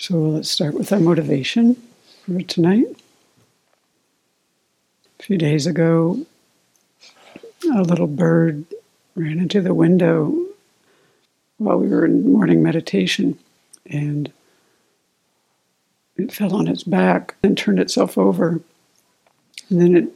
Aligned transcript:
So 0.00 0.16
let's 0.16 0.50
start 0.50 0.72
with 0.72 0.94
our 0.94 0.98
motivation 0.98 1.76
for 2.24 2.40
tonight. 2.40 2.86
A 5.18 5.22
few 5.22 5.36
days 5.36 5.66
ago, 5.66 6.24
a 7.70 7.82
little 7.82 8.06
bird 8.06 8.64
ran 9.14 9.38
into 9.38 9.60
the 9.60 9.74
window 9.74 10.34
while 11.58 11.76
we 11.76 11.88
were 11.88 12.06
in 12.06 12.32
morning 12.32 12.62
meditation 12.62 13.38
and 13.84 14.32
it 16.16 16.32
fell 16.32 16.54
on 16.56 16.66
its 16.66 16.82
back 16.82 17.34
and 17.42 17.58
turned 17.58 17.78
itself 17.78 18.16
over. 18.16 18.62
And 19.68 19.82
then 19.82 19.94
it, 19.94 20.08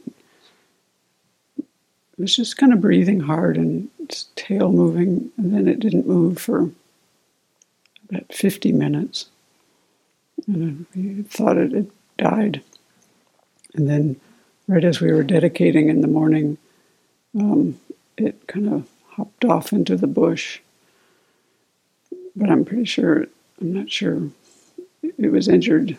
was 2.17 2.35
just 2.35 2.57
kind 2.57 2.73
of 2.73 2.81
breathing 2.81 3.19
hard 3.19 3.55
and 3.55 3.89
its 3.99 4.29
tail 4.35 4.71
moving, 4.71 5.29
and 5.37 5.53
then 5.53 5.67
it 5.67 5.79
didn't 5.79 6.07
move 6.07 6.39
for 6.39 6.71
about 8.09 8.33
50 8.33 8.71
minutes. 8.71 9.27
And 10.47 10.85
we 10.95 11.23
thought 11.23 11.57
it 11.57 11.71
had 11.71 11.91
died. 12.17 12.61
And 13.73 13.89
then, 13.89 14.19
right 14.67 14.83
as 14.83 15.01
we 15.01 15.11
were 15.11 15.23
dedicating 15.23 15.89
in 15.89 16.01
the 16.01 16.07
morning, 16.07 16.57
um, 17.39 17.79
it 18.17 18.47
kind 18.47 18.71
of 18.71 18.87
hopped 19.09 19.45
off 19.45 19.73
into 19.73 19.95
the 19.97 20.07
bush. 20.07 20.59
But 22.35 22.49
I'm 22.49 22.65
pretty 22.65 22.85
sure, 22.85 23.27
I'm 23.59 23.73
not 23.73 23.91
sure, 23.91 24.29
it 25.01 25.31
was 25.31 25.47
injured. 25.47 25.97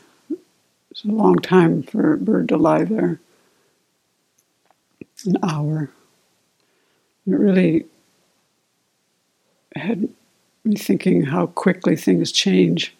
It's 0.91 1.05
a 1.05 1.09
long 1.09 1.37
time 1.37 1.83
for 1.83 2.15
a 2.15 2.19
bird 2.19 2.49
to 2.49 2.57
lie 2.57 2.85
there 2.85 3.21
an 5.27 5.37
hour. 5.43 5.91
And 7.25 7.35
It 7.35 7.39
really 7.39 7.87
had 9.75 10.09
me 10.65 10.77
thinking 10.77 11.25
how 11.25 11.47
quickly 11.47 11.97
things 11.97 12.33
change. 12.33 12.95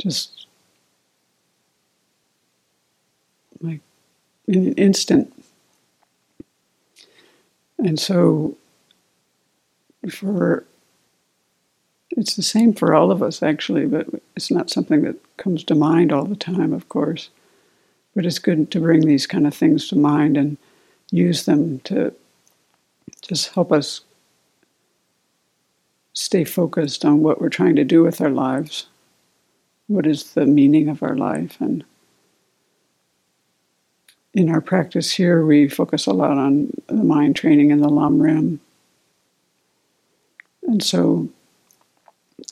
Just 0.00 0.46
like 3.60 3.80
in 4.48 4.68
an 4.68 4.72
instant. 4.74 5.32
And 7.78 7.98
so, 7.98 8.56
for 10.10 10.64
it's 12.10 12.34
the 12.34 12.42
same 12.42 12.72
for 12.72 12.94
all 12.94 13.12
of 13.12 13.22
us, 13.22 13.42
actually, 13.42 13.86
but 13.86 14.06
it's 14.36 14.50
not 14.50 14.70
something 14.70 15.02
that 15.02 15.16
comes 15.36 15.62
to 15.64 15.74
mind 15.74 16.12
all 16.12 16.24
the 16.24 16.36
time, 16.36 16.72
of 16.72 16.88
course. 16.88 17.30
But 18.14 18.26
it's 18.26 18.38
good 18.38 18.70
to 18.72 18.80
bring 18.80 19.06
these 19.06 19.26
kind 19.26 19.46
of 19.46 19.54
things 19.54 19.88
to 19.88 19.96
mind 19.96 20.36
and 20.36 20.56
use 21.10 21.44
them 21.44 21.78
to 21.80 22.12
just 23.22 23.54
help 23.54 23.70
us 23.70 24.00
stay 26.12 26.44
focused 26.44 27.04
on 27.04 27.22
what 27.22 27.40
we're 27.40 27.48
trying 27.48 27.76
to 27.76 27.84
do 27.84 28.02
with 28.02 28.20
our 28.20 28.30
lives. 28.30 28.86
What 29.90 30.06
is 30.06 30.34
the 30.34 30.46
meaning 30.46 30.88
of 30.88 31.02
our 31.02 31.16
life? 31.16 31.56
And 31.58 31.82
in 34.32 34.48
our 34.48 34.60
practice 34.60 35.10
here, 35.10 35.44
we 35.44 35.68
focus 35.68 36.06
a 36.06 36.12
lot 36.12 36.38
on 36.38 36.70
the 36.86 37.02
mind 37.02 37.34
training 37.34 37.72
and 37.72 37.82
the 37.82 37.88
Lam 37.88 38.22
Rim. 38.22 38.60
And 40.62 40.80
so 40.80 41.28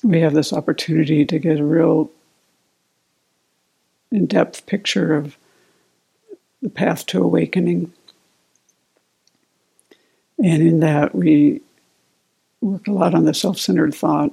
we 0.03 0.21
have 0.21 0.35
this 0.35 0.53
opportunity 0.53 1.25
to 1.27 1.39
get 1.39 1.61
a 1.61 1.65
real 1.65 2.11
in 4.11 4.27
depth 4.27 4.67
picture 4.67 5.15
of 5.15 5.37
the 6.61 6.71
path 6.71 7.07
to 7.07 7.23
awakening. 7.23 7.93
And 10.43 10.61
in 10.61 10.81
that, 10.81 11.15
we 11.15 11.61
work 12.61 12.89
a 12.89 12.93
lot 12.93 13.15
on 13.15 13.27
the 13.27 13.35
self 13.35 13.61
centered 13.61 13.95
thought, 13.95 14.33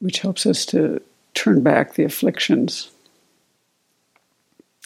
which 0.00 0.20
helps 0.20 0.46
us 0.46 0.66
to 0.66 1.00
turn 1.34 1.62
back 1.62 1.94
the 1.94 2.04
afflictions 2.04 2.90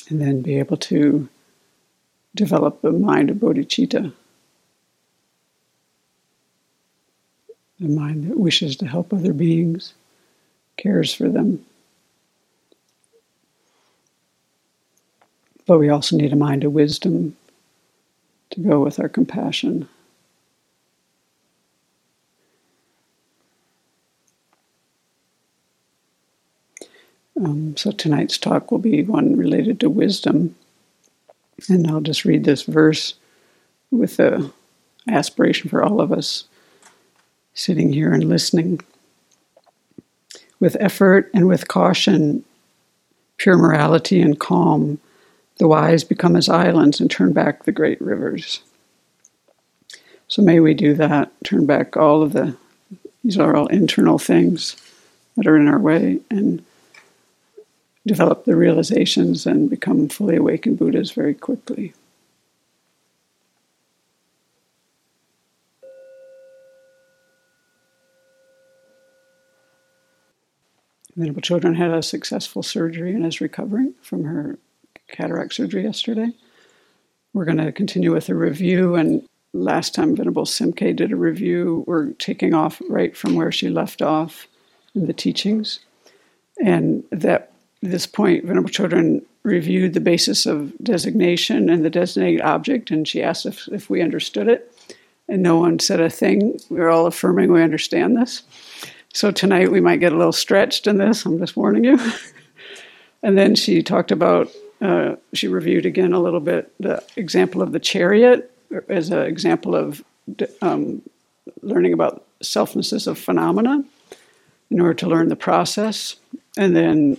and 0.08 0.20
then 0.20 0.42
be 0.42 0.58
able 0.58 0.76
to 0.76 1.28
develop 2.34 2.82
the 2.82 2.92
mind 2.92 3.30
of 3.30 3.36
bodhicitta. 3.36 4.12
The 7.80 7.88
mind 7.88 8.30
that 8.30 8.38
wishes 8.38 8.76
to 8.76 8.86
help 8.86 9.12
other 9.12 9.32
beings, 9.32 9.94
cares 10.76 11.14
for 11.14 11.28
them. 11.28 11.64
But 15.66 15.78
we 15.78 15.88
also 15.88 16.16
need 16.16 16.32
a 16.32 16.36
mind 16.36 16.64
of 16.64 16.72
wisdom 16.72 17.36
to 18.50 18.60
go 18.60 18.80
with 18.80 19.00
our 19.00 19.08
compassion. 19.08 19.88
Um, 27.44 27.76
so 27.76 27.90
tonight's 27.90 28.38
talk 28.38 28.70
will 28.70 28.78
be 28.78 29.02
one 29.02 29.36
related 29.36 29.80
to 29.80 29.90
wisdom. 29.90 30.54
And 31.68 31.86
I'll 31.86 32.00
just 32.00 32.24
read 32.24 32.44
this 32.44 32.62
verse 32.62 33.14
with 33.90 34.18
a 34.18 34.50
aspiration 35.08 35.68
for 35.68 35.82
all 35.82 36.00
of 36.00 36.10
us 36.10 36.44
sitting 37.52 37.92
here 37.92 38.12
and 38.12 38.24
listening. 38.24 38.80
With 40.58 40.76
effort 40.80 41.30
and 41.34 41.46
with 41.46 41.68
caution, 41.68 42.44
pure 43.36 43.58
morality 43.58 44.22
and 44.22 44.40
calm 44.40 44.98
the 45.58 45.68
wise 45.68 46.02
become 46.02 46.34
as 46.34 46.48
islands 46.48 47.00
and 47.00 47.10
turn 47.10 47.32
back 47.32 47.62
the 47.62 47.72
great 47.72 48.00
rivers. 48.00 48.60
So 50.26 50.42
may 50.42 50.58
we 50.58 50.74
do 50.74 50.94
that, 50.94 51.30
turn 51.44 51.66
back 51.66 51.96
all 51.96 52.22
of 52.22 52.32
the, 52.32 52.56
these 53.22 53.38
are 53.38 53.54
all 53.54 53.66
internal 53.68 54.18
things 54.18 54.76
that 55.36 55.46
are 55.46 55.56
in 55.56 55.68
our 55.68 55.78
way, 55.78 56.20
and 56.30 56.64
develop 58.06 58.44
the 58.44 58.56
realizations 58.56 59.46
and 59.46 59.70
become 59.70 60.08
fully 60.08 60.36
awakened 60.36 60.78
Buddhas 60.78 61.12
very 61.12 61.34
quickly. 61.34 61.94
Venerable 71.16 71.42
Chodron 71.42 71.76
had 71.76 71.92
a 71.92 72.02
successful 72.02 72.62
surgery 72.62 73.14
and 73.14 73.24
is 73.24 73.40
recovering 73.40 73.94
from 74.02 74.24
her 74.24 74.58
cataract 75.08 75.54
surgery 75.54 75.84
yesterday. 75.84 76.30
We're 77.32 77.44
going 77.44 77.58
to 77.58 77.72
continue 77.72 78.12
with 78.12 78.28
a 78.28 78.34
review, 78.34 78.96
and 78.96 79.26
last 79.52 79.94
time 79.94 80.16
Venerable 80.16 80.44
Semkye 80.44 80.94
did 80.96 81.12
a 81.12 81.16
review, 81.16 81.84
we're 81.86 82.10
taking 82.12 82.52
off 82.52 82.82
right 82.88 83.16
from 83.16 83.34
where 83.34 83.52
she 83.52 83.68
left 83.68 84.02
off 84.02 84.48
in 84.94 85.06
the 85.06 85.12
teachings. 85.12 85.80
And 86.64 87.04
that 87.10 87.52
this 87.90 88.06
point, 88.06 88.44
Venerable 88.44 88.70
Chodron 88.70 89.22
reviewed 89.42 89.94
the 89.94 90.00
basis 90.00 90.46
of 90.46 90.72
designation 90.78 91.68
and 91.68 91.84
the 91.84 91.90
designated 91.90 92.40
object, 92.40 92.90
and 92.90 93.06
she 93.06 93.22
asked 93.22 93.46
if, 93.46 93.68
if 93.68 93.90
we 93.90 94.02
understood 94.02 94.48
it. 94.48 94.70
And 95.28 95.42
no 95.42 95.58
one 95.58 95.78
said 95.78 96.00
a 96.00 96.10
thing. 96.10 96.58
We 96.68 96.80
are 96.80 96.88
all 96.88 97.06
affirming 97.06 97.50
we 97.50 97.62
understand 97.62 98.16
this. 98.16 98.42
So 99.12 99.30
tonight 99.30 99.70
we 99.70 99.80
might 99.80 100.00
get 100.00 100.12
a 100.12 100.16
little 100.16 100.32
stretched 100.32 100.86
in 100.86 100.98
this, 100.98 101.24
I'm 101.24 101.38
just 101.38 101.56
warning 101.56 101.84
you. 101.84 101.98
and 103.22 103.38
then 103.38 103.54
she 103.54 103.82
talked 103.82 104.10
about 104.10 104.50
uh, 104.80 105.16
she 105.32 105.48
reviewed 105.48 105.86
again 105.86 106.12
a 106.12 106.20
little 106.20 106.40
bit 106.40 106.72
the 106.78 107.02
example 107.16 107.62
of 107.62 107.72
the 107.72 107.80
chariot 107.80 108.50
as 108.88 109.10
an 109.10 109.20
example 109.20 109.74
of 109.74 110.04
um, 110.60 111.00
learning 111.62 111.92
about 111.92 112.24
selflessness 112.42 113.06
of 113.06 113.18
phenomena 113.18 113.82
in 114.70 114.80
order 114.80 114.94
to 114.94 115.06
learn 115.06 115.28
the 115.28 115.36
process. 115.36 116.16
And 116.58 116.74
then 116.74 117.16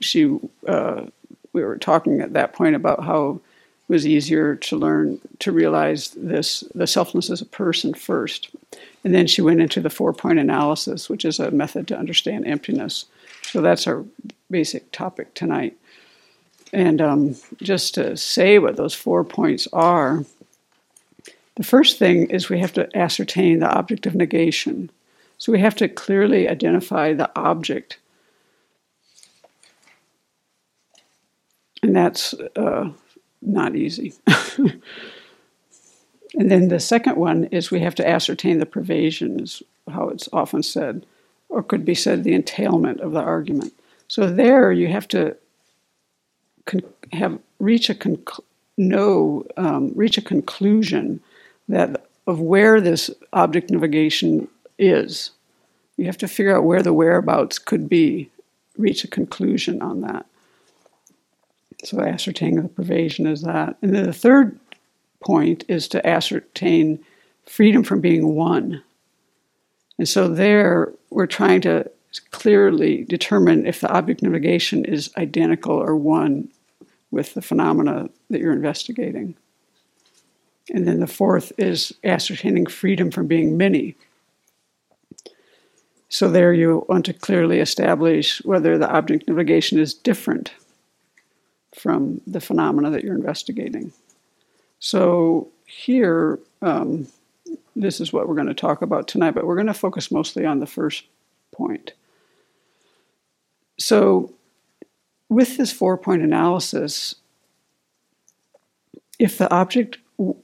she, 0.00 0.38
uh, 0.66 1.06
we 1.52 1.64
were 1.64 1.78
talking 1.78 2.20
at 2.20 2.32
that 2.34 2.52
point 2.52 2.76
about 2.76 3.04
how 3.04 3.40
it 3.88 3.92
was 3.92 4.06
easier 4.06 4.56
to 4.56 4.76
learn 4.76 5.20
to 5.38 5.52
realize 5.52 6.10
this 6.10 6.64
the 6.74 6.86
selflessness 6.86 7.40
of 7.40 7.50
person 7.50 7.94
first. 7.94 8.50
And 9.04 9.14
then 9.14 9.26
she 9.26 9.42
went 9.42 9.60
into 9.60 9.80
the 9.80 9.90
four 9.90 10.12
point 10.12 10.38
analysis, 10.38 11.08
which 11.08 11.24
is 11.24 11.38
a 11.38 11.50
method 11.50 11.86
to 11.88 11.98
understand 11.98 12.46
emptiness. 12.46 13.06
So 13.42 13.60
that's 13.60 13.86
our 13.86 14.04
basic 14.50 14.90
topic 14.90 15.34
tonight. 15.34 15.76
And 16.72 17.00
um, 17.00 17.36
just 17.62 17.94
to 17.94 18.16
say 18.16 18.58
what 18.58 18.76
those 18.76 18.94
four 18.94 19.24
points 19.24 19.68
are, 19.72 20.24
the 21.54 21.62
first 21.62 21.98
thing 21.98 22.28
is 22.30 22.48
we 22.48 22.58
have 22.58 22.72
to 22.74 22.96
ascertain 22.96 23.60
the 23.60 23.70
object 23.72 24.06
of 24.06 24.14
negation. 24.14 24.90
So 25.38 25.52
we 25.52 25.60
have 25.60 25.76
to 25.76 25.88
clearly 25.88 26.48
identify 26.48 27.12
the 27.12 27.30
object. 27.36 27.98
And 31.86 31.94
that's 31.94 32.34
uh, 32.56 32.90
not 33.40 33.76
easy. 33.76 34.12
and 34.58 34.80
then 36.34 36.66
the 36.66 36.80
second 36.80 37.16
one 37.16 37.44
is 37.44 37.70
we 37.70 37.78
have 37.78 37.94
to 37.94 38.08
ascertain 38.08 38.58
the 38.58 38.66
pervasion, 38.66 39.40
is 39.40 39.62
how 39.88 40.08
it's 40.08 40.28
often 40.32 40.64
said, 40.64 41.06
or 41.48 41.62
could 41.62 41.84
be 41.84 41.94
said 41.94 42.24
the 42.24 42.34
entailment 42.34 42.98
of 43.00 43.12
the 43.12 43.20
argument. 43.20 43.72
So 44.08 44.28
there 44.28 44.72
you 44.72 44.88
have 44.88 45.06
to 45.08 45.36
con- 46.64 46.82
have 47.12 47.38
reach 47.60 47.88
a 47.88 47.94
conc- 47.94 48.40
know 48.76 49.46
um, 49.56 49.92
reach 49.94 50.18
a 50.18 50.22
conclusion 50.22 51.20
that 51.68 52.04
of 52.26 52.40
where 52.40 52.80
this 52.80 53.12
object 53.32 53.70
of 53.70 53.80
negation 53.80 54.48
is. 54.76 55.30
You 55.96 56.06
have 56.06 56.18
to 56.18 56.26
figure 56.26 56.56
out 56.56 56.64
where 56.64 56.82
the 56.82 56.92
whereabouts 56.92 57.60
could 57.60 57.88
be, 57.88 58.28
reach 58.76 59.04
a 59.04 59.08
conclusion 59.08 59.80
on 59.80 60.00
that. 60.00 60.26
So 61.84 62.00
ascertaining 62.00 62.62
the 62.62 62.68
pervasion 62.68 63.26
is 63.26 63.42
that. 63.42 63.76
And 63.82 63.94
then 63.94 64.04
the 64.04 64.12
third 64.12 64.58
point 65.20 65.64
is 65.68 65.88
to 65.88 66.06
ascertain 66.06 67.04
freedom 67.44 67.82
from 67.82 68.00
being 68.00 68.34
one. 68.34 68.82
And 69.98 70.08
so 70.08 70.28
there 70.28 70.92
we're 71.10 71.26
trying 71.26 71.60
to 71.62 71.90
clearly 72.30 73.04
determine 73.04 73.66
if 73.66 73.80
the 73.80 73.92
object 73.92 74.22
of 74.22 74.32
negation 74.32 74.84
is 74.84 75.10
identical 75.16 75.74
or 75.74 75.96
one 75.96 76.48
with 77.10 77.34
the 77.34 77.42
phenomena 77.42 78.08
that 78.30 78.40
you're 78.40 78.52
investigating. 78.52 79.36
And 80.72 80.86
then 80.88 81.00
the 81.00 81.06
fourth 81.06 81.52
is 81.58 81.92
ascertaining 82.02 82.66
freedom 82.66 83.10
from 83.10 83.26
being 83.26 83.56
many. 83.56 83.94
So 86.08 86.30
there 86.30 86.52
you 86.52 86.84
want 86.88 87.04
to 87.06 87.12
clearly 87.12 87.60
establish 87.60 88.42
whether 88.44 88.78
the 88.78 88.90
object 88.90 89.28
of 89.28 89.36
negation 89.36 89.78
is 89.78 89.94
different 89.94 90.52
from 91.76 92.20
the 92.26 92.40
phenomena 92.40 92.90
that 92.90 93.04
you're 93.04 93.14
investigating. 93.14 93.92
So 94.78 95.48
here, 95.66 96.38
um, 96.62 97.06
this 97.74 98.00
is 98.00 98.12
what 98.12 98.28
we're 98.28 98.34
going 98.34 98.46
to 98.46 98.54
talk 98.54 98.82
about 98.82 99.08
tonight, 99.08 99.32
but 99.32 99.46
we're 99.46 99.54
going 99.54 99.66
to 99.66 99.74
focus 99.74 100.10
mostly 100.10 100.46
on 100.46 100.60
the 100.60 100.66
first 100.66 101.04
point. 101.52 101.92
So, 103.78 104.32
with 105.28 105.56
this 105.56 105.72
four 105.72 105.98
point 105.98 106.22
analysis, 106.22 107.14
if 109.18 109.38
the 109.38 109.52
object 109.52 109.98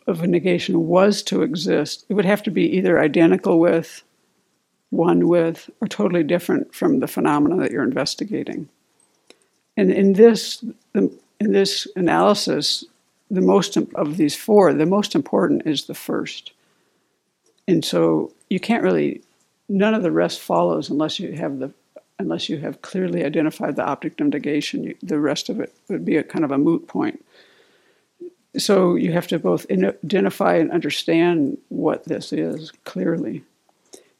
of 0.06 0.22
a 0.22 0.26
negation 0.26 0.86
was 0.86 1.22
to 1.22 1.42
exist, 1.42 2.04
it 2.08 2.14
would 2.14 2.24
have 2.24 2.42
to 2.42 2.50
be 2.50 2.76
either 2.76 3.00
identical 3.00 3.58
with, 3.58 4.02
one 4.90 5.28
with, 5.28 5.70
or 5.80 5.88
totally 5.88 6.22
different 6.22 6.74
from 6.74 7.00
the 7.00 7.06
phenomena 7.06 7.56
that 7.56 7.70
you're 7.70 7.84
investigating. 7.84 8.68
And 9.76 9.90
in 9.90 10.12
this, 10.12 10.62
in 11.42 11.52
this 11.52 11.88
analysis, 11.96 12.84
the 13.30 13.40
most 13.40 13.76
of 13.76 14.16
these 14.16 14.36
four, 14.36 14.72
the 14.72 14.86
most 14.86 15.14
important 15.14 15.66
is 15.66 15.84
the 15.84 15.94
first. 15.94 16.52
And 17.66 17.84
so 17.84 18.32
you 18.48 18.60
can't 18.60 18.84
really, 18.84 19.22
none 19.68 19.94
of 19.94 20.02
the 20.02 20.12
rest 20.12 20.40
follows 20.40 20.88
unless 20.88 21.18
you 21.18 21.32
have 21.32 21.58
the, 21.58 21.72
unless 22.18 22.48
you 22.48 22.58
have 22.58 22.82
clearly 22.82 23.24
identified 23.24 23.74
the 23.74 23.84
object 23.84 24.20
of 24.20 24.28
negation. 24.28 24.84
You, 24.84 24.94
the 25.02 25.18
rest 25.18 25.48
of 25.48 25.60
it 25.60 25.74
would 25.88 26.04
be 26.04 26.16
a 26.16 26.22
kind 26.22 26.44
of 26.44 26.52
a 26.52 26.58
moot 26.58 26.86
point. 26.86 27.24
So 28.56 28.94
you 28.94 29.12
have 29.12 29.26
to 29.28 29.38
both 29.38 29.66
identify 29.70 30.56
and 30.56 30.70
understand 30.70 31.58
what 31.70 32.04
this 32.04 32.32
is 32.32 32.70
clearly. 32.84 33.42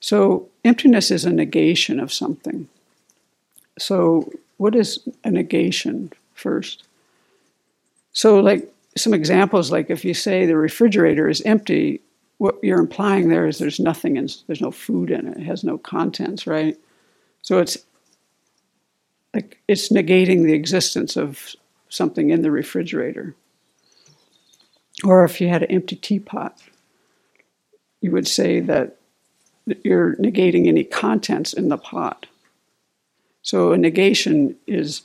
So 0.01 0.49
emptiness 0.65 1.11
is 1.13 1.25
a 1.25 1.33
negation 1.33 2.01
of 2.01 2.13
something. 2.13 2.69
So 3.79 4.33
what 4.57 4.75
is 4.75 5.07
a 5.23 5.31
negation 5.31 6.13
first? 6.35 6.83
So 8.13 8.41
like 8.41 8.73
some 8.97 9.15
examples 9.15 9.73
like 9.73 9.91
if 9.91 10.05
you 10.05 10.15
say 10.15 10.47
the 10.47 10.57
refrigerator 10.57 11.29
is 11.29 11.41
empty, 11.43 12.01
what 12.39 12.57
you're 12.63 12.81
implying 12.81 13.29
there 13.29 13.47
is 13.47 13.59
there's 13.59 13.81
nothing 13.81 14.17
in 14.17 14.29
there's 14.47 14.61
no 14.61 14.71
food 14.71 15.11
in 15.11 15.29
it. 15.29 15.39
It 15.39 15.45
has 15.45 15.65
no 15.65 15.79
contents, 15.79 16.47
right? 16.47 16.77
So 17.43 17.59
it's 17.59 17.79
like 19.35 19.59
it's 19.69 19.91
negating 19.91 20.45
the 20.45 20.53
existence 20.53 21.17
of 21.17 21.55
something 21.89 22.31
in 22.31 22.43
the 22.43 22.51
refrigerator. 22.51 23.35
Or 25.05 25.25
if 25.25 25.41
you 25.41 25.49
had 25.49 25.63
an 25.63 25.71
empty 25.71 25.97
teapot, 25.97 26.61
you 28.01 28.11
would 28.13 28.29
say 28.29 28.61
that 28.61 28.97
you're 29.85 30.17
negating 30.17 30.67
any 30.67 30.85
contents 30.85 31.53
in 31.53 31.69
the 31.69 31.79
pot. 31.79 32.27
So 33.43 33.73
a 33.73 33.79
negation 33.79 34.57
is 34.67 35.03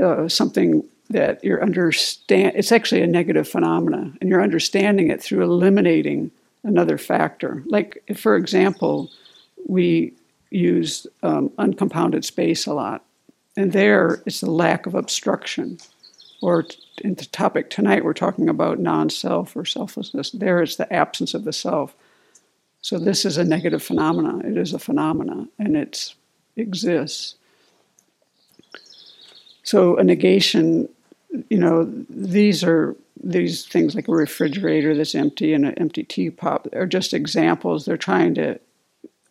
uh, 0.00 0.28
something 0.28 0.84
that 1.10 1.42
you're 1.42 1.62
understand 1.62 2.52
it's 2.54 2.72
actually 2.72 3.02
a 3.02 3.06
negative 3.06 3.48
phenomena 3.48 4.12
and 4.20 4.28
you're 4.28 4.42
understanding 4.42 5.10
it 5.10 5.22
through 5.22 5.42
eliminating 5.42 6.30
another 6.64 6.98
factor. 6.98 7.62
Like 7.66 8.02
for 8.16 8.36
example 8.36 9.10
we 9.66 10.12
use 10.50 11.06
um, 11.22 11.50
uncompounded 11.58 12.24
space 12.24 12.66
a 12.66 12.74
lot 12.74 13.04
and 13.56 13.72
there 13.72 14.22
it's 14.26 14.40
the 14.40 14.50
lack 14.50 14.86
of 14.86 14.94
obstruction. 14.94 15.78
Or 16.40 16.66
in 17.02 17.14
the 17.14 17.24
topic 17.26 17.70
tonight 17.70 18.04
we're 18.04 18.12
talking 18.12 18.48
about 18.48 18.78
non-self 18.78 19.56
or 19.56 19.64
selflessness. 19.64 20.30
There 20.30 20.62
it's 20.62 20.76
the 20.76 20.92
absence 20.92 21.34
of 21.34 21.44
the 21.44 21.52
self. 21.52 21.94
So 22.82 22.98
this 22.98 23.24
is 23.24 23.38
a 23.38 23.44
negative 23.44 23.82
phenomena. 23.82 24.46
It 24.46 24.56
is 24.56 24.72
a 24.72 24.78
phenomena 24.78 25.48
and 25.58 25.76
it 25.76 26.14
exists. 26.56 27.36
So 29.62 29.96
a 29.96 30.04
negation 30.04 30.88
you 31.48 31.58
know, 31.58 31.84
these 32.08 32.64
are 32.64 32.96
these 33.22 33.66
things 33.66 33.94
like 33.94 34.08
a 34.08 34.12
refrigerator 34.12 34.94
that's 34.94 35.14
empty 35.14 35.52
and 35.52 35.66
an 35.66 35.74
empty 35.74 36.04
teapot 36.04 36.68
are 36.72 36.86
just 36.86 37.12
examples. 37.12 37.84
They're 37.84 37.96
trying 37.96 38.34
to 38.34 38.60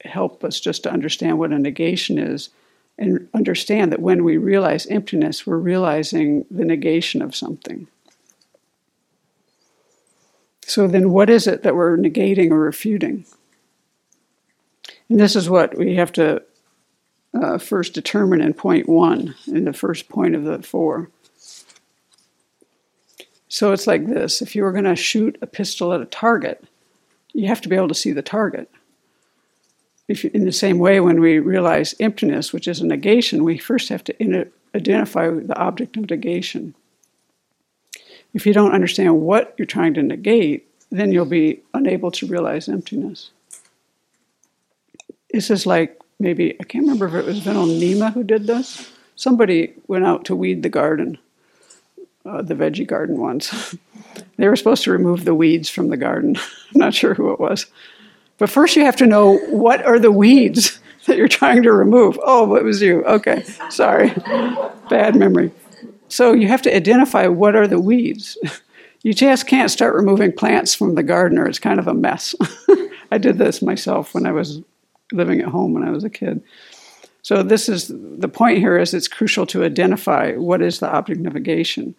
help 0.01 0.43
us 0.43 0.59
just 0.59 0.83
to 0.83 0.91
understand 0.91 1.39
what 1.39 1.51
a 1.51 1.59
negation 1.59 2.17
is 2.17 2.49
and 2.97 3.27
understand 3.33 3.91
that 3.91 4.01
when 4.01 4.23
we 4.23 4.37
realize 4.37 4.85
emptiness, 4.87 5.45
we're 5.45 5.57
realizing 5.57 6.45
the 6.49 6.65
negation 6.65 7.21
of 7.21 7.35
something. 7.35 7.87
So 10.65 10.87
then, 10.87 11.11
what 11.11 11.29
is 11.29 11.47
it 11.47 11.63
that 11.63 11.75
we're 11.75 11.97
negating 11.97 12.51
or 12.51 12.59
refuting? 12.59 13.25
And 15.09 15.19
this 15.19 15.35
is 15.35 15.49
what 15.49 15.77
we 15.77 15.95
have 15.95 16.11
to 16.13 16.43
uh, 17.33 17.57
first 17.57 17.93
determine 17.93 18.41
in 18.41 18.53
point 18.53 18.89
one, 18.89 19.35
in 19.47 19.63
the 19.63 19.73
first 19.73 20.09
point 20.09 20.35
of 20.35 20.43
the 20.43 20.61
four. 20.61 21.09
So 23.49 23.71
it's 23.71 23.87
like 23.87 24.07
this 24.07 24.41
if 24.41 24.55
you 24.55 24.63
were 24.63 24.71
going 24.71 24.83
to 24.83 24.95
shoot 24.95 25.37
a 25.41 25.47
pistol 25.47 25.93
at 25.93 26.01
a 26.01 26.05
target, 26.05 26.63
you 27.33 27.47
have 27.47 27.61
to 27.61 27.69
be 27.69 27.75
able 27.75 27.87
to 27.87 27.93
see 27.93 28.11
the 28.11 28.21
target. 28.21 28.69
In 30.07 30.45
the 30.45 30.53
same 30.53 30.79
way, 30.79 31.01
when 31.01 31.19
we 31.19 31.39
realize 31.39 31.93
emptiness, 31.99 32.53
which 32.53 32.67
is 32.67 32.79
a 32.79 32.87
negation, 32.87 33.43
we 33.43 33.57
first 33.57 33.89
have 33.89 34.05
to 34.05 34.17
in- 34.21 34.49
identify 34.73 35.29
the 35.29 35.57
object 35.57 35.97
of 35.97 36.09
negation. 36.09 36.75
If 38.33 38.45
you 38.45 38.53
don't 38.53 38.71
understand 38.71 39.21
what 39.21 39.53
you're 39.57 39.65
trying 39.65 39.93
to 39.95 40.03
negate, 40.03 40.69
then 40.91 41.11
you'll 41.11 41.25
be 41.25 41.61
unable 41.73 42.11
to 42.11 42.27
realize 42.27 42.69
emptiness. 42.69 43.31
This 45.31 45.51
is 45.51 45.65
like 45.65 45.99
maybe, 46.19 46.55
I 46.59 46.63
can't 46.63 46.85
remember 46.85 47.07
if 47.07 47.13
it 47.13 47.25
was 47.25 47.39
Venerable 47.39 47.67
Nyima 47.67 48.13
who 48.13 48.23
did 48.23 48.47
this. 48.47 48.89
Somebody 49.15 49.73
went 49.87 50.05
out 50.05 50.23
to 50.25 50.35
weed 50.35 50.63
the 50.63 50.69
garden 50.69 51.17
uh, 52.27 52.41
the 52.41 52.55
veggie 52.55 52.87
garden 52.87 53.19
ones. 53.19 53.75
they 54.37 54.47
were 54.47 54.55
supposed 54.55 54.83
to 54.83 54.91
remove 54.91 55.25
the 55.25 55.35
weeds 55.35 55.69
from 55.69 55.89
the 55.89 55.97
garden. 55.97 56.35
I'm 56.37 56.43
not 56.79 56.93
sure 56.93 57.13
who 57.13 57.31
it 57.31 57.39
was. 57.39 57.65
But 58.37 58.49
first, 58.49 58.75
you 58.75 58.85
have 58.85 58.95
to 58.97 59.07
know 59.07 59.37
what 59.47 59.83
are 59.85 59.99
the 59.99 60.11
weeds 60.11 60.79
that 61.07 61.17
you're 61.17 61.27
trying 61.27 61.63
to 61.63 61.71
remove. 61.71 62.19
Oh, 62.23 62.55
it 62.55 62.63
was 62.63 62.81
you. 62.81 63.03
Okay, 63.05 63.43
sorry. 63.69 64.09
Bad 64.89 65.15
memory. 65.15 65.51
So 66.09 66.33
you 66.33 66.47
have 66.47 66.61
to 66.63 66.75
identify 66.75 67.27
what 67.27 67.55
are 67.55 67.67
the 67.67 67.79
weeds. 67.79 68.37
You 69.03 69.13
just 69.13 69.47
can't 69.47 69.71
start 69.71 69.95
removing 69.95 70.31
plants 70.31 70.75
from 70.75 70.95
the 70.95 71.03
garden, 71.03 71.37
or 71.37 71.47
it's 71.47 71.59
kind 71.59 71.79
of 71.79 71.87
a 71.87 71.93
mess. 71.93 72.35
I 73.11 73.17
did 73.17 73.37
this 73.37 73.61
myself 73.61 74.13
when 74.13 74.25
I 74.25 74.31
was 74.31 74.61
living 75.11 75.39
at 75.39 75.47
home 75.47 75.73
when 75.73 75.83
I 75.83 75.91
was 75.91 76.03
a 76.03 76.09
kid. 76.09 76.43
So 77.21 77.43
this 77.43 77.67
is 77.67 77.91
the 77.93 78.29
point 78.29 78.59
here 78.59 78.77
is 78.77 78.93
it's 78.93 79.07
crucial 79.07 79.45
to 79.47 79.63
identify 79.63 80.33
what 80.33 80.61
is 80.61 80.79
the 80.79 80.89
object 80.89 81.25
of 81.25 81.33
negation 81.33 81.95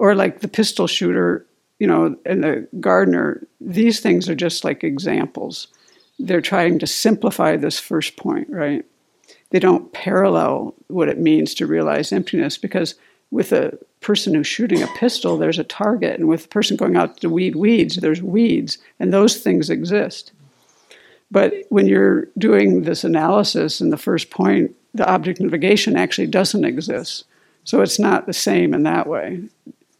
or 0.00 0.14
like 0.14 0.40
the 0.40 0.48
pistol 0.48 0.86
shooter, 0.86 1.44
you 1.78 1.86
know, 1.86 2.16
and 2.24 2.42
the 2.42 2.66
gardener, 2.80 3.46
these 3.60 4.00
things 4.00 4.30
are 4.30 4.34
just 4.34 4.64
like 4.64 4.82
examples. 4.82 5.68
They're 6.18 6.40
trying 6.40 6.78
to 6.78 6.86
simplify 6.86 7.56
this 7.56 7.78
first 7.78 8.16
point, 8.16 8.48
right? 8.48 8.82
They 9.50 9.58
don't 9.58 9.92
parallel 9.92 10.74
what 10.88 11.10
it 11.10 11.18
means 11.18 11.52
to 11.54 11.66
realize 11.66 12.12
emptiness 12.12 12.56
because 12.56 12.94
with 13.30 13.52
a 13.52 13.78
person 14.00 14.32
who's 14.32 14.46
shooting 14.46 14.82
a 14.82 14.86
pistol, 14.96 15.36
there's 15.36 15.58
a 15.58 15.64
target, 15.64 16.18
and 16.18 16.28
with 16.28 16.46
a 16.46 16.48
person 16.48 16.78
going 16.78 16.96
out 16.96 17.18
to 17.18 17.28
weed 17.28 17.54
weeds, 17.54 17.96
there's 17.96 18.22
weeds, 18.22 18.78
and 18.98 19.12
those 19.12 19.36
things 19.36 19.68
exist. 19.68 20.32
But 21.30 21.52
when 21.68 21.86
you're 21.86 22.26
doing 22.38 22.84
this 22.84 23.04
analysis 23.04 23.82
in 23.82 23.90
the 23.90 23.98
first 23.98 24.30
point, 24.30 24.74
the 24.94 25.06
object 25.06 25.40
of 25.40 25.52
negation 25.52 25.94
actually 25.94 26.26
doesn't 26.26 26.64
exist. 26.64 27.24
So 27.64 27.82
it's 27.82 27.98
not 27.98 28.26
the 28.26 28.32
same 28.32 28.72
in 28.72 28.84
that 28.84 29.06
way 29.06 29.42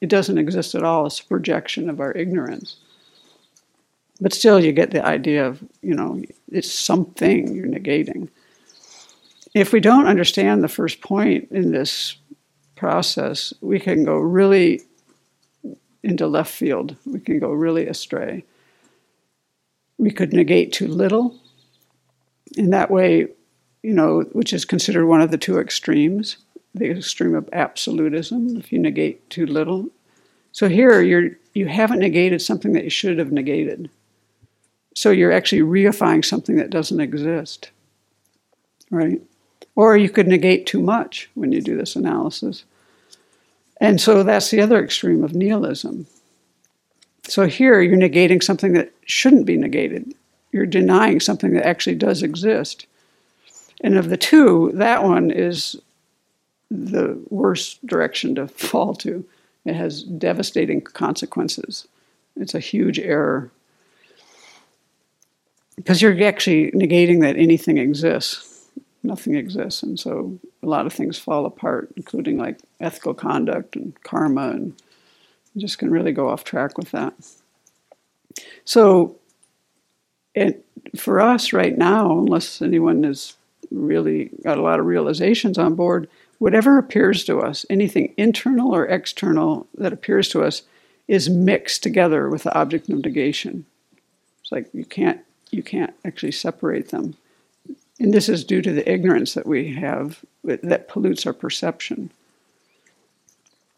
it 0.00 0.08
doesn't 0.08 0.38
exist 0.38 0.74
at 0.74 0.82
all. 0.82 1.06
It's 1.06 1.20
a 1.20 1.24
projection 1.24 1.90
of 1.90 2.00
our 2.00 2.12
ignorance. 2.12 2.76
But 4.20 4.34
still, 4.34 4.60
you 4.60 4.72
get 4.72 4.90
the 4.90 5.04
idea 5.04 5.46
of, 5.46 5.62
you 5.82 5.94
know, 5.94 6.22
it's 6.50 6.72
something 6.72 7.54
you're 7.54 7.66
negating. 7.66 8.28
If 9.54 9.72
we 9.72 9.80
don't 9.80 10.06
understand 10.06 10.62
the 10.62 10.68
first 10.68 11.00
point 11.00 11.48
in 11.50 11.72
this 11.72 12.16
process, 12.76 13.52
we 13.60 13.80
can 13.80 14.04
go 14.04 14.16
really 14.16 14.82
into 16.02 16.26
left 16.26 16.52
field. 16.52 16.96
We 17.04 17.20
can 17.20 17.38
go 17.38 17.50
really 17.50 17.86
astray. 17.86 18.44
We 19.98 20.10
could 20.10 20.32
negate 20.32 20.72
too 20.72 20.88
little, 20.88 21.38
In 22.56 22.70
that 22.70 22.90
way, 22.90 23.28
you 23.82 23.92
know, 23.92 24.22
which 24.32 24.52
is 24.52 24.64
considered 24.64 25.06
one 25.06 25.20
of 25.20 25.30
the 25.30 25.38
two 25.38 25.58
extremes, 25.58 26.36
the 26.74 26.90
extreme 26.90 27.34
of 27.34 27.48
absolutism, 27.52 28.56
if 28.56 28.72
you 28.72 28.78
negate 28.78 29.28
too 29.30 29.46
little. 29.46 29.88
So 30.52 30.68
here 30.68 31.00
you're 31.00 31.30
you 31.52 31.66
haven't 31.66 31.98
negated 31.98 32.40
something 32.40 32.72
that 32.72 32.84
you 32.84 32.90
should 32.90 33.18
have 33.18 33.32
negated. 33.32 33.90
So 34.94 35.10
you're 35.10 35.32
actually 35.32 35.62
reifying 35.62 36.24
something 36.24 36.56
that 36.56 36.70
doesn't 36.70 37.00
exist. 37.00 37.70
Right? 38.90 39.20
Or 39.74 39.96
you 39.96 40.10
could 40.10 40.28
negate 40.28 40.66
too 40.66 40.80
much 40.80 41.30
when 41.34 41.52
you 41.52 41.60
do 41.60 41.76
this 41.76 41.96
analysis. 41.96 42.64
And 43.80 44.00
so 44.00 44.22
that's 44.22 44.50
the 44.50 44.60
other 44.60 44.82
extreme 44.82 45.24
of 45.24 45.34
nihilism. 45.34 46.06
So 47.24 47.46
here 47.46 47.80
you're 47.80 47.96
negating 47.96 48.42
something 48.42 48.72
that 48.74 48.92
shouldn't 49.06 49.46
be 49.46 49.56
negated. 49.56 50.14
You're 50.52 50.66
denying 50.66 51.20
something 51.20 51.52
that 51.54 51.66
actually 51.66 51.94
does 51.94 52.22
exist. 52.22 52.86
And 53.82 53.96
of 53.96 54.10
the 54.10 54.16
two, 54.16 54.72
that 54.74 55.02
one 55.02 55.30
is 55.30 55.80
the 56.70 57.20
worst 57.28 57.84
direction 57.86 58.34
to 58.36 58.48
fall 58.48 58.94
to. 58.96 59.24
It 59.64 59.74
has 59.74 60.02
devastating 60.02 60.80
consequences. 60.80 61.86
It's 62.36 62.54
a 62.54 62.60
huge 62.60 62.98
error. 62.98 63.50
Because 65.76 66.00
you're 66.00 66.22
actually 66.24 66.70
negating 66.72 67.20
that 67.20 67.36
anything 67.36 67.78
exists. 67.78 68.68
Nothing 69.02 69.34
exists. 69.34 69.82
And 69.82 69.98
so 69.98 70.38
a 70.62 70.66
lot 70.66 70.86
of 70.86 70.92
things 70.92 71.18
fall 71.18 71.46
apart, 71.46 71.90
including 71.96 72.38
like 72.38 72.58
ethical 72.80 73.14
conduct 73.14 73.76
and 73.76 74.00
karma, 74.02 74.50
and 74.50 74.74
you 75.54 75.60
just 75.60 75.78
can 75.78 75.90
really 75.90 76.12
go 76.12 76.28
off 76.28 76.44
track 76.44 76.76
with 76.76 76.90
that. 76.90 77.14
So, 78.64 79.16
it, 80.34 80.64
for 80.96 81.20
us 81.20 81.52
right 81.52 81.76
now, 81.76 82.18
unless 82.18 82.62
anyone 82.62 83.02
has 83.02 83.34
really 83.70 84.30
got 84.44 84.58
a 84.58 84.62
lot 84.62 84.80
of 84.80 84.86
realizations 84.86 85.58
on 85.58 85.74
board, 85.74 86.08
whatever 86.40 86.78
appears 86.78 87.22
to 87.22 87.38
us, 87.38 87.66
anything 87.70 88.14
internal 88.16 88.74
or 88.74 88.86
external 88.86 89.68
that 89.76 89.92
appears 89.92 90.28
to 90.30 90.42
us, 90.42 90.62
is 91.06 91.28
mixed 91.28 91.82
together 91.82 92.28
with 92.28 92.42
the 92.44 92.54
object 92.58 92.88
of 92.88 92.98
negation. 92.98 93.66
It's 94.42 94.50
like 94.50 94.68
you 94.72 94.84
can't 94.84 95.20
you 95.50 95.62
can't 95.62 95.92
actually 96.04 96.32
separate 96.32 96.88
them. 96.90 97.14
And 97.98 98.14
this 98.14 98.28
is 98.28 98.44
due 98.44 98.62
to 98.62 98.72
the 98.72 98.90
ignorance 98.90 99.34
that 99.34 99.46
we 99.46 99.74
have 99.74 100.24
that 100.44 100.88
pollutes 100.88 101.26
our 101.26 101.32
perception. 101.32 102.10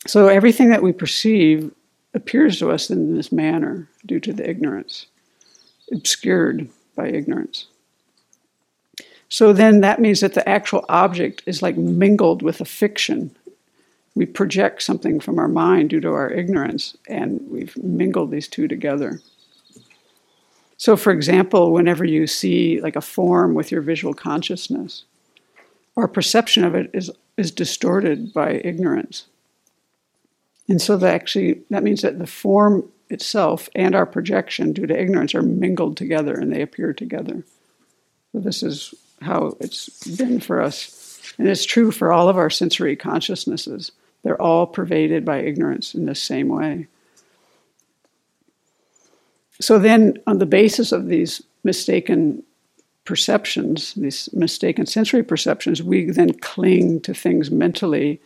So 0.07 0.29
everything 0.29 0.69
that 0.69 0.83
we 0.83 0.93
perceive 0.93 1.73
appears 2.15 2.59
to 2.59 2.71
us 2.71 2.91
in 2.91 3.17
this 3.17 3.33
manner 3.33 3.89
due 4.07 4.21
to 4.21 4.33
the 4.33 4.49
ignorance, 4.49 5.07
obscured 5.91 6.69
by 6.95 7.09
ignorance. 7.09 7.67
So 9.33 9.55
then 9.55 9.81
that 9.81 9.99
means 9.99 10.21
that 10.21 10.35
the 10.35 10.47
actual 10.47 10.85
object 10.91 11.43
is 11.47 11.63
like 11.63 11.79
mingled 11.79 12.43
with 12.43 12.61
a 12.61 12.67
fiction. 12.67 13.35
We 14.15 14.27
project 14.27 14.83
something 14.83 15.21
from 15.21 15.39
our 15.39 15.49
mind 15.49 15.89
due 15.89 16.01
to 16.01 16.13
our 16.13 16.31
ignorance, 16.31 16.99
and 17.09 17.41
we've 17.49 17.75
mingled 17.83 18.31
these 18.31 18.47
two 18.47 18.69
together. 18.69 19.23
So, 20.77 20.99
for 20.99 21.13
example, 21.13 21.73
whenever 21.73 22.05
you 22.05 22.27
see 22.27 22.83
like 22.83 22.95
a 22.95 23.01
form 23.01 23.55
with 23.55 23.73
your 23.73 23.81
visual 23.81 24.13
consciousness, 24.13 25.05
our 25.97 26.09
perception 26.09 26.63
of 26.63 26.75
it 26.75 26.91
is, 26.93 27.11
is 27.39 27.51
distorted 27.51 28.35
by 28.35 28.61
ignorance. 28.63 29.29
And 30.69 30.83
so 30.83 30.99
that 30.99 31.15
actually 31.15 31.63
that 31.71 31.83
means 31.83 32.03
that 32.03 32.19
the 32.19 32.27
form 32.27 32.87
itself 33.09 33.71
and 33.75 33.95
our 33.95 34.05
projection 34.05 34.75
due 34.75 34.87
to 34.87 35.01
ignorance 35.01 35.35
are 35.35 35.41
mingled 35.41 35.97
together 35.97 36.35
and 36.35 36.53
they 36.53 36.61
appear 36.61 36.93
together. 36.93 37.45
So 38.33 38.41
this 38.41 38.63
is 38.63 38.95
how 39.23 39.57
it's 39.61 40.07
been 40.17 40.41
for 40.41 40.61
us. 40.61 41.35
And 41.39 41.49
it's 41.49 41.65
true 41.65 41.91
for 41.91 42.13
all 42.13 42.29
of 42.29 42.37
our 42.37 42.51
sensory 42.51 42.97
consciousnesses. 42.97 43.93
They're 44.23 44.41
all 44.41 44.67
pervaded 44.67 45.25
by 45.25 45.39
ignorance 45.39 45.95
in 45.95 46.07
the 46.07 46.15
same 46.15 46.49
way. 46.49 46.87
So 49.61 49.79
then, 49.79 50.19
on 50.27 50.39
the 50.39 50.47
basis 50.47 50.93
of 50.93 51.07
these 51.07 51.43
mistaken 51.65 52.43
perceptions, 53.05 53.95
these 53.95 54.29
mistaken 54.33 54.87
sensory 54.87 55.23
perceptions, 55.23 55.83
we 55.83 56.11
then 56.11 56.35
cling 56.35 57.01
to 57.03 57.15
things 57.15 57.51
mentally. 57.51 58.21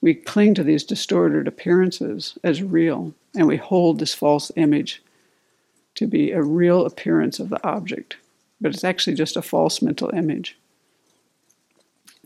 We 0.00 0.14
cling 0.14 0.54
to 0.54 0.64
these 0.64 0.84
distorted 0.84 1.48
appearances 1.48 2.38
as 2.44 2.62
real, 2.62 3.14
and 3.34 3.46
we 3.46 3.56
hold 3.56 3.98
this 3.98 4.14
false 4.14 4.52
image 4.56 5.02
to 5.96 6.06
be 6.06 6.30
a 6.32 6.42
real 6.42 6.84
appearance 6.84 7.40
of 7.40 7.48
the 7.48 7.66
object 7.66 8.16
but 8.60 8.74
it's 8.74 8.84
actually 8.84 9.14
just 9.14 9.36
a 9.36 9.42
false 9.42 9.82
mental 9.82 10.10
image. 10.10 10.56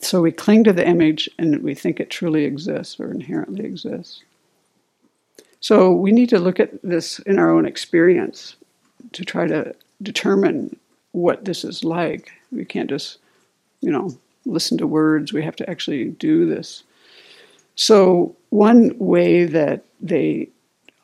So 0.00 0.22
we 0.22 0.32
cling 0.32 0.64
to 0.64 0.72
the 0.72 0.86
image 0.86 1.28
and 1.38 1.62
we 1.62 1.74
think 1.74 2.00
it 2.00 2.10
truly 2.10 2.44
exists 2.44 2.98
or 2.98 3.10
inherently 3.10 3.64
exists. 3.64 4.22
So 5.60 5.92
we 5.92 6.10
need 6.10 6.30
to 6.30 6.38
look 6.38 6.58
at 6.58 6.82
this 6.82 7.18
in 7.20 7.38
our 7.38 7.50
own 7.50 7.66
experience 7.66 8.56
to 9.12 9.24
try 9.24 9.46
to 9.46 9.74
determine 10.02 10.76
what 11.12 11.44
this 11.44 11.64
is 11.64 11.84
like. 11.84 12.32
We 12.50 12.64
can't 12.64 12.88
just, 12.88 13.18
you 13.82 13.90
know, 13.90 14.16
listen 14.46 14.78
to 14.78 14.86
words, 14.86 15.32
we 15.32 15.42
have 15.42 15.56
to 15.56 15.68
actually 15.68 16.06
do 16.06 16.46
this. 16.46 16.82
So, 17.76 18.36
one 18.50 18.98
way 18.98 19.44
that 19.44 19.84
they 20.00 20.48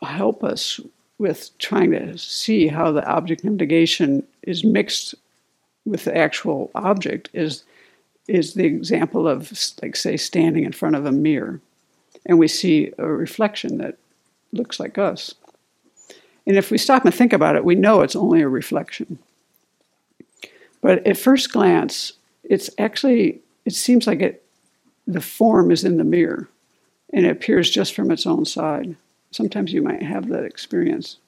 help 0.02 0.42
us 0.42 0.80
with 1.18 1.56
trying 1.58 1.92
to 1.92 2.18
see 2.18 2.68
how 2.68 2.92
the 2.92 3.06
object 3.06 3.44
of 3.44 3.52
negation 3.52 4.26
is 4.42 4.64
mixed 4.64 5.14
with 5.84 6.04
the 6.04 6.16
actual 6.16 6.70
object 6.74 7.30
is 7.32 7.62
is 8.28 8.54
the 8.54 8.64
example 8.64 9.28
of 9.28 9.52
like 9.82 9.94
say 9.94 10.16
standing 10.16 10.64
in 10.64 10.72
front 10.72 10.96
of 10.96 11.06
a 11.06 11.12
mirror. 11.12 11.60
And 12.26 12.40
we 12.40 12.48
see 12.48 12.92
a 12.98 13.06
reflection 13.06 13.78
that 13.78 13.98
looks 14.52 14.80
like 14.80 14.98
us. 14.98 15.32
And 16.44 16.56
if 16.56 16.72
we 16.72 16.78
stop 16.78 17.04
and 17.04 17.14
think 17.14 17.32
about 17.32 17.56
it 17.56 17.64
we 17.64 17.76
know 17.76 18.00
it's 18.00 18.16
only 18.16 18.42
a 18.42 18.48
reflection. 18.48 19.18
But 20.80 21.06
at 21.06 21.16
first 21.16 21.52
glance 21.52 22.12
it's 22.44 22.68
actually 22.78 23.40
it 23.64 23.74
seems 23.74 24.06
like 24.06 24.20
it 24.20 24.42
the 25.06 25.20
form 25.20 25.70
is 25.70 25.84
in 25.84 25.96
the 25.96 26.04
mirror 26.04 26.48
and 27.12 27.24
it 27.24 27.30
appears 27.30 27.70
just 27.70 27.94
from 27.94 28.10
its 28.10 28.26
own 28.26 28.44
side 28.44 28.96
sometimes 29.30 29.72
you 29.72 29.82
might 29.82 30.02
have 30.02 30.28
that 30.28 30.44
experience 30.44 31.18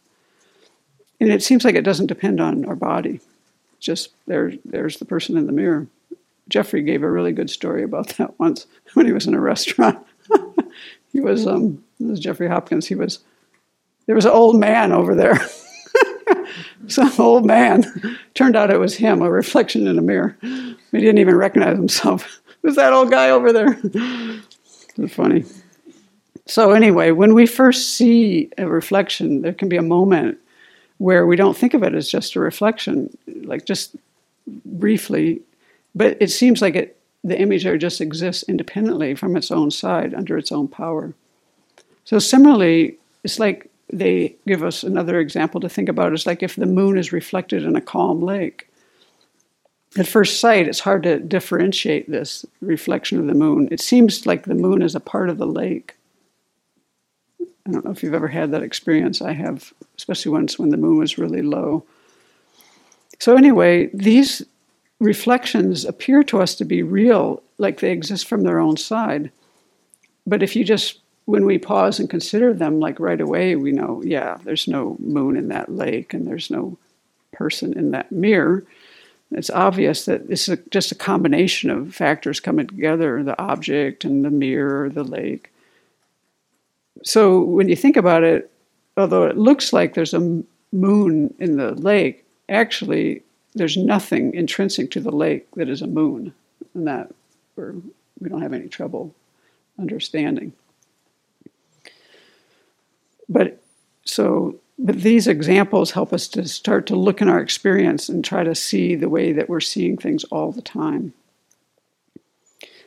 and 1.20 1.30
it 1.30 1.42
seems 1.42 1.64
like 1.64 1.74
it 1.74 1.84
doesn't 1.84 2.06
depend 2.06 2.40
on 2.40 2.64
our 2.64 2.76
body 2.76 3.20
just 3.80 4.10
there, 4.26 4.52
there's 4.64 4.98
the 4.98 5.04
person 5.04 5.36
in 5.36 5.46
the 5.46 5.52
mirror. 5.52 5.86
Jeffrey 6.48 6.82
gave 6.82 7.02
a 7.02 7.10
really 7.10 7.32
good 7.32 7.50
story 7.50 7.82
about 7.82 8.08
that 8.18 8.38
once 8.38 8.66
when 8.94 9.06
he 9.06 9.12
was 9.12 9.26
in 9.26 9.34
a 9.34 9.40
restaurant. 9.40 10.04
he 11.12 11.20
was, 11.20 11.46
um, 11.46 11.84
this 12.00 12.18
is 12.18 12.20
Jeffrey 12.20 12.48
Hopkins. 12.48 12.86
He 12.86 12.94
was, 12.94 13.20
there 14.06 14.16
was 14.16 14.24
an 14.24 14.32
old 14.32 14.58
man 14.58 14.92
over 14.92 15.14
there. 15.14 15.40
Some 16.86 17.12
old 17.18 17.44
man. 17.44 17.84
Turned 18.34 18.56
out 18.56 18.70
it 18.70 18.78
was 18.78 18.94
him, 18.96 19.20
a 19.20 19.30
reflection 19.30 19.86
in 19.86 19.98
a 19.98 20.02
mirror. 20.02 20.36
He 20.40 20.76
didn't 20.92 21.18
even 21.18 21.34
recognize 21.34 21.76
himself. 21.76 22.40
It 22.48 22.66
was 22.66 22.76
that 22.76 22.92
old 22.92 23.10
guy 23.10 23.30
over 23.30 23.52
there? 23.52 23.74
Funny. 25.08 25.44
So 26.48 26.72
anyway, 26.72 27.10
when 27.10 27.34
we 27.34 27.46
first 27.46 27.90
see 27.90 28.48
a 28.56 28.66
reflection, 28.66 29.42
there 29.42 29.52
can 29.52 29.68
be 29.68 29.76
a 29.76 29.82
moment 29.82 30.38
where 30.96 31.26
we 31.26 31.36
don't 31.36 31.56
think 31.56 31.74
of 31.74 31.82
it 31.82 31.94
as 31.94 32.10
just 32.10 32.34
a 32.34 32.40
reflection, 32.40 33.16
like 33.44 33.66
just 33.66 33.94
briefly, 34.64 35.42
but 35.94 36.16
it 36.20 36.30
seems 36.30 36.62
like 36.62 36.74
it, 36.74 36.96
the 37.22 37.38
image 37.38 37.64
there 37.64 37.76
just 37.76 38.00
exists 38.00 38.44
independently 38.48 39.14
from 39.14 39.36
its 39.36 39.50
own 39.50 39.70
side 39.70 40.14
under 40.14 40.38
its 40.38 40.50
own 40.50 40.68
power. 40.68 41.12
So 42.04 42.18
similarly, 42.18 42.96
it's 43.22 43.38
like 43.38 43.70
they 43.92 44.34
give 44.46 44.62
us 44.62 44.82
another 44.82 45.20
example 45.20 45.60
to 45.60 45.68
think 45.68 45.90
about. 45.90 46.14
It's 46.14 46.26
like 46.26 46.42
if 46.42 46.56
the 46.56 46.66
moon 46.66 46.96
is 46.96 47.12
reflected 47.12 47.62
in 47.62 47.76
a 47.76 47.80
calm 47.82 48.22
lake. 48.22 48.68
At 49.98 50.06
first 50.06 50.40
sight, 50.40 50.66
it's 50.66 50.80
hard 50.80 51.02
to 51.02 51.18
differentiate 51.18 52.10
this 52.10 52.46
reflection 52.60 53.18
of 53.18 53.26
the 53.26 53.34
moon. 53.34 53.68
It 53.70 53.80
seems 53.80 54.24
like 54.24 54.44
the 54.44 54.54
moon 54.54 54.80
is 54.80 54.94
a 54.94 55.00
part 55.00 55.28
of 55.28 55.36
the 55.36 55.46
lake. 55.46 55.94
I 57.68 57.72
don't 57.72 57.84
know 57.84 57.90
if 57.90 58.02
you've 58.02 58.14
ever 58.14 58.28
had 58.28 58.50
that 58.52 58.62
experience. 58.62 59.20
I 59.20 59.32
have, 59.32 59.74
especially 59.98 60.32
once 60.32 60.58
when 60.58 60.70
the 60.70 60.78
moon 60.78 60.98
was 60.98 61.18
really 61.18 61.42
low. 61.42 61.84
So, 63.18 63.36
anyway, 63.36 63.90
these 63.92 64.42
reflections 65.00 65.84
appear 65.84 66.22
to 66.24 66.40
us 66.40 66.54
to 66.56 66.64
be 66.64 66.82
real, 66.82 67.42
like 67.58 67.80
they 67.80 67.92
exist 67.92 68.26
from 68.26 68.42
their 68.42 68.58
own 68.58 68.76
side. 68.76 69.30
But 70.26 70.42
if 70.42 70.56
you 70.56 70.64
just, 70.64 70.98
when 71.26 71.44
we 71.44 71.58
pause 71.58 72.00
and 72.00 72.08
consider 72.08 72.54
them, 72.54 72.80
like 72.80 72.98
right 72.98 73.20
away, 73.20 73.54
we 73.54 73.72
know, 73.72 74.02
yeah, 74.04 74.38
there's 74.44 74.66
no 74.66 74.96
moon 74.98 75.36
in 75.36 75.48
that 75.48 75.70
lake 75.70 76.14
and 76.14 76.26
there's 76.26 76.50
no 76.50 76.78
person 77.32 77.76
in 77.76 77.90
that 77.90 78.10
mirror. 78.10 78.64
It's 79.30 79.50
obvious 79.50 80.06
that 80.06 80.28
this 80.28 80.48
is 80.48 80.58
just 80.70 80.90
a 80.90 80.94
combination 80.94 81.68
of 81.68 81.94
factors 81.94 82.40
coming 82.40 82.66
together 82.66 83.22
the 83.22 83.40
object 83.40 84.04
and 84.04 84.24
the 84.24 84.30
mirror, 84.30 84.88
the 84.88 85.04
lake. 85.04 85.52
So 87.04 87.40
when 87.40 87.68
you 87.68 87.76
think 87.76 87.96
about 87.96 88.24
it, 88.24 88.50
although 88.96 89.24
it 89.24 89.38
looks 89.38 89.72
like 89.72 89.94
there's 89.94 90.14
a 90.14 90.42
moon 90.72 91.34
in 91.38 91.56
the 91.56 91.72
lake, 91.72 92.26
actually 92.48 93.22
there's 93.54 93.76
nothing 93.76 94.34
intrinsic 94.34 94.90
to 94.92 95.00
the 95.00 95.10
lake 95.10 95.46
that 95.56 95.68
is 95.68 95.82
a 95.82 95.86
moon, 95.86 96.34
and 96.74 96.86
that 96.86 97.10
we're, 97.56 97.74
we 98.20 98.28
don't 98.28 98.42
have 98.42 98.52
any 98.52 98.68
trouble 98.68 99.14
understanding. 99.78 100.52
But 103.28 103.60
so, 104.04 104.56
but 104.78 105.02
these 105.02 105.26
examples 105.26 105.90
help 105.90 106.12
us 106.12 106.28
to 106.28 106.46
start 106.46 106.86
to 106.86 106.96
look 106.96 107.20
in 107.20 107.28
our 107.28 107.40
experience 107.40 108.08
and 108.08 108.24
try 108.24 108.44
to 108.44 108.54
see 108.54 108.94
the 108.94 109.08
way 109.08 109.32
that 109.32 109.48
we're 109.48 109.60
seeing 109.60 109.96
things 109.96 110.24
all 110.24 110.52
the 110.52 110.62
time. 110.62 111.12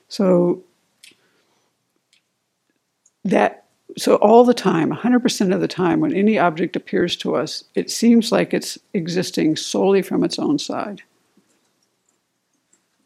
So 0.08 0.64
that 3.24 3.61
so 3.98 4.16
all 4.16 4.44
the 4.44 4.54
time 4.54 4.92
100% 4.92 5.54
of 5.54 5.62
the 5.62 5.68
time 5.68 6.00
when 6.00 6.14
any 6.14 6.38
object 6.38 6.76
appears 6.76 7.16
to 7.18 7.36
us 7.36 7.64
it 7.76 7.92
seems 7.92 8.32
like 8.32 8.54
it's 8.54 8.78
existing 8.94 9.56
solely 9.56 10.02
from 10.02 10.24
its 10.24 10.40
own 10.40 10.58
side. 10.58 11.02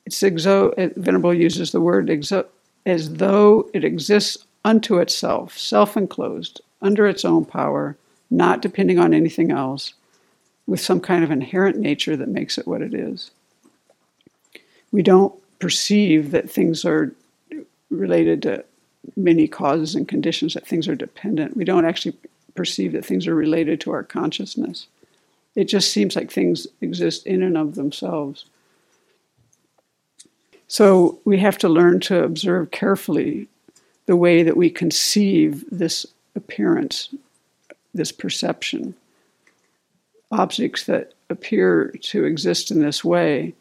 It's 0.06 0.22
exo 0.22 0.96
venerable 0.96 1.34
uses 1.34 1.72
the 1.72 1.82
word 1.82 2.08
exo 2.08 2.46
as 2.86 3.16
though 3.16 3.70
it 3.74 3.84
exists 3.84 4.46
unto 4.64 5.00
itself 5.00 5.58
self-enclosed 5.58 6.62
under 6.82 7.08
its 7.08 7.26
own 7.26 7.46
power 7.46 7.98
not 8.30 8.62
depending 8.62 9.00
on 9.00 9.14
anything 9.14 9.52
else 9.52 9.94
with 10.68 10.80
some 10.80 11.00
kind 11.00 11.24
of 11.24 11.32
inherent 11.32 11.78
nature 11.78 12.18
that 12.18 12.28
makes 12.28 12.58
it 12.58 12.68
what 12.68 12.82
it 12.82 12.94
is. 12.94 13.32
We 14.92 15.04
don't 15.04 15.34
perceive 15.60 16.32
that 16.32 16.50
things 16.50 16.86
are 16.86 17.14
related 17.90 18.42
to 18.44 18.66
many 19.16 19.48
causes 19.48 19.96
and 19.96 20.08
conditions 20.08 20.54
that 20.54 20.68
things 20.68 20.88
are 20.88 20.96
dependent. 20.96 21.58
We 21.58 21.66
don't 21.66 21.86
actually 21.86 22.18
perceive 22.56 22.94
that 22.94 23.06
things 23.06 23.28
are 23.28 23.36
related 23.36 23.82
to 23.82 23.92
our 23.92 24.04
consciousness. 24.04 24.88
It 25.56 25.66
just 25.66 25.92
seems 25.92 26.16
like 26.16 26.32
things 26.32 26.68
exist 26.82 27.26
in 27.26 27.44
and 27.44 27.58
of 27.58 27.76
themselves. 27.76 28.46
So 30.68 31.20
we 31.26 31.40
have 31.40 31.58
to 31.60 31.70
learn 31.70 32.00
to 32.02 32.24
observe 32.24 32.72
carefully 32.72 33.48
the 34.06 34.16
way 34.16 34.44
that 34.44 34.58
we 34.58 34.70
conceive 34.70 35.64
this 35.72 36.06
appearance, 36.36 37.10
this 37.94 38.12
perception. 38.12 38.96
Objects 40.32 40.86
that 40.86 41.14
appear 41.30 41.94
to 42.02 42.26
exist 42.26 42.72
in 42.72 42.82
this 42.82 43.04
way, 43.04 43.54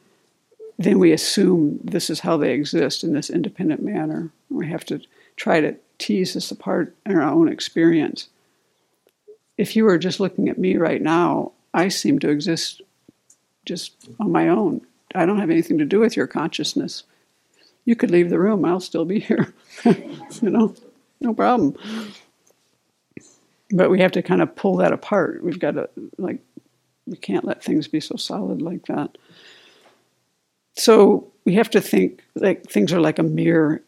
then 0.78 0.98
we 0.98 1.12
assume 1.12 1.78
this 1.84 2.10
is 2.10 2.20
how 2.20 2.36
they 2.36 2.52
exist 2.52 3.04
in 3.04 3.12
this 3.12 3.30
independent 3.30 3.82
manner. 3.82 4.30
We 4.50 4.66
have 4.68 4.84
to 4.86 5.00
try 5.36 5.60
to 5.60 5.76
tease 5.98 6.34
this 6.34 6.50
apart 6.50 6.94
in 7.06 7.16
our 7.16 7.30
own 7.30 7.48
experience. 7.48 8.28
If 9.56 9.76
you 9.76 9.84
were 9.84 9.98
just 9.98 10.20
looking 10.20 10.48
at 10.48 10.58
me 10.58 10.76
right 10.76 11.00
now, 11.00 11.52
I 11.72 11.88
seem 11.88 12.18
to 12.20 12.28
exist 12.28 12.82
just 13.64 13.94
on 14.20 14.32
my 14.32 14.48
own. 14.48 14.82
I 15.14 15.26
don't 15.26 15.38
have 15.38 15.50
anything 15.50 15.78
to 15.78 15.84
do 15.84 16.00
with 16.00 16.16
your 16.16 16.26
consciousness. 16.26 17.04
You 17.84 17.96
could 17.96 18.10
leave 18.10 18.30
the 18.30 18.38
room, 18.38 18.64
I'll 18.64 18.80
still 18.80 19.04
be 19.04 19.20
here. 19.20 19.54
you 19.84 20.50
know, 20.50 20.74
no 21.20 21.34
problem. 21.34 21.76
But 23.70 23.90
we 23.90 24.00
have 24.00 24.12
to 24.12 24.22
kind 24.22 24.42
of 24.42 24.54
pull 24.54 24.76
that 24.76 24.92
apart. 24.92 25.42
We've 25.42 25.58
got 25.58 25.72
to, 25.72 25.88
like, 26.18 26.40
we 27.06 27.16
can't 27.16 27.44
let 27.44 27.62
things 27.62 27.88
be 27.88 28.00
so 28.00 28.16
solid 28.16 28.62
like 28.62 28.86
that. 28.86 29.16
So 30.76 31.32
we 31.44 31.54
have 31.54 31.70
to 31.70 31.80
think 31.80 32.22
like 32.34 32.64
things 32.64 32.92
are 32.92 33.00
like 33.00 33.18
a 33.18 33.22
mirror 33.22 33.82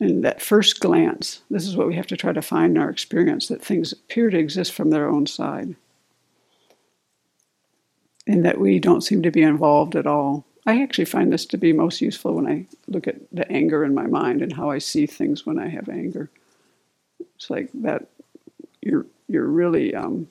in 0.00 0.20
that 0.20 0.40
first 0.40 0.80
glance, 0.80 1.42
this 1.50 1.66
is 1.66 1.76
what 1.76 1.88
we 1.88 1.96
have 1.96 2.06
to 2.06 2.16
try 2.16 2.32
to 2.32 2.42
find 2.42 2.76
in 2.76 2.82
our 2.82 2.90
experience 2.90 3.48
that 3.48 3.62
things 3.62 3.92
appear 3.92 4.30
to 4.30 4.38
exist 4.38 4.72
from 4.72 4.90
their 4.90 5.08
own 5.08 5.26
side. 5.26 5.74
And 8.26 8.44
that 8.44 8.60
we 8.60 8.78
don't 8.78 9.00
seem 9.00 9.22
to 9.22 9.30
be 9.30 9.42
involved 9.42 9.96
at 9.96 10.06
all. 10.06 10.44
I 10.66 10.82
actually 10.82 11.06
find 11.06 11.32
this 11.32 11.46
to 11.46 11.56
be 11.56 11.72
most 11.72 12.00
useful 12.00 12.34
when 12.34 12.46
I 12.46 12.66
look 12.86 13.08
at 13.08 13.16
the 13.32 13.50
anger 13.50 13.84
in 13.84 13.94
my 13.94 14.06
mind 14.06 14.42
and 14.42 14.52
how 14.52 14.70
I 14.70 14.78
see 14.78 15.06
things 15.06 15.46
when 15.46 15.58
I 15.58 15.68
have 15.68 15.88
anger. 15.88 16.30
It's 17.36 17.48
like 17.48 17.70
that 17.74 18.06
you're 18.82 19.06
you're 19.28 19.46
really 19.46 19.94
um, 19.94 20.28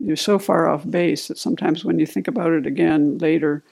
you're 0.00 0.16
so 0.16 0.40
far 0.40 0.68
off 0.68 0.88
base 0.90 1.28
that 1.28 1.38
sometimes 1.38 1.84
when 1.84 2.00
you 2.00 2.06
think 2.06 2.26
about 2.26 2.52
it 2.52 2.66
again 2.66 3.18
later, 3.18 3.62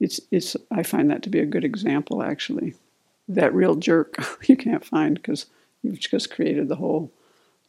it's 0.00 0.18
it's 0.30 0.56
I 0.70 0.82
find 0.82 1.10
that 1.10 1.22
to 1.24 1.30
be 1.30 1.40
a 1.40 1.46
good 1.46 1.64
example 1.64 2.22
actually 2.22 2.74
that 3.28 3.54
real 3.54 3.76
jerk 3.76 4.16
you 4.48 4.56
can't 4.56 4.84
find 4.84 5.14
because 5.14 5.46
you've 5.82 6.00
just 6.00 6.30
created 6.30 6.68
the 6.68 6.76
whole 6.76 7.12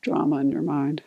drama 0.02 0.38
in 0.38 0.52
your 0.52 0.62
mind. 0.62 1.04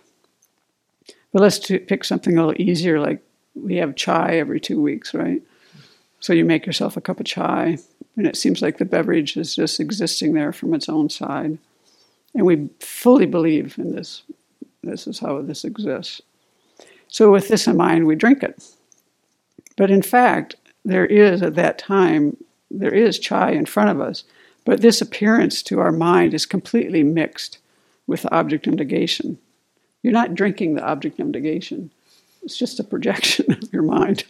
But 1.32 1.42
let's 1.42 1.58
t- 1.58 1.78
pick 1.78 2.04
something 2.04 2.36
a 2.36 2.46
little 2.46 2.62
easier, 2.62 3.00
like 3.00 3.22
we 3.54 3.76
have 3.76 3.96
chai 3.96 4.36
every 4.36 4.60
two 4.60 4.80
weeks, 4.80 5.14
right? 5.14 5.42
So 6.20 6.32
you 6.32 6.44
make 6.44 6.66
yourself 6.66 6.96
a 6.96 7.00
cup 7.00 7.20
of 7.20 7.26
chai, 7.26 7.78
and 8.16 8.26
it 8.26 8.36
seems 8.36 8.62
like 8.62 8.78
the 8.78 8.84
beverage 8.84 9.36
is 9.36 9.56
just 9.56 9.80
existing 9.80 10.34
there 10.34 10.52
from 10.52 10.74
its 10.74 10.88
own 10.88 11.08
side. 11.08 11.58
And 12.34 12.46
we 12.46 12.68
fully 12.80 13.26
believe 13.26 13.76
in 13.78 13.94
this. 13.94 14.22
This 14.82 15.06
is 15.06 15.18
how 15.18 15.42
this 15.42 15.64
exists. 15.64 16.22
So, 17.08 17.30
with 17.30 17.48
this 17.48 17.66
in 17.66 17.76
mind, 17.76 18.06
we 18.06 18.14
drink 18.14 18.42
it. 18.42 18.62
But 19.76 19.90
in 19.90 20.02
fact, 20.02 20.56
there 20.84 21.06
is 21.06 21.42
at 21.42 21.54
that 21.54 21.78
time, 21.78 22.36
there 22.70 22.94
is 22.94 23.18
chai 23.18 23.50
in 23.52 23.66
front 23.66 23.90
of 23.90 24.00
us, 24.00 24.24
but 24.64 24.80
this 24.80 25.00
appearance 25.00 25.62
to 25.64 25.80
our 25.80 25.92
mind 25.92 26.34
is 26.34 26.46
completely 26.46 27.02
mixed 27.02 27.58
with 28.06 28.22
the 28.22 28.34
object 28.34 28.66
of 28.66 28.74
negation. 28.74 29.38
You're 30.02 30.12
not 30.12 30.34
drinking 30.34 30.74
the 30.74 30.84
object 30.84 31.20
of 31.20 31.28
negation, 31.28 31.90
it's 32.42 32.58
just 32.58 32.80
a 32.80 32.84
projection 32.84 33.52
of 33.62 33.72
your 33.72 33.82
mind. 33.82 34.24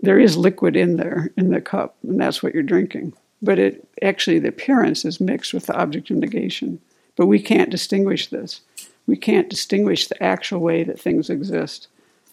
There 0.00 0.18
is 0.18 0.36
liquid 0.36 0.76
in 0.76 0.96
there 0.96 1.30
in 1.36 1.50
the 1.50 1.60
cup, 1.60 1.96
and 2.02 2.20
that's 2.20 2.42
what 2.42 2.54
you're 2.54 2.62
drinking. 2.62 3.14
But 3.42 3.58
it 3.58 3.88
actually, 4.02 4.38
the 4.38 4.48
appearance 4.48 5.04
is 5.04 5.20
mixed 5.20 5.54
with 5.54 5.66
the 5.66 5.76
object 5.76 6.10
of 6.10 6.18
negation. 6.18 6.80
But 7.16 7.26
we 7.26 7.40
can't 7.40 7.70
distinguish 7.70 8.28
this. 8.28 8.60
We 9.06 9.16
can't 9.16 9.50
distinguish 9.50 10.06
the 10.06 10.22
actual 10.22 10.60
way 10.60 10.84
that 10.84 11.00
things 11.00 11.30
exist 11.30 11.88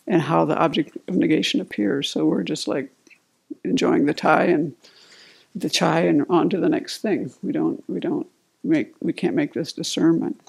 and 0.05 0.21
how 0.21 0.45
the 0.45 0.57
object 0.57 0.97
of 1.07 1.15
negation 1.15 1.60
appears. 1.60 2.10
So 2.10 2.25
we're 2.25 2.43
just 2.43 2.67
like 2.67 2.91
enjoying 3.63 4.05
the 4.05 4.13
tie 4.13 4.45
and 4.45 4.75
the 5.60 5.70
chai 5.70 6.02
and 6.02 6.26
on 6.30 6.50
to 6.50 6.58
the 6.58 6.70
next 6.70 7.02
thing. 7.02 7.32
We 7.41 7.52
don't 7.52 7.84
we 7.89 8.00
don't 8.00 8.28
make 8.63 8.93
we 9.02 9.13
can't 9.13 9.36
make 9.36 9.54
this 9.54 9.74
discernment. 9.74 10.39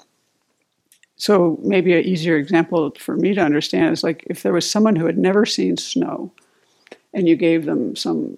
So 1.15 1.59
maybe 1.61 1.93
an 1.93 2.05
easier 2.05 2.37
example 2.37 2.93
for 2.97 3.15
me 3.15 3.33
to 3.33 3.41
understand 3.41 3.91
is 3.91 4.03
like 4.03 4.23
if 4.27 4.43
there 4.43 4.53
was 4.53 4.69
someone 4.69 4.95
who 4.95 5.05
had 5.05 5.17
never 5.17 5.45
seen 5.45 5.75
snow 5.77 6.31
and 7.13 7.27
you 7.27 7.35
gave 7.35 7.65
them 7.65 7.95
some 7.95 8.37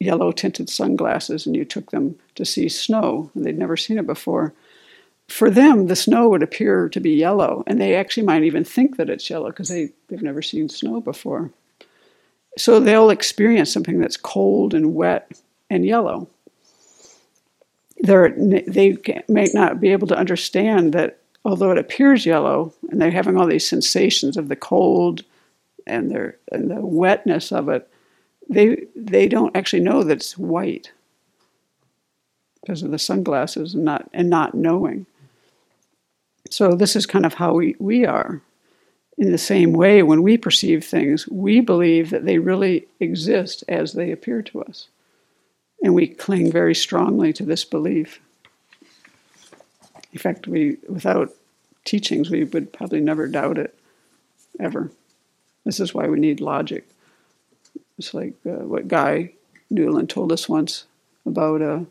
yellow 0.00 0.32
tinted 0.32 0.68
sunglasses 0.68 1.46
and 1.46 1.54
you 1.54 1.64
took 1.64 1.90
them 1.90 2.18
to 2.34 2.44
see 2.44 2.68
snow 2.68 3.30
and 3.34 3.44
they'd 3.44 3.58
never 3.58 3.76
seen 3.76 3.98
it 3.98 4.06
before 4.06 4.54
for 5.28 5.48
them 5.48 5.86
the 5.86 5.94
snow 5.94 6.28
would 6.28 6.42
appear 6.42 6.88
to 6.88 6.98
be 6.98 7.10
yellow 7.10 7.62
and 7.66 7.80
they 7.80 7.94
actually 7.94 8.24
might 8.24 8.42
even 8.42 8.64
think 8.64 8.96
that 8.96 9.08
it's 9.08 9.30
yellow 9.30 9.48
because 9.48 9.68
they, 9.68 9.90
they've 10.08 10.22
never 10.22 10.42
seen 10.42 10.68
snow 10.68 11.00
before 11.00 11.50
so 12.58 12.80
they'll 12.80 13.10
experience 13.10 13.72
something 13.72 14.00
that's 14.00 14.16
cold 14.16 14.74
and 14.74 14.94
wet 14.94 15.30
and 15.72 15.86
yellow. 15.86 16.28
They're, 18.00 18.30
they 18.30 18.98
may 19.28 19.48
not 19.54 19.80
be 19.80 19.90
able 19.92 20.06
to 20.08 20.16
understand 20.16 20.92
that 20.92 21.18
although 21.44 21.70
it 21.70 21.78
appears 21.78 22.26
yellow 22.26 22.74
and 22.90 23.00
they're 23.00 23.10
having 23.10 23.36
all 23.36 23.46
these 23.46 23.68
sensations 23.68 24.36
of 24.36 24.48
the 24.48 24.56
cold 24.56 25.24
and, 25.86 26.10
their, 26.10 26.36
and 26.50 26.70
the 26.70 26.80
wetness 26.80 27.52
of 27.52 27.68
it, 27.68 27.88
they, 28.48 28.84
they 28.94 29.28
don't 29.28 29.56
actually 29.56 29.82
know 29.82 30.02
that 30.02 30.18
it's 30.18 30.36
white 30.36 30.92
because 32.60 32.82
of 32.82 32.90
the 32.90 32.98
sunglasses 32.98 33.74
and 33.74 33.84
not, 33.84 34.08
and 34.12 34.28
not 34.28 34.54
knowing. 34.54 35.06
So, 36.50 36.74
this 36.74 36.96
is 36.96 37.06
kind 37.06 37.24
of 37.24 37.34
how 37.34 37.54
we, 37.54 37.76
we 37.78 38.04
are. 38.04 38.42
In 39.16 39.30
the 39.30 39.38
same 39.38 39.72
way, 39.72 40.02
when 40.02 40.22
we 40.22 40.36
perceive 40.36 40.84
things, 40.84 41.28
we 41.28 41.60
believe 41.60 42.10
that 42.10 42.24
they 42.24 42.38
really 42.38 42.86
exist 42.98 43.62
as 43.68 43.92
they 43.92 44.10
appear 44.10 44.42
to 44.42 44.62
us. 44.62 44.88
And 45.82 45.94
we 45.94 46.06
cling 46.06 46.52
very 46.52 46.74
strongly 46.74 47.32
to 47.32 47.44
this 47.44 47.64
belief. 47.64 48.20
In 50.12 50.18
fact, 50.18 50.46
we, 50.46 50.76
without 50.88 51.34
teachings, 51.84 52.30
we 52.30 52.44
would 52.44 52.72
probably 52.72 53.00
never 53.00 53.26
doubt 53.26 53.58
it, 53.58 53.74
ever. 54.60 54.90
This 55.64 55.80
is 55.80 55.92
why 55.92 56.06
we 56.06 56.20
need 56.20 56.40
logic. 56.40 56.86
It's 57.98 58.14
like 58.14 58.34
uh, 58.46 58.64
what 58.64 58.88
Guy 58.88 59.32
Newland 59.70 60.08
told 60.08 60.30
us 60.30 60.48
once 60.48 60.84
about 61.26 61.62
a, 61.62 61.86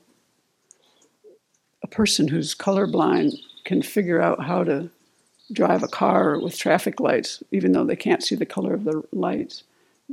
a 1.83 1.87
person 1.87 2.27
who's 2.27 2.55
colorblind 2.55 3.33
can 3.65 3.81
figure 3.81 4.21
out 4.21 4.43
how 4.43 4.63
to 4.63 4.89
drive 5.51 5.83
a 5.83 5.87
car 5.87 6.39
with 6.39 6.57
traffic 6.57 6.99
lights, 6.99 7.43
even 7.51 7.73
though 7.73 7.83
they 7.83 7.95
can't 7.95 8.23
see 8.23 8.35
the 8.35 8.45
color 8.45 8.73
of 8.73 8.85
the 8.85 9.03
lights 9.11 9.63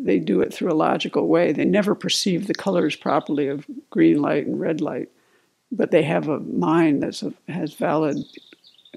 they 0.05 0.19
do 0.19 0.41
it 0.41 0.53
through 0.53 0.73
a 0.73 0.75
logical 0.75 1.29
way. 1.29 1.53
They 1.53 1.65
never 1.65 1.95
perceive 1.95 2.47
the 2.47 2.55
colors 2.55 2.97
properly 2.97 3.49
of 3.49 3.67
green 3.91 4.21
light 4.21 4.47
and 4.47 4.61
red 4.61 4.81
light, 4.81 5.09
but 5.73 5.91
they 5.91 6.03
have 6.03 6.29
a 6.29 6.41
mind 6.41 7.03
that 7.03 7.35
has 7.49 7.75
valid. 7.75 8.19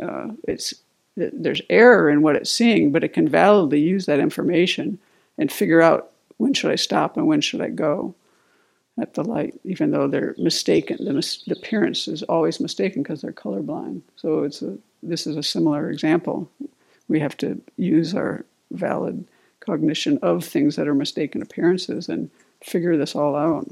Uh, 0.02 0.30
it's 0.48 0.74
there's 1.18 1.62
error 1.70 2.10
in 2.10 2.22
what 2.22 2.36
it's 2.36 2.52
seeing, 2.52 2.92
but 2.92 3.04
it 3.04 3.14
can 3.14 3.28
validly 3.28 3.80
use 3.80 4.06
that 4.06 4.20
information 4.20 4.98
and 5.38 5.52
figure 5.52 5.82
out 5.82 6.12
when 6.38 6.54
should 6.54 6.72
I 6.72 6.76
stop 6.76 7.18
and 7.18 7.28
when 7.28 7.42
should 7.42 7.62
I 7.62 7.68
go 7.68 8.16
at 9.00 9.14
the 9.14 9.24
light, 9.24 9.60
even 9.64 9.92
though 9.92 10.08
they're 10.08 10.36
mistaken. 10.38 11.04
The, 11.04 11.14
mis- 11.14 11.44
the 11.44 11.56
appearance 11.56 12.08
is 12.08 12.24
always 12.24 12.60
mistaken 12.60 13.04
because 13.04 13.22
they're 13.22 13.32
colorblind. 13.32 14.02
So 14.16 14.44
it's 14.44 14.62
a, 14.62 14.78
this 15.04 15.28
is 15.28 15.36
a 15.36 15.44
similar 15.44 15.90
example. 15.90 16.50
We 17.08 17.20
have 17.20 17.36
to 17.38 17.62
use 17.78 18.14
our 18.14 18.46
valid 18.72 19.28
cognition 19.62 20.20
of 20.22 20.44
things 20.44 20.76
that 20.76 20.88
are 20.88 20.96
mistaken 20.96 21.42
appearances 21.42 22.10
and 22.10 22.30
figure 22.64 22.98
this 22.98 23.16
all 23.16 23.36
out. 23.36 23.68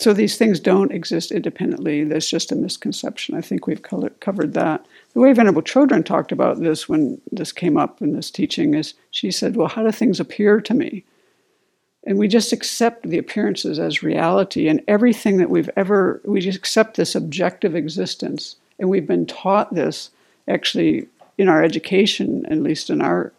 So 0.00 0.12
these 0.12 0.38
things 0.38 0.60
don't 0.60 0.92
exist 0.92 1.32
independently. 1.32 2.04
There's 2.04 2.30
just 2.30 2.52
a 2.52 2.56
misconception. 2.56 3.34
I 3.34 3.40
think 3.40 3.66
we've 3.66 3.82
covered 3.82 4.54
that. 4.54 4.86
The 5.12 5.20
way 5.20 5.32
Venerable 5.32 5.62
Chodron 5.62 6.04
talked 6.04 6.30
about 6.30 6.60
this 6.60 6.88
when 6.88 7.20
this 7.32 7.50
came 7.50 7.76
up 7.76 8.00
in 8.00 8.12
this 8.12 8.30
teaching 8.30 8.74
is 8.74 8.94
she 9.10 9.32
said, 9.32 9.56
Well, 9.56 9.66
how 9.66 9.82
do 9.82 9.90
things 9.90 10.20
appear 10.20 10.60
to 10.60 10.74
me? 10.74 11.04
And 12.04 12.16
we 12.16 12.28
just 12.28 12.52
accept 12.52 13.08
the 13.08 13.18
appearances 13.18 13.80
as 13.80 14.04
reality 14.04 14.68
and 14.68 14.80
everything 14.86 15.38
that 15.38 15.50
we've 15.50 15.70
ever, 15.76 16.20
we 16.24 16.40
just 16.40 16.56
accept 16.56 16.96
this 16.96 17.16
objective 17.16 17.74
existence. 17.74 18.54
And 18.78 18.88
we've 18.88 19.06
been 19.06 19.26
taught 19.26 19.74
this 19.74 20.10
actually 20.46 21.08
in 21.38 21.48
our 21.48 21.62
education, 21.62 22.46
at 22.46 22.58
least 22.58 22.88
in 22.88 23.02
our 23.02 23.32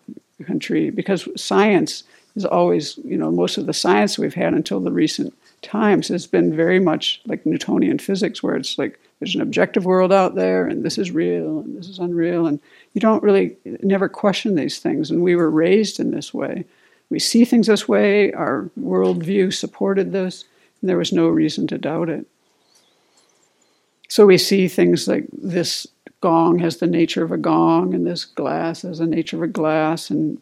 country, 0.50 0.90
because 0.90 1.28
science 1.36 2.04
is 2.36 2.46
always, 2.46 2.98
you 3.12 3.18
know, 3.18 3.32
most 3.32 3.58
of 3.58 3.66
the 3.66 3.74
science 3.84 4.18
we've 4.18 4.42
had 4.44 4.54
until 4.54 4.80
the 4.80 4.92
recent 5.04 5.34
times 5.62 6.08
has 6.08 6.28
been 6.28 6.56
very 6.56 6.80
much 6.80 7.22
like 7.26 7.46
Newtonian 7.46 8.00
physics, 8.00 8.42
where 8.42 8.56
it's 8.56 8.78
like 8.78 9.00
there's 9.20 9.36
an 9.36 9.42
objective 9.42 9.86
world 9.86 10.12
out 10.14 10.36
there, 10.36 10.66
and 10.70 10.84
this 10.84 10.98
is 10.98 11.12
real, 11.12 11.60
and 11.60 11.78
this 11.78 11.90
is 11.90 12.00
unreal, 12.00 12.48
and 12.48 12.60
you 12.94 13.02
don't 13.02 13.24
really 13.24 13.58
never 13.94 14.10
question 14.10 14.56
these 14.56 14.80
things. 14.80 15.12
And 15.12 15.22
we 15.22 15.36
were 15.36 15.52
raised 15.52 16.00
in 16.00 16.12
this 16.12 16.34
way. 16.34 16.66
We 17.10 17.20
see 17.20 17.46
things 17.46 17.68
this 17.68 17.88
way. 17.88 18.32
Our 18.34 18.70
worldview 18.80 19.54
supported 19.54 20.12
this, 20.12 20.46
and 20.82 20.90
there 20.90 20.98
was 20.98 21.12
no 21.12 21.28
reason 21.28 21.68
to 21.68 21.78
doubt 21.78 22.10
it. 22.10 22.26
So 24.08 24.26
we 24.26 24.38
see 24.38 24.68
things 24.68 25.08
like 25.08 25.26
this 25.32 25.88
gong 26.22 26.60
has 26.60 26.78
the 26.78 26.88
nature 26.88 27.24
of 27.24 27.32
a 27.32 27.38
gong, 27.38 27.94
and 27.94 28.06
this 28.06 28.26
glass 28.26 28.82
has 28.84 29.00
the 29.00 29.08
nature 29.08 29.38
of 29.38 29.44
a 29.44 29.48
glass, 29.48 30.10
and 30.10 30.42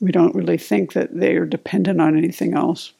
we 0.00 0.12
don't 0.12 0.34
really 0.34 0.58
think 0.58 0.92
that 0.92 1.18
they 1.18 1.36
are 1.36 1.46
dependent 1.46 2.00
on 2.00 2.16
anything 2.16 2.54
else 2.54 2.92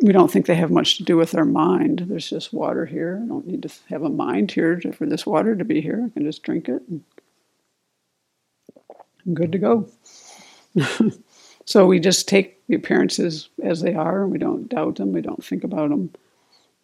we 0.00 0.12
don't 0.12 0.30
think 0.30 0.46
they 0.46 0.54
have 0.54 0.70
much 0.70 0.96
to 0.96 1.02
do 1.02 1.16
with 1.16 1.34
our 1.34 1.44
mind. 1.44 2.04
There's 2.08 2.30
just 2.30 2.52
water 2.52 2.86
here. 2.86 3.20
I 3.22 3.26
don't 3.26 3.46
need 3.46 3.62
to 3.62 3.70
have 3.88 4.02
a 4.02 4.08
mind 4.08 4.52
here 4.52 4.76
to, 4.76 4.92
for 4.92 5.06
this 5.06 5.26
water 5.26 5.56
to 5.56 5.64
be 5.64 5.80
here. 5.80 6.04
I 6.06 6.10
can 6.10 6.24
just 6.24 6.42
drink 6.42 6.68
it. 6.68 6.82
And 6.88 7.02
I'm 9.26 9.34
good 9.34 9.52
to 9.52 9.58
go. 9.58 9.88
so 11.64 11.86
we 11.86 11.98
just 11.98 12.28
take 12.28 12.64
the 12.68 12.76
appearances 12.76 13.48
as 13.62 13.80
they 13.80 13.94
are, 13.94 14.22
and 14.22 14.30
we 14.30 14.38
don't 14.38 14.68
doubt 14.68 14.96
them. 14.96 15.12
We 15.12 15.20
don't 15.20 15.44
think 15.44 15.64
about 15.64 15.90
them 15.90 16.10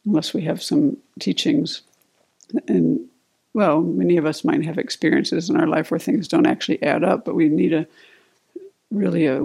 unless 0.04 0.34
we 0.34 0.42
have 0.42 0.62
some 0.62 0.96
teachings. 1.20 1.82
And 2.68 3.08
well, 3.52 3.80
many 3.80 4.16
of 4.16 4.26
us 4.26 4.44
might 4.44 4.64
have 4.64 4.78
experiences 4.78 5.48
in 5.48 5.56
our 5.56 5.66
life 5.66 5.90
where 5.90 6.00
things 6.00 6.28
don't 6.28 6.46
actually 6.46 6.82
add 6.82 7.04
up, 7.04 7.24
but 7.24 7.34
we 7.34 7.48
need 7.48 7.72
a 7.72 7.86
really 8.90 9.26
a 9.26 9.42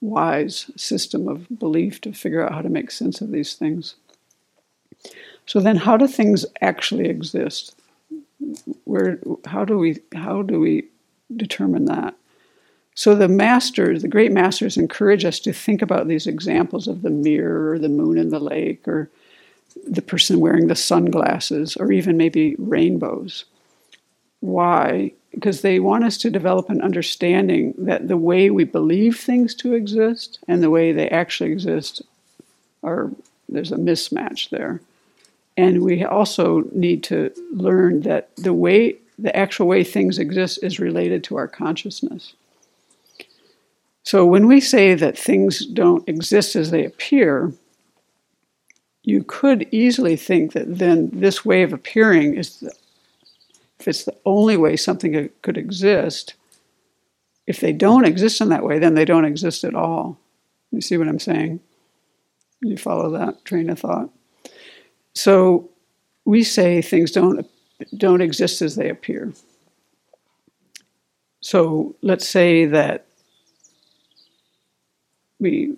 wise 0.00 0.70
system 0.76 1.26
of 1.26 1.46
belief 1.58 2.00
to 2.02 2.12
figure 2.12 2.44
out 2.44 2.52
how 2.52 2.62
to 2.62 2.68
make 2.68 2.90
sense 2.90 3.20
of 3.20 3.30
these 3.30 3.54
things. 3.54 3.96
So 5.46 5.60
then 5.60 5.76
how 5.76 5.96
do 5.96 6.06
things 6.06 6.44
actually 6.60 7.08
exist? 7.08 7.74
Where 8.84 9.18
how 9.46 9.64
do 9.64 9.78
we 9.78 10.00
how 10.14 10.42
do 10.42 10.60
we 10.60 10.88
determine 11.34 11.86
that? 11.86 12.14
So 12.94 13.14
the 13.14 13.28
masters, 13.28 14.02
the 14.02 14.08
great 14.08 14.32
masters 14.32 14.76
encourage 14.76 15.24
us 15.24 15.38
to 15.40 15.52
think 15.52 15.82
about 15.82 16.08
these 16.08 16.26
examples 16.26 16.88
of 16.88 17.02
the 17.02 17.10
mirror 17.10 17.72
or 17.72 17.78
the 17.78 17.90
moon 17.90 18.16
in 18.18 18.30
the 18.30 18.40
lake 18.40 18.88
or 18.88 19.10
the 19.84 20.02
person 20.02 20.40
wearing 20.40 20.68
the 20.68 20.76
sunglasses 20.76 21.76
or 21.76 21.92
even 21.92 22.16
maybe 22.16 22.54
rainbows. 22.58 23.44
Why? 24.40 25.12
because 25.36 25.60
they 25.60 25.78
want 25.78 26.02
us 26.02 26.16
to 26.16 26.30
develop 26.30 26.70
an 26.70 26.80
understanding 26.80 27.74
that 27.76 28.08
the 28.08 28.16
way 28.16 28.48
we 28.48 28.64
believe 28.64 29.18
things 29.18 29.54
to 29.54 29.74
exist 29.74 30.38
and 30.48 30.62
the 30.62 30.70
way 30.70 30.92
they 30.92 31.08
actually 31.10 31.52
exist 31.52 32.00
are 32.82 33.10
there's 33.46 33.70
a 33.70 33.76
mismatch 33.76 34.48
there. 34.48 34.80
And 35.58 35.82
we 35.82 36.04
also 36.04 36.64
need 36.72 37.02
to 37.04 37.30
learn 37.52 38.00
that 38.02 38.34
the 38.36 38.54
way 38.54 38.96
the 39.18 39.36
actual 39.36 39.66
way 39.66 39.84
things 39.84 40.18
exist 40.18 40.58
is 40.62 40.80
related 40.80 41.22
to 41.24 41.36
our 41.36 41.48
consciousness. 41.48 42.32
So 44.04 44.24
when 44.24 44.46
we 44.46 44.60
say 44.60 44.94
that 44.94 45.18
things 45.18 45.66
don't 45.66 46.08
exist 46.08 46.56
as 46.56 46.70
they 46.70 46.84
appear, 46.84 47.52
you 49.06 49.22
could 49.22 49.68
easily 49.70 50.16
think 50.16 50.52
that 50.52 50.78
then 50.78 51.08
this 51.12 51.44
way 51.44 51.62
of 51.62 51.72
appearing 51.72 52.34
is 52.34 52.60
the 52.60 52.72
if 53.78 53.86
it's 53.86 54.04
the 54.04 54.16
only 54.24 54.56
way 54.56 54.74
something 54.74 55.30
could 55.42 55.56
exist, 55.58 56.34
if 57.46 57.60
they 57.60 57.72
don't 57.72 58.06
exist 58.06 58.40
in 58.40 58.48
that 58.48 58.64
way, 58.64 58.78
then 58.78 58.94
they 58.94 59.04
don't 59.04 59.26
exist 59.26 59.64
at 59.64 59.74
all. 59.74 60.18
You 60.72 60.80
see 60.80 60.96
what 60.96 61.08
I'm 61.08 61.20
saying? 61.20 61.60
You 62.62 62.76
follow 62.76 63.10
that 63.10 63.44
train 63.44 63.70
of 63.70 63.78
thought? 63.78 64.10
So 65.14 65.70
we 66.24 66.42
say 66.42 66.82
things 66.82 67.12
don't 67.12 67.46
don't 67.96 68.22
exist 68.22 68.60
as 68.60 68.74
they 68.74 68.88
appear. 68.88 69.32
So 71.42 71.94
let's 72.02 72.26
say 72.26 72.64
that 72.64 73.06
we 75.38 75.76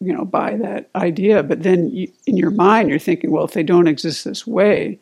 you 0.00 0.12
know 0.12 0.24
by 0.24 0.56
that 0.56 0.88
idea 0.96 1.42
but 1.42 1.62
then 1.62 1.88
you, 1.90 2.10
in 2.26 2.36
your 2.36 2.50
mind 2.50 2.88
you're 2.88 2.98
thinking 2.98 3.30
well 3.30 3.44
if 3.44 3.52
they 3.52 3.62
don't 3.62 3.86
exist 3.86 4.24
this 4.24 4.46
way 4.46 4.98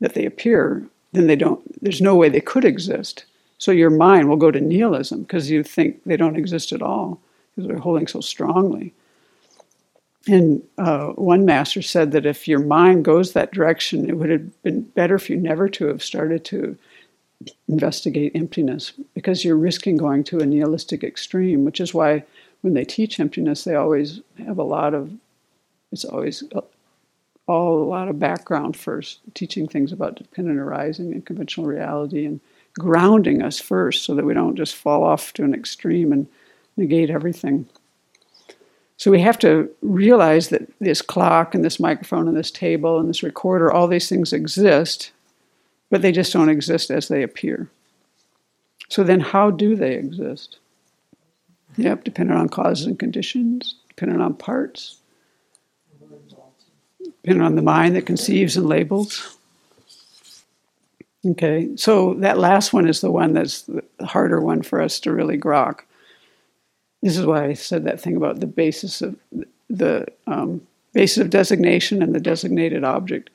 that 0.00 0.14
they 0.14 0.24
appear 0.24 0.88
then 1.16 1.26
they 1.26 1.36
don't, 1.36 1.82
there's 1.82 2.00
no 2.00 2.14
way 2.14 2.28
they 2.28 2.40
could 2.40 2.64
exist. 2.64 3.24
So 3.58 3.72
your 3.72 3.90
mind 3.90 4.28
will 4.28 4.36
go 4.36 4.50
to 4.50 4.60
nihilism 4.60 5.22
because 5.22 5.50
you 5.50 5.62
think 5.62 6.04
they 6.04 6.16
don't 6.16 6.36
exist 6.36 6.72
at 6.72 6.82
all 6.82 7.20
because 7.54 7.68
they're 7.68 7.78
holding 7.78 8.06
so 8.06 8.20
strongly. 8.20 8.92
And 10.28 10.62
uh, 10.76 11.08
one 11.12 11.46
master 11.46 11.80
said 11.80 12.12
that 12.12 12.26
if 12.26 12.46
your 12.46 12.58
mind 12.58 13.04
goes 13.04 13.32
that 13.32 13.52
direction, 13.52 14.08
it 14.10 14.18
would 14.18 14.28
have 14.28 14.62
been 14.62 14.82
better 14.82 15.18
for 15.18 15.32
you 15.32 15.38
never 15.38 15.68
to 15.70 15.86
have 15.86 16.02
started 16.02 16.44
to 16.46 16.76
investigate 17.68 18.32
emptiness 18.34 18.92
because 19.14 19.44
you're 19.44 19.56
risking 19.56 19.96
going 19.96 20.24
to 20.24 20.40
a 20.40 20.46
nihilistic 20.46 21.04
extreme, 21.04 21.64
which 21.64 21.80
is 21.80 21.94
why 21.94 22.24
when 22.66 22.74
they 22.74 22.84
teach 22.84 23.20
emptiness, 23.20 23.62
they 23.62 23.76
always 23.76 24.22
have 24.44 24.58
a 24.58 24.64
lot 24.64 24.92
of, 24.92 25.12
it's 25.92 26.04
always 26.04 26.42
uh, 26.52 26.60
all 27.46 27.80
a 27.80 27.84
lot 27.84 28.08
of 28.08 28.18
background 28.18 28.76
first, 28.76 29.20
teaching 29.34 29.68
things 29.68 29.92
about 29.92 30.16
dependent 30.16 30.58
arising 30.58 31.12
and 31.12 31.24
conventional 31.24 31.64
reality 31.64 32.26
and 32.26 32.40
grounding 32.76 33.40
us 33.40 33.60
first 33.60 34.04
so 34.04 34.16
that 34.16 34.24
we 34.24 34.34
don't 34.34 34.56
just 34.56 34.74
fall 34.74 35.04
off 35.04 35.32
to 35.34 35.44
an 35.44 35.54
extreme 35.54 36.10
and 36.12 36.26
negate 36.76 37.08
everything. 37.08 37.68
So 38.96 39.12
we 39.12 39.20
have 39.20 39.38
to 39.38 39.70
realize 39.80 40.48
that 40.48 40.68
this 40.80 41.00
clock 41.00 41.54
and 41.54 41.64
this 41.64 41.78
microphone 41.78 42.26
and 42.26 42.36
this 42.36 42.50
table 42.50 42.98
and 42.98 43.08
this 43.08 43.22
recorder, 43.22 43.70
all 43.70 43.86
these 43.86 44.08
things 44.08 44.32
exist, 44.32 45.12
but 45.88 46.02
they 46.02 46.10
just 46.10 46.32
don't 46.32 46.48
exist 46.48 46.90
as 46.90 47.06
they 47.06 47.22
appear. 47.22 47.70
So 48.88 49.04
then, 49.04 49.20
how 49.20 49.52
do 49.52 49.76
they 49.76 49.94
exist? 49.94 50.58
Yep, 51.76 52.04
dependent 52.04 52.38
on 52.38 52.48
causes 52.48 52.86
and 52.86 52.98
conditions, 52.98 53.76
dependent 53.88 54.22
on 54.22 54.34
parts, 54.34 54.98
depending 57.04 57.42
on 57.42 57.54
the 57.54 57.62
mind 57.62 57.96
that 57.96 58.06
conceives 58.06 58.56
and 58.56 58.66
labels. 58.66 59.36
Okay, 61.24 61.70
so 61.76 62.14
that 62.14 62.38
last 62.38 62.72
one 62.72 62.88
is 62.88 63.00
the 63.00 63.10
one 63.10 63.32
that's 63.32 63.62
the 63.62 63.82
harder 64.04 64.40
one 64.40 64.62
for 64.62 64.80
us 64.80 65.00
to 65.00 65.12
really 65.12 65.36
grok. 65.36 65.80
This 67.02 67.18
is 67.18 67.26
why 67.26 67.46
I 67.46 67.52
said 67.54 67.84
that 67.84 68.00
thing 68.00 68.16
about 68.16 68.40
the 68.40 68.46
basis 68.46 69.02
of 69.02 69.16
the 69.68 70.06
um, 70.26 70.66
basis 70.92 71.18
of 71.18 71.30
designation 71.30 72.02
and 72.02 72.14
the 72.14 72.20
designated 72.20 72.84
object. 72.84 73.30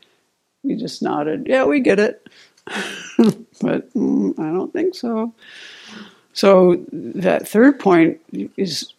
We 0.63 0.75
just 0.75 1.01
nodded, 1.01 1.47
yeah, 1.47 1.65
we 1.65 1.79
get 1.79 1.99
it, 1.99 2.27
but 3.17 3.93
mm, 3.93 4.39
I 4.39 4.53
don't 4.53 4.71
think 4.71 4.95
so. 4.95 5.33
So 6.33 6.85
that 6.91 7.47
third 7.47 7.79
point 7.79 8.19
is 8.57 8.93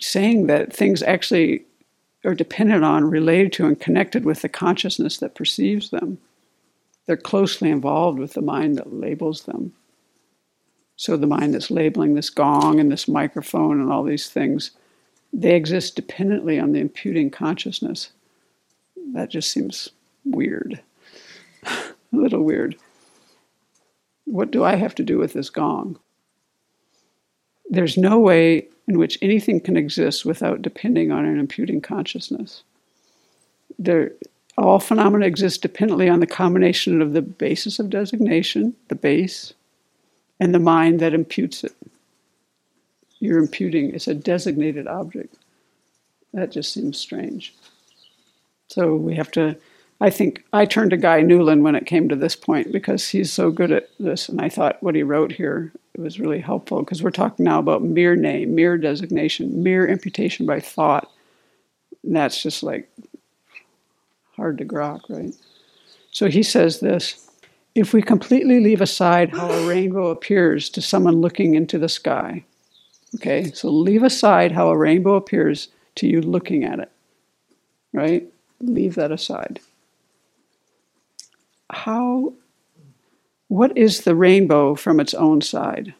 saying 0.00 0.46
that 0.46 0.72
things 0.72 1.02
actually 1.02 1.64
are 2.24 2.34
dependent 2.34 2.84
on, 2.84 3.10
related 3.10 3.52
to, 3.54 3.66
and 3.66 3.80
connected 3.80 4.24
with 4.24 4.42
the 4.42 4.48
consciousness 4.48 5.18
that 5.18 5.34
perceives 5.34 5.90
them. 5.90 6.18
They're 7.06 7.16
closely 7.16 7.70
involved 7.70 8.18
with 8.18 8.34
the 8.34 8.42
mind 8.42 8.76
that 8.76 8.92
labels 8.92 9.42
them. 9.42 9.72
So 10.96 11.16
the 11.16 11.26
mind 11.26 11.54
that's 11.54 11.70
labeling 11.70 12.14
this 12.14 12.28
gong 12.28 12.80
and 12.80 12.90
this 12.90 13.08
microphone 13.08 13.80
and 13.80 13.90
all 13.90 14.02
these 14.02 14.28
things, 14.28 14.72
they 15.32 15.54
exist 15.54 15.94
dependently 15.94 16.58
on 16.58 16.72
the 16.72 16.80
imputing 16.80 17.30
consciousness. 17.30 18.10
That 19.14 19.30
just 19.30 19.50
seems 19.50 19.90
weird. 20.24 20.80
a 21.62 21.94
little 22.12 22.42
weird. 22.42 22.76
What 24.24 24.50
do 24.50 24.64
I 24.64 24.74
have 24.74 24.94
to 24.96 25.04
do 25.04 25.18
with 25.18 25.32
this 25.32 25.50
gong? 25.50 25.98
There's 27.70 27.96
no 27.96 28.18
way 28.18 28.66
in 28.86 28.98
which 28.98 29.18
anything 29.20 29.60
can 29.60 29.76
exist 29.76 30.24
without 30.24 30.62
depending 30.62 31.12
on 31.12 31.24
an 31.24 31.38
imputing 31.38 31.80
consciousness. 31.80 32.62
There, 33.78 34.12
all 34.56 34.80
phenomena 34.80 35.26
exist 35.26 35.62
dependently 35.62 36.08
on 36.08 36.20
the 36.20 36.26
combination 36.26 37.02
of 37.02 37.12
the 37.12 37.22
basis 37.22 37.78
of 37.78 37.90
designation, 37.90 38.74
the 38.88 38.94
base, 38.94 39.52
and 40.40 40.54
the 40.54 40.58
mind 40.58 41.00
that 41.00 41.14
imputes 41.14 41.64
it. 41.64 41.74
You're 43.20 43.38
imputing, 43.38 43.94
it's 43.94 44.08
a 44.08 44.14
designated 44.14 44.86
object. 44.86 45.34
That 46.32 46.50
just 46.50 46.72
seems 46.72 46.98
strange. 46.98 47.54
So 48.68 48.94
we 48.94 49.14
have 49.16 49.30
to, 49.32 49.56
I 50.00 50.10
think, 50.10 50.44
I 50.52 50.64
turned 50.64 50.90
to 50.90 50.96
Guy 50.96 51.22
Newland 51.22 51.64
when 51.64 51.74
it 51.74 51.86
came 51.86 52.08
to 52.08 52.16
this 52.16 52.36
point 52.36 52.72
because 52.72 53.08
he's 53.08 53.32
so 53.32 53.50
good 53.50 53.72
at 53.72 53.88
this. 53.98 54.28
And 54.28 54.40
I 54.40 54.48
thought 54.48 54.82
what 54.82 54.94
he 54.94 55.02
wrote 55.02 55.32
here 55.32 55.72
was 55.96 56.20
really 56.20 56.38
helpful 56.38 56.80
because 56.80 57.02
we're 57.02 57.10
talking 57.10 57.44
now 57.44 57.58
about 57.58 57.82
mere 57.82 58.14
name, 58.14 58.54
mere 58.54 58.78
designation, 58.78 59.62
mere 59.62 59.86
imputation 59.86 60.46
by 60.46 60.60
thought. 60.60 61.10
And 62.04 62.14
that's 62.14 62.40
just 62.40 62.62
like 62.62 62.88
hard 64.36 64.58
to 64.58 64.64
grok, 64.64 65.00
right? 65.08 65.34
So 66.12 66.28
he 66.28 66.44
says 66.44 66.78
this 66.78 67.28
if 67.74 67.92
we 67.92 68.02
completely 68.02 68.60
leave 68.60 68.80
aside 68.80 69.30
how 69.30 69.50
a 69.50 69.68
rainbow 69.68 70.08
appears 70.08 70.70
to 70.70 70.82
someone 70.82 71.20
looking 71.20 71.54
into 71.54 71.78
the 71.78 71.88
sky, 71.88 72.44
okay, 73.16 73.50
so 73.52 73.68
leave 73.68 74.02
aside 74.02 74.52
how 74.52 74.68
a 74.68 74.76
rainbow 74.76 75.14
appears 75.14 75.68
to 75.96 76.06
you 76.06 76.20
looking 76.20 76.64
at 76.64 76.80
it, 76.80 76.90
right? 77.92 78.26
Leave 78.60 78.94
that 78.94 79.12
aside. 79.12 79.60
How, 81.70 82.32
what 83.48 83.76
is 83.76 84.02
the 84.02 84.14
rainbow 84.14 84.74
from 84.74 85.00
its 85.00 85.14
own 85.14 85.40
side? 85.40 85.94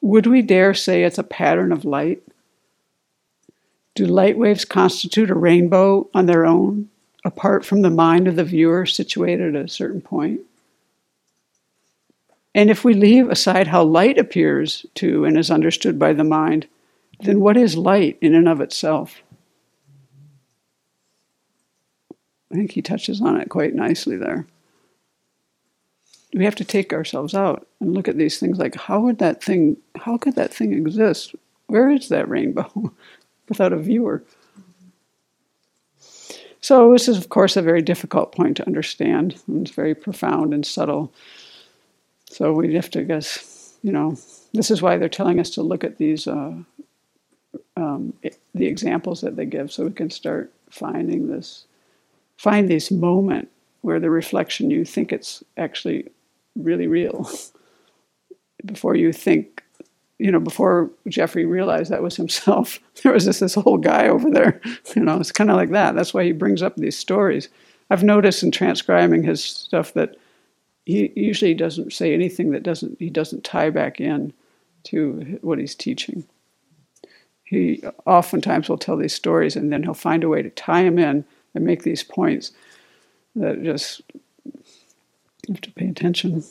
Would 0.00 0.26
we 0.26 0.42
dare 0.42 0.74
say 0.74 1.04
it's 1.04 1.18
a 1.18 1.22
pattern 1.22 1.72
of 1.72 1.84
light? 1.84 2.22
Do 3.94 4.06
light 4.06 4.38
waves 4.38 4.64
constitute 4.64 5.30
a 5.30 5.34
rainbow 5.34 6.08
on 6.14 6.26
their 6.26 6.46
own, 6.46 6.88
apart 7.24 7.64
from 7.64 7.82
the 7.82 7.90
mind 7.90 8.28
of 8.28 8.36
the 8.36 8.44
viewer 8.44 8.86
situated 8.86 9.56
at 9.56 9.64
a 9.64 9.68
certain 9.68 10.00
point? 10.00 10.40
And 12.54 12.70
if 12.70 12.84
we 12.84 12.94
leave 12.94 13.28
aside 13.28 13.68
how 13.68 13.82
light 13.82 14.18
appears 14.18 14.86
to 14.96 15.24
and 15.24 15.38
is 15.38 15.50
understood 15.50 15.98
by 15.98 16.12
the 16.12 16.24
mind, 16.24 16.66
then 17.20 17.40
what 17.40 17.56
is 17.56 17.76
light 17.76 18.18
in 18.20 18.34
and 18.34 18.48
of 18.48 18.60
itself? 18.60 19.22
I 22.52 22.56
think 22.56 22.72
he 22.72 22.82
touches 22.82 23.20
on 23.20 23.40
it 23.40 23.48
quite 23.48 23.74
nicely 23.74 24.16
there. 24.16 24.46
We 26.34 26.44
have 26.44 26.56
to 26.56 26.64
take 26.64 26.92
ourselves 26.92 27.34
out 27.34 27.66
and 27.80 27.94
look 27.94 28.08
at 28.08 28.18
these 28.18 28.38
things 28.38 28.58
like 28.58 28.74
how 28.74 29.00
would 29.00 29.18
that 29.18 29.42
thing 29.42 29.76
how 29.96 30.18
could 30.18 30.34
that 30.36 30.52
thing 30.52 30.72
exist? 30.72 31.34
Where 31.66 31.90
is 31.90 32.08
that 32.08 32.28
rainbow? 32.28 32.92
without 33.48 33.72
a 33.72 33.78
viewer. 33.78 34.22
So, 36.60 36.92
this 36.92 37.08
is, 37.08 37.16
of 37.16 37.28
course, 37.28 37.56
a 37.56 37.62
very 37.62 37.82
difficult 37.82 38.32
point 38.32 38.56
to 38.56 38.66
understand. 38.66 39.40
It's 39.54 39.70
very 39.70 39.94
profound 39.94 40.52
and 40.52 40.66
subtle. 40.66 41.12
So, 42.28 42.52
we 42.52 42.74
have 42.74 42.90
to 42.90 43.04
guess, 43.04 43.74
you 43.82 43.92
know, 43.92 44.18
this 44.52 44.70
is 44.70 44.82
why 44.82 44.96
they're 44.96 45.08
telling 45.08 45.40
us 45.40 45.50
to 45.50 45.62
look 45.62 45.84
at 45.84 45.98
these, 45.98 46.26
uh, 46.26 46.54
um, 47.76 48.12
the 48.54 48.66
examples 48.66 49.20
that 49.20 49.36
they 49.36 49.46
give, 49.46 49.72
so 49.72 49.84
we 49.84 49.92
can 49.92 50.10
start 50.10 50.52
finding 50.68 51.28
this, 51.28 51.64
find 52.38 52.68
this 52.68 52.90
moment 52.90 53.50
where 53.82 54.00
the 54.00 54.10
reflection 54.10 54.70
you 54.70 54.84
think 54.84 55.12
it's 55.12 55.44
actually 55.58 56.08
really 56.56 56.86
real 56.86 57.30
before 58.64 58.96
you 58.96 59.12
think 59.12 59.62
you 60.18 60.32
know, 60.32 60.40
before 60.40 60.90
Jeffrey 61.06 61.46
realized 61.46 61.90
that 61.90 62.02
was 62.02 62.16
himself, 62.16 62.80
there 63.02 63.12
was 63.12 63.24
this, 63.24 63.38
this 63.38 63.54
whole 63.54 63.78
guy 63.78 64.08
over 64.08 64.28
there. 64.30 64.60
You 64.96 65.02
know, 65.02 65.20
it's 65.20 65.32
kind 65.32 65.50
of 65.50 65.56
like 65.56 65.70
that. 65.70 65.94
That's 65.94 66.12
why 66.12 66.24
he 66.24 66.32
brings 66.32 66.60
up 66.60 66.74
these 66.76 66.98
stories. 66.98 67.48
I've 67.90 68.02
noticed 68.02 68.42
in 68.42 68.50
transcribing 68.50 69.22
his 69.22 69.44
stuff 69.44 69.92
that 69.94 70.16
he 70.84 71.12
usually 71.14 71.54
doesn't 71.54 71.92
say 71.92 72.12
anything 72.12 72.50
that 72.50 72.62
doesn't 72.62 72.98
he 72.98 73.10
doesn't 73.10 73.44
tie 73.44 73.70
back 73.70 74.00
in 74.00 74.32
to 74.84 75.38
what 75.42 75.58
he's 75.58 75.74
teaching. 75.74 76.24
He 77.44 77.82
oftentimes 78.04 78.68
will 78.68 78.78
tell 78.78 78.96
these 78.96 79.14
stories 79.14 79.54
and 79.56 79.72
then 79.72 79.82
he'll 79.82 79.94
find 79.94 80.24
a 80.24 80.28
way 80.28 80.42
to 80.42 80.50
tie 80.50 80.82
them 80.82 80.98
in 80.98 81.24
and 81.54 81.64
make 81.64 81.82
these 81.82 82.02
points 82.02 82.52
that 83.36 83.62
just 83.62 84.02
you 85.46 85.54
have 85.54 85.60
to 85.62 85.72
pay 85.72 85.88
attention. 85.88 86.44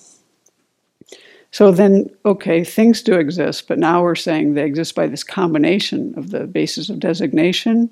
So 1.52 1.72
then, 1.72 2.10
okay, 2.26 2.64
things 2.64 3.02
do 3.02 3.14
exist, 3.16 3.68
but 3.68 3.80
now 3.80 4.04
we're 4.04 4.16
saying 4.16 4.54
they 4.54 4.66
exist 4.66 4.96
by 4.96 5.08
this 5.08 5.24
combination 5.24 6.14
of 6.18 6.32
the 6.32 6.46
basis 6.46 6.90
of 6.90 7.00
designation 7.00 7.90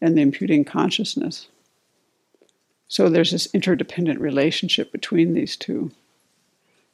and 0.00 0.16
the 0.16 0.22
imputing 0.22 0.64
consciousness. 0.64 1.48
So 2.88 3.08
there's 3.08 3.30
this 3.30 3.48
interdependent 3.54 4.20
relationship 4.20 4.92
between 4.92 5.34
these 5.34 5.56
two. 5.56 5.90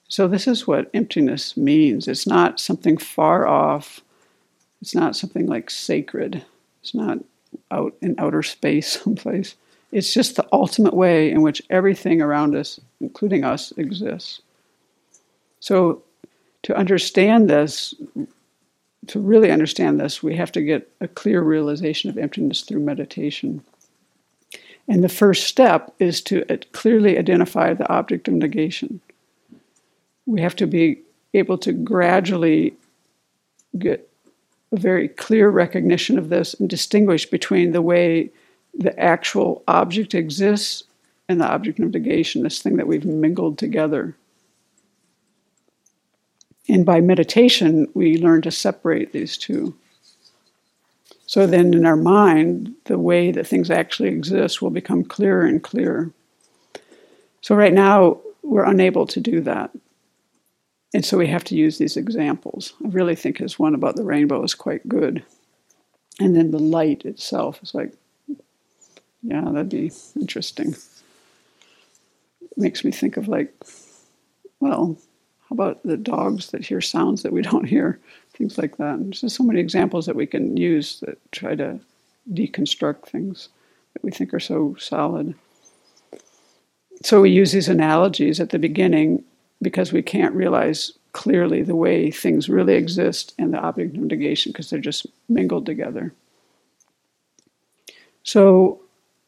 So 0.09 0.27
this 0.27 0.47
is 0.47 0.67
what 0.67 0.91
emptiness 0.95 1.57
means. 1.57 2.09
It's 2.09 2.27
not 2.27 2.61
something 2.61 2.97
far 2.97 3.47
off. 3.47 4.01
It's 4.81 4.95
not 4.95 5.17
something 5.17 5.47
like 5.47 5.71
sacred. 5.71 6.45
It's 6.81 6.95
not 6.95 7.19
out 7.71 7.95
in 8.01 8.15
outer 8.19 8.43
space 8.43 9.01
someplace. 9.03 9.55
It's 9.91 10.13
just 10.13 10.37
the 10.37 10.47
ultimate 10.53 10.95
way 10.95 11.31
in 11.31 11.43
which 11.43 11.63
everything 11.71 12.21
around 12.21 12.55
us, 12.55 12.79
including 13.01 13.45
us, 13.45 13.73
exists. 13.77 14.43
So, 15.61 16.03
to 16.65 16.77
understand 16.77 17.49
this, 17.49 17.95
to 19.07 19.21
really 19.21 19.51
understand 19.51 19.99
this, 19.99 20.23
we 20.23 20.37
have 20.37 20.53
to 20.53 20.63
get 20.63 20.91
a 21.01 21.09
clear 21.09 21.41
realization 21.41 22.11
of 22.11 22.19
emptiness 22.19 22.63
through 22.63 22.81
meditation. 22.81 23.63
And 24.89 25.05
the 25.05 25.09
first 25.09 25.47
step 25.47 25.95
is 25.99 26.21
to 26.23 26.45
uh, 26.53 26.59
clearly 26.73 27.19
identify 27.19 27.75
the 27.75 27.89
object 27.89 28.29
of 28.29 28.35
negation. 28.35 29.01
We 30.27 30.41
have 30.41 30.57
to 30.57 30.67
be 30.67 31.01
able 31.35 31.59
to 31.59 31.73
gradually 31.73 32.75
get 33.79 34.08
a 34.73 34.79
very 34.79 35.09
clear 35.09 35.49
recognition 35.49 36.19
of 36.19 36.29
this 36.29 36.55
and 36.55 36.69
distinguish 36.69 37.27
between 37.27 37.73
the 37.73 37.83
way 37.83 38.31
the 38.75 38.99
actual 38.99 39.63
object 39.67 40.15
exists 40.15 40.85
and 41.29 41.41
the 41.41 41.47
object 41.47 41.79
of 41.81 41.93
negation, 41.93 42.43
this 42.43 42.61
thing 42.61 42.77
that 42.77 42.87
we've 42.87 43.05
mingled 43.05 43.59
together. 43.59 44.17
And 46.69 46.85
by 46.85 47.01
meditation, 47.01 47.89
we 47.95 48.19
learn 48.19 48.43
to 48.43 48.51
separate 48.51 49.13
these 49.13 49.39
two. 49.39 49.75
So 51.27 51.47
then, 51.47 51.75
in 51.75 51.85
our 51.85 51.97
mind, 51.97 52.75
the 52.85 52.99
way 52.99 53.31
that 53.33 53.47
things 53.47 53.71
actually 53.71 54.11
exist 54.11 54.63
will 54.63 54.71
become 54.71 55.05
clearer 55.05 55.45
and 55.45 55.63
clearer. 55.63 56.11
So, 57.43 57.55
right 57.55 57.73
now, 57.73 58.19
we're 58.43 58.65
unable 58.65 59.07
to 59.09 59.21
do 59.21 59.41
that. 59.43 59.71
And 60.95 61.05
so, 61.05 61.19
we 61.19 61.27
have 61.27 61.45
to 61.45 61.55
use 61.55 61.79
these 61.79 61.97
examples. 61.97 62.73
I 62.85 62.89
really 62.89 63.15
think 63.15 63.39
his 63.39 63.59
one 63.59 63.75
about 63.75 63.97
the 63.97 64.05
rainbow 64.05 64.43
is 64.43 64.55
quite 64.55 64.89
good. 64.89 65.23
And 66.19 66.35
then 66.35 66.51
the 66.51 66.59
light 66.59 67.05
itself 67.05 67.63
is 67.63 67.75
like, 67.75 67.93
yeah, 69.23 69.43
that'd 69.43 69.69
be 69.69 69.93
interesting. 70.19 70.75
It 72.41 72.57
makes 72.57 72.85
me 72.85 72.91
think 72.91 73.17
of 73.17 73.29
like, 73.29 73.53
well, 74.61 74.97
how 75.49 75.55
about 75.55 75.83
the 75.83 75.97
dogs 75.97 76.51
that 76.51 76.65
hear 76.65 76.81
sounds 76.81 77.23
that 77.23 77.33
we 77.33 77.43
don't 77.43 77.65
hear? 77.69 78.01
Things 78.35 78.59
like 78.59 78.77
that. 78.77 78.95
And 78.95 79.07
there's 79.07 79.21
just 79.21 79.37
so 79.37 79.45
many 79.45 79.61
examples 79.61 80.07
that 80.07 80.17
we 80.17 80.27
can 80.27 80.57
use 80.57 81.01
that 81.01 81.19
try 81.33 81.55
to 81.55 81.81
deconstruct 82.33 83.07
things 83.07 83.49
that 83.95 84.05
we 84.05 84.11
think 84.11 84.35
are 84.35 84.41
so 84.41 84.77
solid. 84.79 85.35
So 87.03 87.21
we 87.21 87.31
use 87.31 87.53
these 87.53 87.69
analogies 87.69 88.41
at 88.41 88.51
the 88.51 88.59
beginning 88.59 89.25
because 89.61 89.93
we 89.93 90.03
can't 90.03 90.35
realize 90.35 90.93
clearly 91.13 91.63
the 91.63 91.77
way 91.77 92.11
things 92.11 92.49
really 92.49 92.75
exist 92.75 93.35
and 93.39 93.53
the 93.53 93.59
object 93.59 93.97
of 93.97 94.03
negation 94.03 94.53
because 94.53 94.71
they're 94.71 94.79
just 94.79 95.07
mingled 95.29 95.67
together. 95.67 96.13
So, 98.23 98.81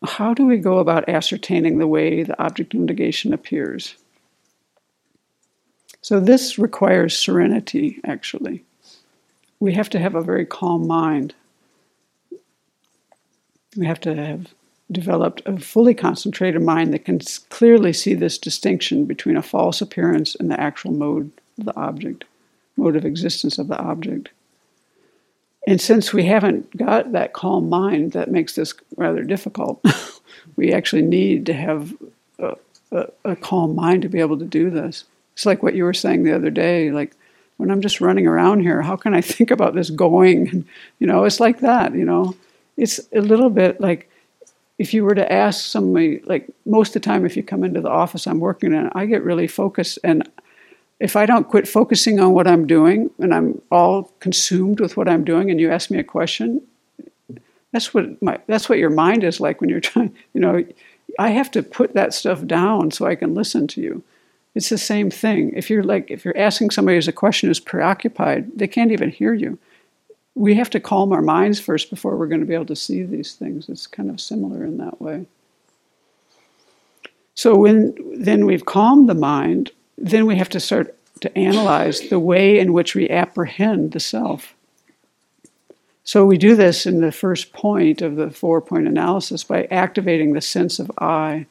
how 0.02 0.32
do 0.32 0.46
we 0.46 0.56
go 0.58 0.78
about 0.78 1.08
ascertaining 1.08 1.78
the 1.78 1.86
way 1.86 2.22
the 2.22 2.40
object 2.42 2.74
of 2.74 2.80
negation 2.80 3.32
appears? 3.32 3.96
So 6.02 6.20
this 6.20 6.58
requires 6.58 7.16
serenity, 7.16 8.00
actually. 8.04 8.64
We 9.58 9.74
have 9.74 9.90
to 9.90 9.98
have 9.98 10.14
a 10.14 10.22
very 10.22 10.46
calm 10.46 10.86
mind. 10.86 11.34
We 13.76 13.86
have 13.86 14.00
to 14.00 14.14
have 14.14 14.48
developed 14.90 15.42
a 15.46 15.58
fully 15.58 15.94
concentrated 15.94 16.62
mind 16.62 16.92
that 16.92 17.04
can 17.04 17.20
clearly 17.48 17.92
see 17.92 18.14
this 18.14 18.38
distinction 18.38 19.04
between 19.04 19.36
a 19.36 19.42
false 19.42 19.80
appearance 19.80 20.34
and 20.34 20.50
the 20.50 20.60
actual 20.60 20.92
mode 20.92 21.30
of 21.58 21.64
the 21.66 21.76
object, 21.76 22.24
mode 22.76 22.96
of 22.96 23.04
existence 23.04 23.58
of 23.58 23.68
the 23.68 23.78
object. 23.78 24.30
And 25.66 25.80
since 25.80 26.12
we 26.12 26.24
haven't 26.24 26.76
got 26.76 27.12
that 27.12 27.32
calm 27.32 27.68
mind, 27.68 28.12
that 28.12 28.30
makes 28.30 28.54
this 28.54 28.74
rather 28.96 29.22
difficult. 29.22 29.84
we 30.56 30.72
actually 30.72 31.02
need 31.02 31.46
to 31.46 31.52
have 31.52 31.94
a, 32.38 32.56
a, 32.90 33.06
a 33.24 33.36
calm 33.36 33.74
mind 33.74 34.02
to 34.02 34.08
be 34.08 34.20
able 34.20 34.38
to 34.38 34.44
do 34.44 34.70
this. 34.70 35.04
It's 35.34 35.46
like 35.46 35.62
what 35.62 35.74
you 35.74 35.84
were 35.84 35.94
saying 35.94 36.22
the 36.22 36.34
other 36.34 36.50
day, 36.50 36.90
like 36.90 37.14
when 37.58 37.70
I'm 37.70 37.82
just 37.82 38.00
running 38.00 38.26
around 38.26 38.60
here, 38.60 38.82
how 38.82 38.96
can 38.96 39.14
I 39.14 39.20
think 39.22 39.50
about 39.50 39.74
this 39.74 39.90
going? 39.90 40.66
You 40.98 41.06
know, 41.06 41.24
it's 41.24 41.40
like 41.40 41.60
that, 41.60 41.94
you 41.94 42.04
know. 42.04 42.36
It's 42.76 43.00
a 43.14 43.22
little 43.22 43.48
bit 43.48 43.80
like 43.80 44.09
if 44.80 44.94
you 44.94 45.04
were 45.04 45.14
to 45.14 45.30
ask 45.30 45.66
somebody, 45.66 46.22
like 46.24 46.48
most 46.64 46.96
of 46.96 47.02
the 47.02 47.06
time, 47.06 47.26
if 47.26 47.36
you 47.36 47.42
come 47.42 47.64
into 47.64 47.82
the 47.82 47.90
office 47.90 48.26
I'm 48.26 48.40
working 48.40 48.72
in, 48.72 48.88
I 48.94 49.04
get 49.04 49.22
really 49.22 49.46
focused. 49.46 49.98
And 50.02 50.26
if 50.98 51.16
I 51.16 51.26
don't 51.26 51.46
quit 51.46 51.68
focusing 51.68 52.18
on 52.18 52.32
what 52.32 52.48
I'm 52.48 52.66
doing 52.66 53.10
and 53.18 53.34
I'm 53.34 53.60
all 53.70 54.10
consumed 54.20 54.80
with 54.80 54.96
what 54.96 55.06
I'm 55.06 55.22
doing, 55.22 55.50
and 55.50 55.60
you 55.60 55.70
ask 55.70 55.90
me 55.90 55.98
a 55.98 56.02
question, 56.02 56.62
that's 57.72 57.92
what 57.92 58.22
my 58.22 58.38
that's 58.46 58.70
what 58.70 58.78
your 58.78 58.88
mind 58.88 59.22
is 59.22 59.38
like 59.38 59.60
when 59.60 59.68
you're 59.68 59.80
trying. 59.90 60.14
You 60.32 60.40
know, 60.40 60.64
I 61.18 61.28
have 61.28 61.50
to 61.50 61.62
put 61.62 61.92
that 61.92 62.14
stuff 62.14 62.46
down 62.46 62.90
so 62.90 63.04
I 63.04 63.16
can 63.16 63.34
listen 63.34 63.66
to 63.68 63.82
you. 63.82 64.02
It's 64.54 64.70
the 64.70 64.78
same 64.78 65.10
thing. 65.10 65.52
If 65.54 65.68
you're 65.68 65.84
like 65.84 66.10
if 66.10 66.24
you're 66.24 66.38
asking 66.38 66.70
somebody 66.70 66.96
who's 66.96 67.06
a 67.06 67.12
question 67.12 67.50
who's 67.50 67.60
preoccupied, 67.60 68.52
they 68.56 68.66
can't 68.66 68.92
even 68.92 69.10
hear 69.10 69.34
you. 69.34 69.58
We 70.40 70.54
have 70.54 70.70
to 70.70 70.80
calm 70.80 71.12
our 71.12 71.20
minds 71.20 71.60
first 71.60 71.90
before 71.90 72.16
we're 72.16 72.26
going 72.26 72.40
to 72.40 72.46
be 72.46 72.54
able 72.54 72.64
to 72.66 72.74
see 72.76 73.02
these 73.02 73.34
things. 73.34 73.68
It's 73.68 73.86
kind 73.86 74.08
of 74.08 74.22
similar 74.22 74.64
in 74.64 74.78
that 74.78 74.98
way. 74.98 75.26
So 77.34 77.54
when 77.56 77.94
then 78.22 78.46
we've 78.46 78.64
calmed 78.64 79.06
the 79.06 79.14
mind, 79.14 79.70
then 79.98 80.24
we 80.24 80.36
have 80.36 80.48
to 80.50 80.58
start 80.58 80.96
to 81.20 81.38
analyze 81.38 82.08
the 82.08 82.18
way 82.18 82.58
in 82.58 82.72
which 82.72 82.94
we 82.94 83.06
apprehend 83.10 83.92
the 83.92 84.00
self. 84.00 84.54
So 86.04 86.24
we 86.24 86.38
do 86.38 86.56
this 86.56 86.86
in 86.86 87.02
the 87.02 87.12
first 87.12 87.52
point 87.52 88.00
of 88.00 88.16
the 88.16 88.30
four 88.30 88.62
point 88.62 88.88
analysis 88.88 89.44
by 89.44 89.64
activating 89.64 90.32
the 90.32 90.40
sense 90.40 90.78
of 90.78 90.90
I. 90.96 91.44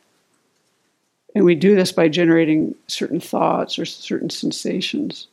And 1.36 1.46
we 1.46 1.54
do 1.54 1.76
this 1.76 1.92
by 1.92 2.08
generating 2.10 2.74
certain 2.88 3.20
thoughts 3.20 3.78
or 3.78 3.86
certain 3.86 4.32
sensations, 4.32 5.28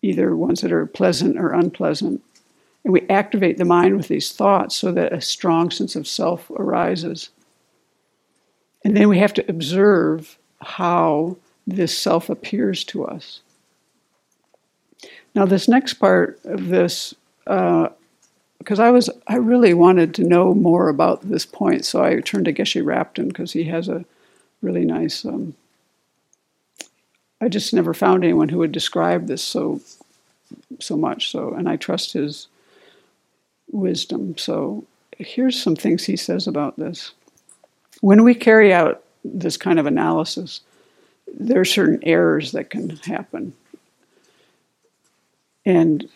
either 0.00 0.34
ones 0.34 0.62
that 0.62 0.72
are 0.72 0.86
pleasant 0.86 1.38
or 1.38 1.52
unpleasant. 1.52 2.22
And 2.88 2.94
we 2.94 3.06
activate 3.10 3.58
the 3.58 3.66
mind 3.66 3.98
with 3.98 4.08
these 4.08 4.32
thoughts 4.32 4.74
so 4.74 4.92
that 4.92 5.12
a 5.12 5.20
strong 5.20 5.70
sense 5.70 5.94
of 5.94 6.08
self 6.08 6.48
arises. 6.48 7.28
And 8.82 8.96
then 8.96 9.10
we 9.10 9.18
have 9.18 9.34
to 9.34 9.46
observe 9.46 10.38
how 10.62 11.36
this 11.66 11.96
self 11.96 12.30
appears 12.30 12.84
to 12.84 13.04
us. 13.04 13.40
Now, 15.34 15.44
this 15.44 15.68
next 15.68 15.94
part 15.94 16.40
of 16.44 16.68
this, 16.68 17.12
because 17.44 17.90
uh, 18.80 18.82
I 18.82 18.90
was, 18.90 19.10
I 19.26 19.36
really 19.36 19.74
wanted 19.74 20.14
to 20.14 20.24
know 20.24 20.54
more 20.54 20.88
about 20.88 21.28
this 21.28 21.44
point, 21.44 21.84
so 21.84 22.02
I 22.02 22.20
turned 22.20 22.46
to 22.46 22.54
Geshe 22.54 22.82
Rabten 22.82 23.28
because 23.28 23.52
he 23.52 23.64
has 23.64 23.90
a 23.90 24.06
really 24.62 24.86
nice. 24.86 25.26
Um, 25.26 25.54
I 27.38 27.48
just 27.48 27.74
never 27.74 27.92
found 27.92 28.24
anyone 28.24 28.48
who 28.48 28.56
would 28.60 28.72
describe 28.72 29.26
this 29.26 29.42
so, 29.42 29.82
so 30.80 30.96
much. 30.96 31.30
So, 31.30 31.52
and 31.52 31.68
I 31.68 31.76
trust 31.76 32.14
his 32.14 32.48
wisdom. 33.70 34.36
So, 34.38 34.84
here's 35.18 35.60
some 35.60 35.76
things 35.76 36.04
he 36.04 36.16
says 36.16 36.46
about 36.46 36.76
this. 36.76 37.12
When 38.00 38.22
we 38.22 38.34
carry 38.34 38.72
out 38.72 39.02
this 39.24 39.56
kind 39.56 39.78
of 39.78 39.86
analysis, 39.86 40.60
there 41.38 41.60
are 41.60 41.64
certain 41.64 42.00
errors 42.02 42.52
that 42.52 42.70
can 42.70 42.90
happen. 42.90 43.52
And 45.66 46.08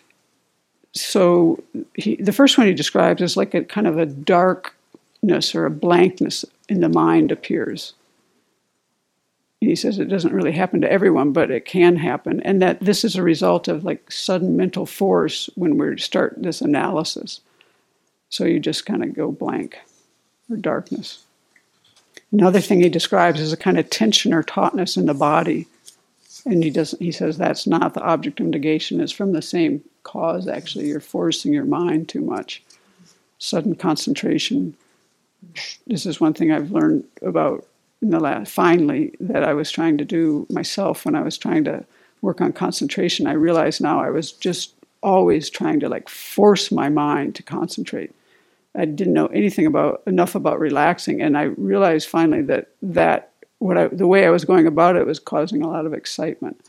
so 0.93 1.63
he, 1.95 2.15
the 2.15 2.31
first 2.31 2.57
one 2.57 2.67
he 2.67 2.73
describes 2.73 3.21
is 3.21 3.37
like 3.37 3.53
a 3.53 3.63
kind 3.63 3.87
of 3.87 3.97
a 3.97 4.05
darkness 4.05 5.53
or 5.53 5.65
a 5.65 5.71
blankness 5.71 6.45
in 6.69 6.79
the 6.79 6.89
mind 6.89 7.31
appears. 7.31 7.93
He 9.63 9.75
says 9.75 9.99
it 9.99 10.09
doesn't 10.09 10.33
really 10.33 10.51
happen 10.51 10.81
to 10.81 10.91
everyone, 10.91 11.31
but 11.31 11.51
it 11.51 11.65
can 11.65 11.95
happen, 11.95 12.41
and 12.41 12.61
that 12.61 12.79
this 12.79 13.03
is 13.03 13.15
a 13.15 13.23
result 13.23 13.67
of 13.67 13.83
like 13.83 14.11
sudden 14.11 14.57
mental 14.57 14.85
force 14.85 15.49
when 15.55 15.77
we 15.77 15.97
start 15.97 16.35
this 16.37 16.61
analysis. 16.61 17.41
So 18.29 18.45
you 18.45 18.59
just 18.59 18.85
kind 18.85 19.03
of 19.03 19.13
go 19.13 19.31
blank 19.31 19.77
or 20.49 20.57
darkness. 20.57 21.23
Another 22.31 22.61
thing 22.61 22.81
he 22.81 22.89
describes 22.89 23.39
is 23.39 23.53
a 23.53 23.57
kind 23.57 23.77
of 23.77 23.89
tension 23.91 24.33
or 24.33 24.41
tautness 24.41 24.97
in 24.97 25.05
the 25.05 25.13
body. 25.13 25.67
And 26.45 26.63
he 26.63 26.71
doesn't 26.71 27.01
he 27.01 27.11
says 27.11 27.37
that's 27.37 27.67
not 27.67 27.93
the 27.93 28.01
object 28.01 28.39
of 28.39 28.47
negation, 28.47 28.99
it's 28.99 29.11
from 29.11 29.33
the 29.33 29.41
same 29.41 29.83
cause 30.01 30.47
actually. 30.47 30.87
You're 30.87 30.99
forcing 30.99 31.53
your 31.53 31.65
mind 31.65 32.09
too 32.09 32.21
much. 32.21 32.63
Sudden 33.37 33.75
concentration. 33.75 34.75
This 35.85 36.05
is 36.05 36.19
one 36.19 36.33
thing 36.33 36.51
I've 36.51 36.71
learned 36.71 37.05
about 37.21 37.67
in 38.03 38.11
the 38.11 38.19
last 38.19 38.51
finally 38.51 39.15
that 39.19 39.43
I 39.43 39.53
was 39.53 39.71
trying 39.71 39.97
to 39.97 40.05
do 40.05 40.45
myself 40.51 41.05
when 41.05 41.15
I 41.15 41.21
was 41.21 41.37
trying 41.37 41.63
to 41.63 41.83
work 42.21 42.39
on 42.39 42.53
concentration. 42.53 43.25
I 43.25 43.33
realized 43.33 43.81
now 43.81 43.99
I 43.99 44.11
was 44.11 44.31
just 44.31 44.75
always 45.01 45.49
trying 45.49 45.79
to 45.79 45.89
like 45.89 46.07
force 46.07 46.71
my 46.71 46.89
mind 46.89 47.33
to 47.35 47.43
concentrate 47.43 48.13
I 48.75 48.85
didn't 48.85 49.13
know 49.13 49.27
anything 49.27 49.65
about 49.65 50.01
enough 50.07 50.35
about 50.35 50.59
relaxing, 50.59 51.21
and 51.21 51.37
I 51.37 51.43
realized 51.43 52.09
finally 52.09 52.41
that 52.43 52.69
that 52.81 53.31
what 53.59 53.77
I, 53.77 53.87
the 53.87 54.07
way 54.07 54.25
I 54.25 54.31
was 54.31 54.45
going 54.45 54.67
about 54.67 54.95
it 54.95 55.05
was 55.05 55.19
causing 55.19 55.61
a 55.61 55.67
lot 55.67 55.85
of 55.85 55.93
excitement. 55.93 56.59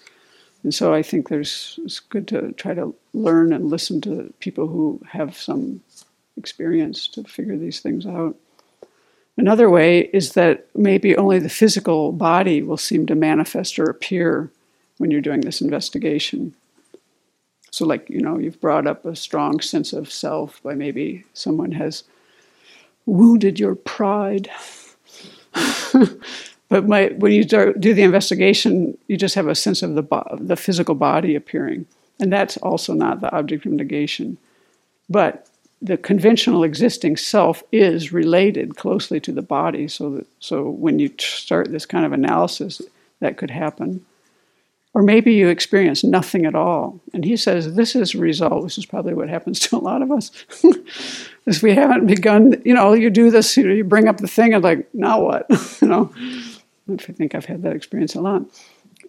And 0.62 0.72
so 0.72 0.94
I 0.94 1.02
think 1.02 1.28
there's 1.28 1.78
it's 1.82 2.00
good 2.00 2.28
to 2.28 2.52
try 2.52 2.74
to 2.74 2.94
learn 3.14 3.52
and 3.52 3.70
listen 3.70 4.00
to 4.02 4.32
people 4.40 4.66
who 4.66 5.00
have 5.10 5.36
some 5.36 5.80
experience 6.36 7.08
to 7.08 7.24
figure 7.24 7.56
these 7.56 7.80
things 7.80 8.06
out. 8.06 8.36
Another 9.36 9.68
way 9.68 10.00
is 10.12 10.32
that 10.32 10.66
maybe 10.74 11.16
only 11.16 11.38
the 11.38 11.48
physical 11.48 12.12
body 12.12 12.62
will 12.62 12.76
seem 12.76 13.06
to 13.06 13.14
manifest 13.14 13.78
or 13.78 13.84
appear 13.84 14.50
when 14.98 15.10
you're 15.10 15.20
doing 15.20 15.40
this 15.40 15.60
investigation. 15.60 16.54
So, 17.70 17.84
like, 17.84 18.08
you 18.08 18.20
know, 18.20 18.38
you've 18.38 18.60
brought 18.60 18.86
up 18.86 19.04
a 19.04 19.16
strong 19.16 19.60
sense 19.60 19.92
of 19.92 20.12
self 20.12 20.62
by 20.62 20.74
maybe 20.74 21.24
someone 21.34 21.72
has 21.72 22.04
wounded 23.06 23.58
your 23.58 23.74
pride. 23.74 24.48
but 26.68 26.86
my, 26.86 27.08
when 27.18 27.32
you 27.32 27.44
do 27.44 27.94
the 27.94 28.02
investigation, 28.02 28.96
you 29.08 29.16
just 29.16 29.34
have 29.34 29.48
a 29.48 29.56
sense 29.56 29.82
of 29.82 29.96
the, 29.96 30.04
the 30.38 30.56
physical 30.56 30.94
body 30.94 31.34
appearing. 31.34 31.86
And 32.20 32.32
that's 32.32 32.56
also 32.58 32.94
not 32.94 33.20
the 33.20 33.34
object 33.34 33.66
of 33.66 33.72
negation. 33.72 34.38
But 35.10 35.48
the 35.84 35.98
conventional 35.98 36.64
existing 36.64 37.18
self 37.18 37.62
is 37.70 38.10
related 38.10 38.76
closely 38.76 39.20
to 39.20 39.32
the 39.32 39.42
body. 39.42 39.86
So, 39.86 40.10
that, 40.10 40.26
so 40.40 40.70
when 40.70 40.98
you 40.98 41.10
start 41.18 41.70
this 41.70 41.84
kind 41.84 42.06
of 42.06 42.12
analysis, 42.12 42.80
that 43.20 43.36
could 43.36 43.50
happen. 43.50 44.04
Or 44.94 45.02
maybe 45.02 45.34
you 45.34 45.48
experience 45.48 46.02
nothing 46.02 46.46
at 46.46 46.54
all. 46.54 47.00
And 47.12 47.22
he 47.22 47.36
says 47.36 47.74
this 47.74 47.94
is 47.94 48.14
a 48.14 48.18
result, 48.18 48.64
this 48.64 48.78
is 48.78 48.86
probably 48.86 49.12
what 49.12 49.28
happens 49.28 49.60
to 49.60 49.76
a 49.76 49.78
lot 49.78 50.00
of 50.00 50.10
us. 50.10 50.30
is 51.46 51.62
we 51.62 51.74
haven't 51.74 52.06
begun, 52.06 52.62
you 52.64 52.72
know, 52.72 52.94
you 52.94 53.10
do 53.10 53.30
this, 53.30 53.54
you, 53.54 53.70
you 53.70 53.84
bring 53.84 54.08
up 54.08 54.16
the 54.16 54.28
thing 54.28 54.54
and 54.54 54.64
like, 54.64 54.88
now 54.94 55.20
what? 55.20 55.46
you 55.82 55.88
know, 55.88 56.10
I 56.90 56.96
think 56.96 57.34
I've 57.34 57.44
had 57.44 57.62
that 57.62 57.76
experience 57.76 58.14
a 58.14 58.22
lot. 58.22 58.42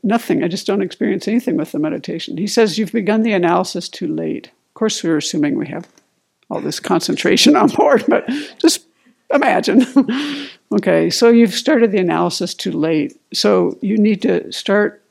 Nothing, 0.04 0.44
I 0.44 0.50
just 0.50 0.68
don't 0.68 0.82
experience 0.82 1.26
anything 1.26 1.56
with 1.56 1.72
the 1.72 1.80
meditation. 1.80 2.36
He 2.36 2.48
says 2.48 2.78
you've 2.78 2.92
begun 2.92 3.22
the 3.22 3.32
analysis 3.32 3.88
too 3.88 4.14
late. 4.14 4.48
Of 4.48 4.74
course, 4.74 5.02
we're 5.02 5.18
assuming 5.18 5.58
we 5.58 5.68
have 5.68 5.88
all 6.56 6.62
this 6.62 6.80
concentration 6.80 7.56
on 7.56 7.68
board, 7.68 8.04
but 8.08 8.28
just 8.60 8.86
imagine. 9.34 9.86
okay, 10.72 11.10
so 11.10 11.30
you've 11.30 11.54
started 11.54 11.92
the 11.92 12.00
analysis 12.00 12.54
too 12.54 12.72
late. 12.72 13.20
So 13.34 13.78
you 13.82 13.98
need 13.98 14.22
to 14.22 14.52
start 14.52 15.04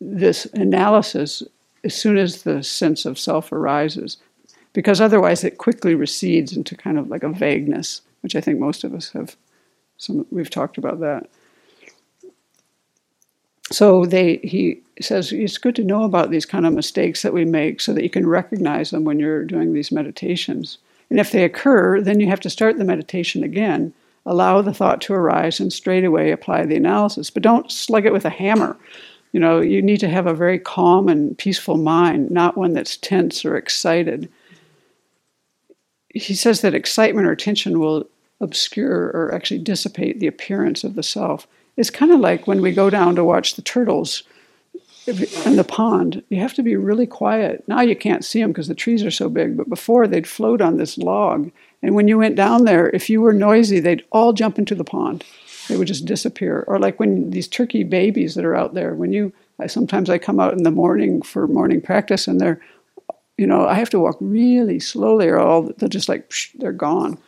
this 0.00 0.46
analysis 0.46 1.42
as 1.84 1.94
soon 1.94 2.16
as 2.16 2.42
the 2.42 2.62
sense 2.62 3.04
of 3.04 3.18
self 3.18 3.52
arises, 3.52 4.16
because 4.72 5.00
otherwise 5.00 5.44
it 5.44 5.58
quickly 5.58 5.94
recedes 5.94 6.56
into 6.56 6.76
kind 6.76 6.98
of 6.98 7.08
like 7.08 7.22
a 7.22 7.28
vagueness, 7.28 8.00
which 8.22 8.34
I 8.34 8.40
think 8.40 8.58
most 8.58 8.84
of 8.84 8.94
us 8.94 9.10
have. 9.12 9.36
Some 9.98 10.26
we've 10.30 10.50
talked 10.50 10.78
about 10.78 11.00
that. 11.00 11.28
So 13.72 14.04
they 14.04 14.36
he 14.38 14.80
says 15.00 15.32
it's 15.32 15.58
good 15.58 15.74
to 15.76 15.84
know 15.84 16.04
about 16.04 16.30
these 16.30 16.46
kind 16.46 16.66
of 16.66 16.72
mistakes 16.72 17.22
that 17.22 17.32
we 17.32 17.44
make 17.44 17.80
so 17.80 17.92
that 17.92 18.02
you 18.02 18.10
can 18.10 18.26
recognize 18.26 18.90
them 18.90 19.04
when 19.04 19.18
you're 19.18 19.44
doing 19.44 19.72
these 19.72 19.90
meditations. 19.90 20.78
And 21.10 21.18
if 21.18 21.30
they 21.30 21.44
occur, 21.44 22.00
then 22.00 22.20
you 22.20 22.28
have 22.28 22.40
to 22.40 22.50
start 22.50 22.78
the 22.78 22.84
meditation 22.84 23.42
again. 23.42 23.92
Allow 24.24 24.62
the 24.62 24.72
thought 24.72 25.00
to 25.02 25.14
arise 25.14 25.58
and 25.58 25.72
straight 25.72 26.04
away 26.04 26.30
apply 26.30 26.64
the 26.64 26.76
analysis. 26.76 27.30
But 27.30 27.42
don't 27.42 27.72
slug 27.72 28.06
it 28.06 28.12
with 28.12 28.24
a 28.24 28.30
hammer 28.30 28.78
you 29.32 29.40
know, 29.40 29.60
you 29.60 29.80
need 29.80 30.00
to 30.00 30.08
have 30.08 30.26
a 30.26 30.34
very 30.34 30.58
calm 30.58 31.08
and 31.08 31.36
peaceful 31.36 31.78
mind, 31.78 32.30
not 32.30 32.56
one 32.56 32.74
that's 32.74 32.98
tense 32.98 33.44
or 33.44 33.56
excited. 33.56 34.30
He 36.10 36.34
says 36.34 36.60
that 36.60 36.74
excitement 36.74 37.26
or 37.26 37.34
tension 37.34 37.80
will 37.80 38.06
obscure 38.40 39.10
or 39.14 39.34
actually 39.34 39.60
dissipate 39.60 40.20
the 40.20 40.26
appearance 40.26 40.84
of 40.84 40.94
the 40.94 41.02
self. 41.02 41.46
It's 41.76 41.90
kind 41.90 42.12
of 42.12 42.20
like 42.20 42.46
when 42.46 42.60
we 42.60 42.72
go 42.72 42.90
down 42.90 43.16
to 43.16 43.24
watch 43.24 43.54
the 43.54 43.62
turtles 43.62 44.22
in 45.06 45.56
the 45.56 45.64
pond. 45.66 46.22
You 46.28 46.40
have 46.40 46.54
to 46.54 46.62
be 46.62 46.76
really 46.76 47.06
quiet. 47.06 47.64
Now 47.66 47.80
you 47.80 47.96
can't 47.96 48.24
see 48.24 48.40
them 48.40 48.52
because 48.52 48.68
the 48.68 48.74
trees 48.74 49.02
are 49.02 49.10
so 49.10 49.28
big, 49.28 49.56
but 49.56 49.68
before 49.68 50.06
they'd 50.06 50.28
float 50.28 50.60
on 50.60 50.76
this 50.76 50.96
log. 50.96 51.50
And 51.82 51.94
when 51.94 52.06
you 52.06 52.18
went 52.18 52.36
down 52.36 52.64
there, 52.64 52.88
if 52.90 53.10
you 53.10 53.20
were 53.20 53.32
noisy, 53.32 53.80
they'd 53.80 54.04
all 54.12 54.32
jump 54.32 54.58
into 54.58 54.74
the 54.74 54.84
pond 54.84 55.24
they 55.68 55.76
would 55.76 55.88
just 55.88 56.04
disappear. 56.04 56.64
Or 56.66 56.78
like 56.78 56.98
when 56.98 57.30
these 57.30 57.48
turkey 57.48 57.84
babies 57.84 58.34
that 58.34 58.44
are 58.44 58.56
out 58.56 58.74
there, 58.74 58.94
when 58.94 59.12
you, 59.12 59.32
I, 59.58 59.66
sometimes 59.66 60.10
I 60.10 60.18
come 60.18 60.40
out 60.40 60.52
in 60.52 60.64
the 60.64 60.70
morning 60.70 61.22
for 61.22 61.46
morning 61.46 61.80
practice 61.80 62.26
and 62.26 62.40
they're, 62.40 62.60
you 63.38 63.46
know, 63.46 63.66
I 63.66 63.74
have 63.74 63.90
to 63.90 64.00
walk 64.00 64.16
really 64.20 64.80
slowly 64.80 65.28
or 65.28 65.38
all 65.38 65.62
they're 65.62 65.88
just 65.88 66.08
like, 66.08 66.28
psh, 66.30 66.50
they're 66.58 66.72
gone. 66.72 67.18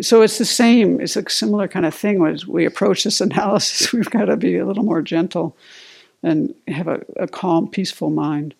So 0.00 0.22
it's 0.22 0.38
the 0.38 0.44
same, 0.44 1.00
it's 1.00 1.16
a 1.16 1.28
similar 1.28 1.68
kind 1.68 1.86
of 1.86 1.94
thing 1.94 2.24
as 2.26 2.46
we 2.46 2.64
approach 2.64 3.04
this 3.04 3.20
analysis. 3.20 3.92
We've 3.92 4.10
got 4.10 4.26
to 4.26 4.36
be 4.36 4.58
a 4.58 4.66
little 4.66 4.84
more 4.84 5.02
gentle 5.02 5.56
and 6.22 6.54
have 6.68 6.88
a, 6.88 7.02
a 7.16 7.28
calm, 7.28 7.68
peaceful 7.68 8.10
mind. 8.10 8.54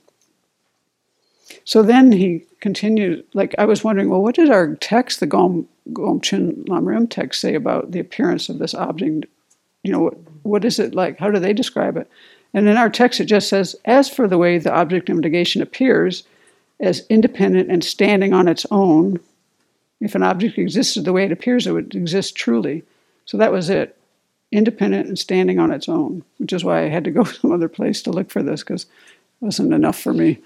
So 1.64 1.82
then 1.82 2.12
he 2.12 2.44
continued, 2.60 3.24
like 3.34 3.54
I 3.58 3.64
was 3.64 3.82
wondering, 3.82 4.10
well, 4.10 4.22
what 4.22 4.34
did 4.34 4.50
our 4.50 4.74
text, 4.76 5.20
the 5.20 5.26
Gom, 5.26 5.68
Gomchen 5.92 6.64
Lamrim 6.66 7.08
text, 7.08 7.40
say 7.40 7.54
about 7.54 7.92
the 7.92 8.00
appearance 8.00 8.48
of 8.48 8.58
this 8.58 8.74
object? 8.74 9.26
You 9.82 9.92
know, 9.92 10.00
what, 10.00 10.14
what 10.42 10.64
is 10.64 10.78
it 10.78 10.94
like? 10.94 11.18
How 11.18 11.30
do 11.30 11.38
they 11.38 11.52
describe 11.52 11.96
it? 11.96 12.08
And 12.52 12.68
in 12.68 12.76
our 12.76 12.88
text, 12.88 13.20
it 13.20 13.26
just 13.26 13.48
says, 13.48 13.74
as 13.84 14.08
for 14.08 14.28
the 14.28 14.38
way 14.38 14.58
the 14.58 14.72
object 14.72 15.08
of 15.08 15.18
negation 15.18 15.60
appears 15.60 16.24
as 16.80 17.06
independent 17.08 17.70
and 17.70 17.82
standing 17.82 18.32
on 18.32 18.46
its 18.46 18.66
own, 18.70 19.20
if 20.00 20.14
an 20.14 20.22
object 20.22 20.58
existed 20.58 21.04
the 21.04 21.12
way 21.12 21.24
it 21.24 21.32
appears, 21.32 21.66
it 21.66 21.72
would 21.72 21.94
exist 21.94 22.36
truly. 22.36 22.82
So 23.26 23.36
that 23.38 23.52
was 23.52 23.70
it 23.70 23.96
independent 24.52 25.08
and 25.08 25.18
standing 25.18 25.58
on 25.58 25.72
its 25.72 25.88
own, 25.88 26.22
which 26.38 26.52
is 26.52 26.64
why 26.64 26.84
I 26.84 26.88
had 26.88 27.04
to 27.04 27.10
go 27.10 27.24
some 27.24 27.52
other 27.52 27.68
place 27.68 28.02
to 28.02 28.12
look 28.12 28.30
for 28.30 28.42
this 28.42 28.62
because 28.62 28.84
it 28.84 28.88
wasn't 29.44 29.72
enough 29.72 29.98
for 29.98 30.12
me. 30.12 30.38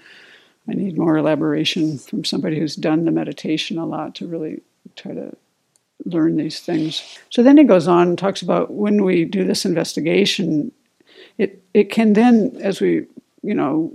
I 0.67 0.73
need 0.73 0.97
more 0.97 1.17
elaboration 1.17 1.97
from 1.97 2.23
somebody 2.23 2.59
who's 2.59 2.75
done 2.75 3.05
the 3.05 3.11
meditation 3.11 3.77
a 3.77 3.85
lot 3.85 4.15
to 4.15 4.27
really 4.27 4.61
try 4.95 5.13
to 5.13 5.35
learn 6.05 6.37
these 6.37 6.59
things. 6.59 7.17
So 7.29 7.43
then 7.43 7.57
he 7.57 7.63
goes 7.63 7.87
on 7.87 8.09
and 8.09 8.17
talks 8.17 8.41
about 8.41 8.71
when 8.71 9.03
we 9.03 9.25
do 9.25 9.43
this 9.43 9.65
investigation, 9.65 10.71
it 11.37 11.61
it 11.73 11.91
can 11.91 12.13
then, 12.13 12.57
as 12.61 12.81
we 12.81 13.05
you 13.41 13.53
know 13.53 13.91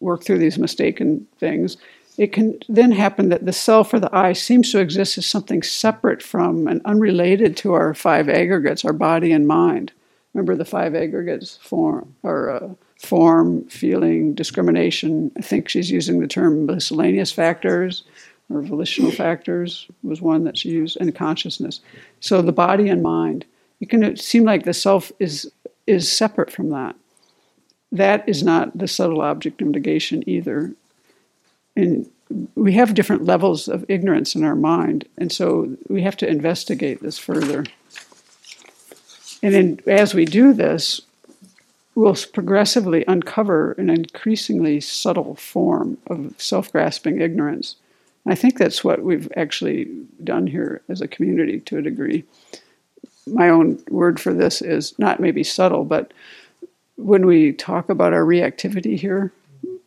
work 0.00 0.24
through 0.24 0.38
these 0.38 0.58
mistaken 0.58 1.26
things, 1.38 1.76
it 2.16 2.32
can 2.32 2.58
then 2.68 2.92
happen 2.92 3.28
that 3.30 3.44
the 3.44 3.52
self 3.52 3.92
or 3.92 3.98
the 3.98 4.14
I 4.14 4.32
seems 4.32 4.70
to 4.70 4.78
exist 4.78 5.18
as 5.18 5.26
something 5.26 5.62
separate 5.62 6.22
from 6.22 6.68
and 6.68 6.80
unrelated 6.84 7.56
to 7.58 7.72
our 7.72 7.92
five 7.92 8.28
aggregates, 8.28 8.84
our 8.84 8.92
body 8.92 9.32
and 9.32 9.48
mind. 9.48 9.92
Remember 10.32 10.54
the 10.54 10.64
five 10.64 10.94
aggregates 10.94 11.56
form 11.56 12.14
or 12.22 12.50
uh, 12.50 12.68
form, 12.98 13.64
feeling, 13.64 14.34
discrimination. 14.34 15.32
I 15.36 15.40
think 15.40 15.68
she's 15.68 15.90
using 15.90 16.20
the 16.20 16.28
term 16.28 16.66
miscellaneous 16.66 17.32
factors 17.32 18.04
or 18.48 18.62
volitional 18.62 19.10
factors 19.24 19.86
was 20.02 20.20
one 20.20 20.44
that 20.44 20.58
she 20.58 20.70
used, 20.70 20.96
and 21.00 21.14
consciousness. 21.14 21.80
So 22.20 22.42
the 22.42 22.52
body 22.52 22.88
and 22.88 23.02
mind. 23.02 23.44
It 23.80 23.90
can 23.90 24.16
seem 24.16 24.44
like 24.44 24.64
the 24.64 24.72
self 24.72 25.10
is 25.18 25.50
is 25.86 26.10
separate 26.10 26.50
from 26.50 26.70
that. 26.70 26.94
That 27.90 28.26
is 28.28 28.42
not 28.42 28.78
the 28.78 28.88
subtle 28.88 29.20
object 29.20 29.60
of 29.60 29.68
negation 29.68 30.26
either 30.28 30.74
and 31.76 32.10
we 32.54 32.72
have 32.72 32.94
different 32.94 33.24
levels 33.24 33.68
of 33.68 33.84
ignorance 33.88 34.34
in 34.34 34.44
our 34.44 34.56
mind, 34.56 35.06
and 35.18 35.30
so 35.30 35.76
we 35.88 36.02
have 36.02 36.16
to 36.18 36.28
investigate 36.28 37.00
this 37.00 37.18
further. 37.18 37.64
And 39.42 39.54
in, 39.54 39.80
as 39.86 40.14
we 40.14 40.24
do 40.24 40.52
this, 40.52 41.02
we'll 41.94 42.16
progressively 42.32 43.04
uncover 43.06 43.72
an 43.72 43.90
increasingly 43.90 44.80
subtle 44.80 45.34
form 45.34 45.98
of 46.06 46.34
self 46.38 46.72
grasping 46.72 47.20
ignorance. 47.20 47.76
I 48.26 48.34
think 48.34 48.56
that's 48.56 48.82
what 48.82 49.02
we've 49.02 49.30
actually 49.36 49.86
done 50.22 50.46
here 50.46 50.80
as 50.88 51.00
a 51.00 51.08
community 51.08 51.60
to 51.60 51.78
a 51.78 51.82
degree. 51.82 52.24
My 53.26 53.50
own 53.50 53.82
word 53.90 54.18
for 54.18 54.32
this 54.32 54.62
is 54.62 54.98
not 54.98 55.20
maybe 55.20 55.44
subtle, 55.44 55.84
but 55.84 56.12
when 56.96 57.26
we 57.26 57.52
talk 57.52 57.90
about 57.90 58.12
our 58.12 58.24
reactivity 58.24 58.98
here, 58.98 59.32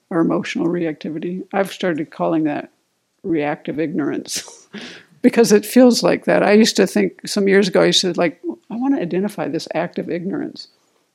or 0.09 0.19
emotional 0.19 0.67
reactivity. 0.67 1.45
I've 1.53 1.71
started 1.71 2.11
calling 2.11 2.43
that 2.45 2.71
reactive 3.23 3.79
ignorance 3.79 4.67
because 5.21 5.51
it 5.51 5.65
feels 5.65 6.03
like 6.03 6.25
that. 6.25 6.43
I 6.43 6.53
used 6.53 6.75
to 6.77 6.87
think 6.87 7.27
some 7.27 7.47
years 7.47 7.67
ago, 7.67 7.81
I 7.81 7.87
used 7.87 8.01
to 8.01 8.13
like, 8.13 8.41
I 8.69 8.75
want 8.75 8.95
to 8.95 9.01
identify 9.01 9.47
this 9.47 9.67
active 9.73 10.09
ignorance. 10.09 10.67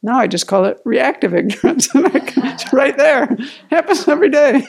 Now 0.03 0.19
I 0.19 0.27
just 0.27 0.47
call 0.47 0.65
it 0.65 0.81
reactive 0.85 1.35
ignorance. 1.35 1.89
it's 1.95 2.73
right 2.73 2.97
there. 2.97 3.37
Happens 3.71 4.07
every 4.09 4.31
day. 4.31 4.67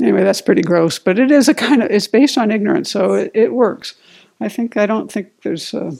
anyway, 0.00 0.22
that's 0.22 0.40
pretty 0.40 0.62
gross, 0.62 0.98
but 0.98 1.18
it 1.18 1.30
is 1.30 1.48
a 1.48 1.54
kind 1.54 1.82
of, 1.82 1.90
it's 1.90 2.06
based 2.06 2.38
on 2.38 2.50
ignorance, 2.50 2.90
so 2.90 3.14
it, 3.14 3.30
it 3.34 3.52
works. 3.52 3.94
I 4.40 4.48
think, 4.48 4.76
I 4.76 4.86
don't 4.86 5.10
think 5.10 5.42
there's 5.42 5.74
a 5.74 5.92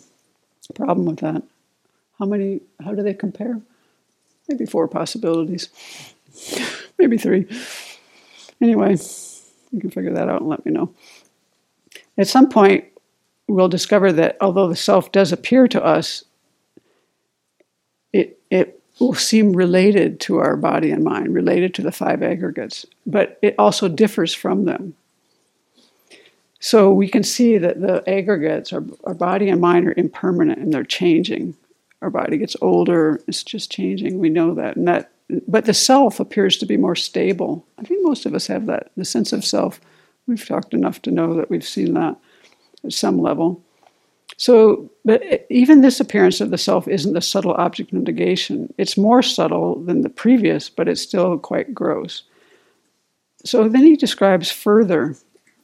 problem 0.75 1.07
with 1.07 1.19
that. 1.21 1.43
How 2.19 2.27
many, 2.27 2.61
how 2.83 2.95
do 2.95 3.03
they 3.03 3.15
compare? 3.15 3.61
Maybe 4.49 4.67
four 4.67 4.89
possibilities 4.89 5.69
maybe 6.99 7.19
three. 7.19 7.47
Anyway, 8.61 8.97
you 9.71 9.81
can 9.81 9.91
figure 9.91 10.15
that 10.15 10.29
out 10.29 10.41
and 10.41 10.49
let 10.49 10.65
me 10.65 10.73
know. 10.73 10.95
At 12.17 12.29
some 12.29 12.49
point, 12.49 12.85
we'll 13.49 13.69
discover 13.69 14.13
that 14.13 14.37
although 14.41 14.69
the 14.69 14.77
self 14.77 15.13
does 15.13 15.33
appear 15.33 15.69
to 15.69 15.85
us, 15.85 16.25
it, 18.13 18.39
it 18.51 18.81
will 19.01 19.15
seem 19.15 19.53
related 19.53 20.21
to 20.21 20.39
our 20.39 20.57
body 20.57 20.91
and 20.91 21.03
mind, 21.03 21.35
related 21.35 21.75
to 21.75 21.83
the 21.83 21.93
five 21.93 22.23
aggregates, 22.23 22.87
but 23.07 23.39
it 23.43 23.55
also 23.59 23.89
differs 23.89 24.33
from 24.33 24.65
them. 24.65 24.95
So 26.61 26.93
we 26.93 27.09
can 27.09 27.25
see 27.25 27.59
that 27.59 27.81
the 27.81 28.09
aggregates, 28.09 28.73
our, 28.73 28.85
our 29.05 29.15
body 29.15 29.51
and 29.51 29.61
mind, 29.61 29.87
are 29.87 29.95
impermanent 29.97 30.61
and 30.61 30.73
they're 30.73 30.85
changing. 30.85 31.55
Our 32.01 32.11
body 32.11 32.39
gets 32.39 32.57
older, 32.63 33.21
it's 33.27 33.43
just 33.43 33.71
changing. 33.71 34.19
We 34.19 34.31
know 34.31 34.55
that. 34.55 34.77
And 34.77 34.89
that 34.89 35.11
but 35.49 35.65
the 35.65 35.75
self 35.75 36.21
appears 36.21 36.57
to 36.59 36.67
be 36.67 36.77
more 36.77 36.97
stable. 36.97 37.67
I 37.79 37.83
think 37.83 38.05
most 38.05 38.27
of 38.27 38.35
us 38.35 38.47
have 38.49 38.67
that, 38.67 38.91
the 38.97 39.05
sense 39.05 39.33
of 39.33 39.45
self. 39.45 39.81
We've 40.27 40.47
talked 40.47 40.75
enough 40.75 41.03
to 41.03 41.11
know 41.11 41.35
that 41.35 41.51
we've 41.51 41.67
seen 41.67 41.95
that 41.95 42.17
at 42.85 42.93
some 42.93 43.21
level. 43.21 43.63
So, 44.37 44.91
but 45.05 45.47
even 45.51 45.81
this 45.81 46.01
appearance 46.01 46.41
of 46.41 46.51
the 46.51 46.59
self 46.59 46.89
isn't 46.89 47.13
the 47.13 47.21
subtle 47.21 47.55
object 47.55 47.93
of 47.93 48.03
negation. 48.03 48.73
It's 48.79 48.97
more 48.97 49.23
subtle 49.23 49.77
than 49.77 50.03
the 50.03 50.09
previous, 50.09 50.69
but 50.69 50.89
it's 50.89 51.03
still 51.03 51.39
quite 51.39 51.75
gross. 51.75 52.23
So 53.45 53.69
then 53.69 53.83
he 53.83 53.97
describes 53.97 54.51
further 54.51 55.17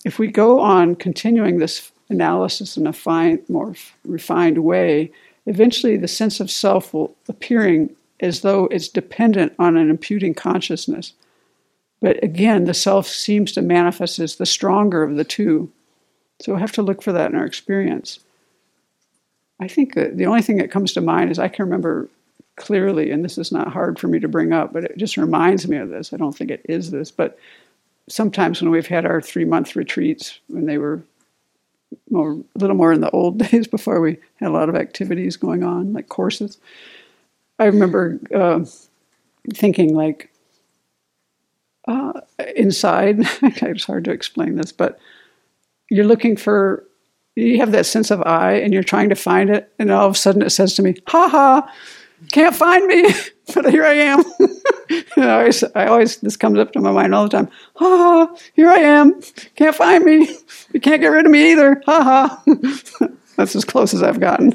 if 0.05 0.19
we 0.19 0.29
go 0.29 0.61
on 0.61 0.95
continuing 0.95 1.59
this 1.59 1.91
analysis 2.09 2.77
in 2.77 2.87
a 2.87 2.93
fine, 2.93 3.43
more 3.49 3.75
refined 4.05 4.59
way, 4.59 5.13
eventually 5.47 5.97
the 5.97 6.09
sense 6.09 6.41
of 6.41 6.51
self 6.51 6.95
will 6.95 7.15
appearing 7.29 7.95
as 8.21 8.43
though 8.43 8.66
it's 8.66 8.89
dependent 8.89 9.55
on 9.59 9.77
an 9.77 9.91
imputing 9.91 10.35
consciousness. 10.35 11.14
But 12.01 12.23
again, 12.23 12.64
the 12.64 12.75
self 12.75 13.07
seems 13.07 13.53
to 13.53 13.62
manifest 13.62 14.18
as 14.18 14.37
the 14.37 14.47
stronger 14.47 15.03
of 15.03 15.16
the 15.16 15.25
two. 15.25 15.71
So 16.41 16.55
we 16.55 16.61
have 16.61 16.73
to 16.73 16.83
look 16.83 17.03
for 17.03 17.12
that 17.12 17.31
in 17.31 17.37
our 17.37 17.45
experience. 17.45 18.21
I 19.61 19.68
think 19.68 19.97
uh, 19.97 20.07
the 20.12 20.27
only 20.27 20.43
thing 20.43 20.57
that 20.57 20.71
comes 20.71 20.93
to 20.95 21.01
mind 21.03 21.31
is 21.31 21.39
I 21.39 21.49
can 21.49 21.66
remember 21.66 22.09
clearly, 22.57 23.11
and 23.11 23.25
this 23.25 23.39
is 23.39 23.53
not 23.53 23.73
hard 23.73 23.99
for 23.99 24.09
me 24.09 24.18
to 24.21 24.29
bring 24.29 24.53
up, 24.53 24.73
but 24.73 24.85
it 24.85 24.97
just 24.97 25.16
reminds 25.16 25.68
me 25.68 25.77
of 25.77 25.91
this. 25.91 26.12
I 26.12 26.16
don't 26.16 26.37
think 26.37 26.51
it 26.51 26.64
is 26.68 26.91
this, 26.91 27.11
but 27.11 27.39
sometimes 28.09 28.61
when 28.61 28.71
we've 28.71 28.87
had 28.87 29.05
our 29.05 29.21
three 29.21 29.45
month 29.45 29.77
retreats, 29.77 30.41
when 30.49 30.66
they 30.66 30.79
were 30.79 31.03
more, 32.11 32.33
a 32.33 32.59
little 32.59 32.77
more 32.77 32.93
in 32.93 33.01
the 33.01 33.11
old 33.11 33.39
days 33.51 33.66
before 33.66 34.01
we 34.01 34.16
had 34.37 34.49
a 34.49 34.53
lot 34.53 34.68
of 34.68 34.77
activities 34.77 35.37
going 35.37 35.62
on, 35.62 35.93
like 35.93 36.09
courses, 36.09 36.59
I 37.61 37.67
remember 37.67 38.19
uh, 38.35 38.65
thinking 39.55 39.95
like 39.95 40.33
uh, 41.87 42.21
inside. 42.57 43.19
it's 43.43 43.85
hard 43.85 44.05
to 44.05 44.11
explain 44.11 44.57
this, 44.57 44.73
but 44.73 44.99
you're 45.91 46.07
looking 46.07 46.37
for. 46.37 46.85
You 47.37 47.59
have 47.59 47.73
that 47.73 47.87
sense 47.87 48.11
of 48.11 48.23
I, 48.23 48.55
and 48.55 48.73
you're 48.73 48.83
trying 48.83 49.11
to 49.11 49.15
find 49.15 49.51
it, 49.51 49.73
and 49.79 49.91
all 49.91 50.07
of 50.07 50.15
a 50.15 50.19
sudden 50.19 50.43
it 50.43 50.51
says 50.51 50.75
to 50.75 50.83
me, 50.83 50.97
"Ha 51.09 51.29
ha." 51.29 51.75
Can't 52.33 52.55
find 52.55 52.87
me, 52.87 53.09
but 53.55 53.71
here 53.71 53.85
I 53.85 53.95
am. 53.95 54.23
I, 55.17 55.31
always, 55.31 55.65
I 55.75 55.87
always, 55.87 56.17
this 56.19 56.37
comes 56.37 56.59
up 56.59 56.73
to 56.73 56.81
my 56.81 56.93
mind 56.93 57.15
all 57.15 57.25
the 57.25 57.31
time. 57.31 57.49
Ha 57.77 57.87
ha, 58.29 58.37
here 58.53 58.69
I 58.69 58.79
am. 58.79 59.21
Can't 59.57 59.75
find 59.75 60.05
me. 60.05 60.29
You 60.75 60.81
can't 60.81 61.01
get 61.01 61.09
rid 61.09 61.25
of 61.25 61.33
me 61.33 61.53
either. 61.53 61.83
Ha 61.87 62.43
ha. 62.47 63.09
That's 63.37 63.57
as 63.57 63.65
close 63.65 63.95
as 63.95 64.03
I've 64.03 64.21
gotten. 64.21 64.53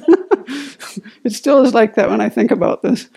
It 1.23 1.33
still 1.33 1.63
is 1.63 1.73
like 1.73 1.95
that 1.95 2.09
when 2.09 2.21
I 2.21 2.29
think 2.29 2.51
about 2.51 2.81
this. 2.81 3.07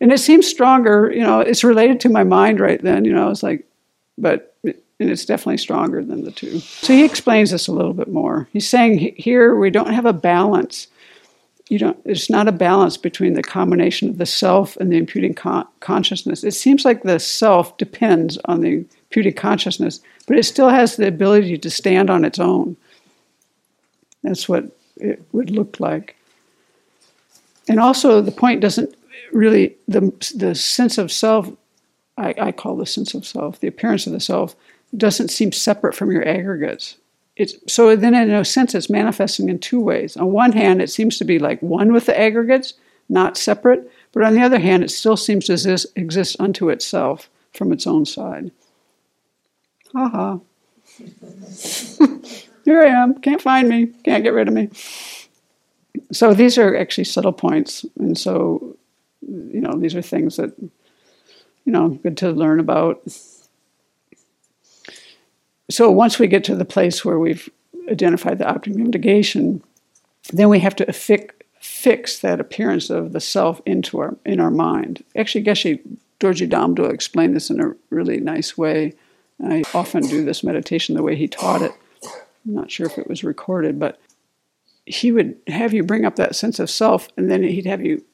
And 0.00 0.12
it 0.12 0.18
seems 0.18 0.46
stronger, 0.46 1.10
you 1.14 1.22
know, 1.22 1.40
it's 1.40 1.64
related 1.64 2.00
to 2.00 2.08
my 2.08 2.24
mind 2.24 2.60
right 2.60 2.82
then, 2.82 3.04
you 3.04 3.12
know, 3.12 3.30
it's 3.30 3.42
like, 3.42 3.66
but, 4.18 4.54
and 4.64 5.10
it's 5.10 5.24
definitely 5.24 5.58
stronger 5.58 6.04
than 6.04 6.24
the 6.24 6.30
two. 6.30 6.60
So 6.60 6.92
he 6.92 7.04
explains 7.04 7.50
this 7.50 7.68
a 7.68 7.72
little 7.72 7.94
bit 7.94 8.08
more. 8.08 8.48
He's 8.52 8.68
saying 8.68 9.14
here 9.16 9.56
we 9.56 9.70
don't 9.70 9.92
have 9.92 10.06
a 10.06 10.12
balance. 10.12 10.88
You 11.68 11.78
don't, 11.78 11.98
it's 12.04 12.30
not 12.30 12.46
a 12.48 12.52
balance 12.52 12.96
between 12.96 13.34
the 13.34 13.42
combination 13.42 14.08
of 14.08 14.18
the 14.18 14.26
self 14.26 14.76
and 14.76 14.92
the 14.92 14.98
imputing 14.98 15.34
con- 15.34 15.66
consciousness. 15.80 16.44
It 16.44 16.54
seems 16.54 16.84
like 16.84 17.02
the 17.02 17.18
self 17.18 17.76
depends 17.76 18.38
on 18.44 18.60
the 18.60 18.84
imputing 19.10 19.34
consciousness, 19.34 20.00
but 20.26 20.38
it 20.38 20.44
still 20.44 20.68
has 20.68 20.96
the 20.96 21.08
ability 21.08 21.58
to 21.58 21.70
stand 21.70 22.10
on 22.10 22.24
its 22.24 22.38
own. 22.38 22.76
That's 24.22 24.48
what 24.48 24.64
it 24.96 25.22
would 25.32 25.50
look 25.50 25.80
like. 25.80 26.16
And 27.68 27.80
also, 27.80 28.20
the 28.20 28.32
point 28.32 28.60
doesn't, 28.60 28.94
really 29.32 29.76
the 29.88 30.12
the 30.34 30.54
sense 30.54 30.98
of 30.98 31.12
self. 31.12 31.50
I, 32.18 32.34
I 32.40 32.52
call 32.52 32.76
the 32.76 32.86
sense 32.86 33.12
of 33.14 33.26
self, 33.26 33.60
the 33.60 33.68
appearance 33.68 34.06
of 34.06 34.12
the 34.12 34.20
self, 34.20 34.56
doesn't 34.96 35.28
seem 35.28 35.52
separate 35.52 35.94
from 35.94 36.10
your 36.10 36.26
aggregates. 36.26 36.96
It's, 37.36 37.54
so 37.70 37.94
then, 37.94 38.14
in 38.14 38.30
a 38.30 38.44
sense, 38.44 38.74
it's 38.74 38.88
manifesting 38.88 39.50
in 39.50 39.58
two 39.58 39.80
ways. 39.80 40.16
On 40.16 40.32
one 40.32 40.52
hand, 40.52 40.80
it 40.80 40.88
seems 40.88 41.18
to 41.18 41.24
be 41.24 41.38
like 41.38 41.60
one 41.60 41.92
with 41.92 42.06
the 42.06 42.18
aggregates, 42.18 42.72
not 43.10 43.36
separate. 43.36 43.90
But 44.12 44.22
on 44.22 44.34
the 44.34 44.42
other 44.42 44.58
hand, 44.58 44.82
it 44.82 44.90
still 44.90 45.18
seems 45.18 45.44
to 45.46 45.52
exist, 45.52 45.86
exist 45.96 46.36
unto 46.40 46.70
itself 46.70 47.28
from 47.52 47.72
its 47.72 47.86
own 47.86 48.06
side. 48.06 48.50
Ha 49.92 50.08
ha. 50.08 50.38
Here 52.64 52.82
I 52.82 52.86
am. 52.86 53.20
Can't 53.20 53.42
find 53.42 53.68
me. 53.68 53.86
Can't 54.02 54.24
get 54.24 54.32
rid 54.32 54.48
of 54.48 54.54
me. 54.54 54.70
So 56.12 56.34
these 56.34 56.58
are 56.58 56.76
actually 56.76 57.04
subtle 57.04 57.32
points. 57.32 57.84
And 57.98 58.16
so, 58.16 58.76
you 59.20 59.60
know, 59.60 59.78
these 59.78 59.94
are 59.94 60.02
things 60.02 60.36
that, 60.36 60.52
you 60.58 61.72
know, 61.72 61.90
good 61.90 62.16
to 62.18 62.30
learn 62.30 62.60
about. 62.60 63.02
So 65.70 65.90
once 65.90 66.18
we 66.18 66.26
get 66.26 66.44
to 66.44 66.54
the 66.54 66.64
place 66.64 67.04
where 67.04 67.18
we've 67.18 67.48
identified 67.90 68.38
the 68.38 68.48
object 68.48 68.78
of 68.78 68.86
negation, 68.88 69.62
then 70.32 70.48
we 70.48 70.60
have 70.60 70.76
to 70.76 70.92
fix, 70.92 71.34
fix 71.60 72.20
that 72.20 72.40
appearance 72.40 72.90
of 72.90 73.12
the 73.12 73.20
self 73.20 73.60
into 73.66 73.98
our 73.98 74.16
in 74.24 74.40
our 74.40 74.50
mind. 74.50 75.04
Actually, 75.16 75.44
Geshe 75.44 75.80
Dorji 76.20 76.48
Damdul 76.48 76.92
explained 76.92 77.34
this 77.36 77.50
in 77.50 77.60
a 77.60 77.74
really 77.90 78.18
nice 78.20 78.56
way. 78.56 78.94
I 79.44 79.62
often 79.74 80.02
do 80.06 80.24
this 80.24 80.42
meditation 80.42 80.94
the 80.94 81.02
way 81.02 81.16
he 81.16 81.28
taught 81.28 81.62
it. 81.62 81.72
I'm 82.04 82.54
not 82.54 82.70
sure 82.70 82.86
if 82.86 82.96
it 82.98 83.08
was 83.08 83.24
recorded, 83.24 83.78
but 83.78 84.00
he 84.86 85.12
would 85.12 85.36
have 85.48 85.74
you 85.74 85.82
bring 85.82 86.04
up 86.04 86.16
that 86.16 86.36
sense 86.36 86.58
of 86.58 86.70
self, 86.70 87.08
and 87.16 87.30
then 87.30 87.42
he'd 87.42 87.66
have 87.66 87.84
you 87.84 88.04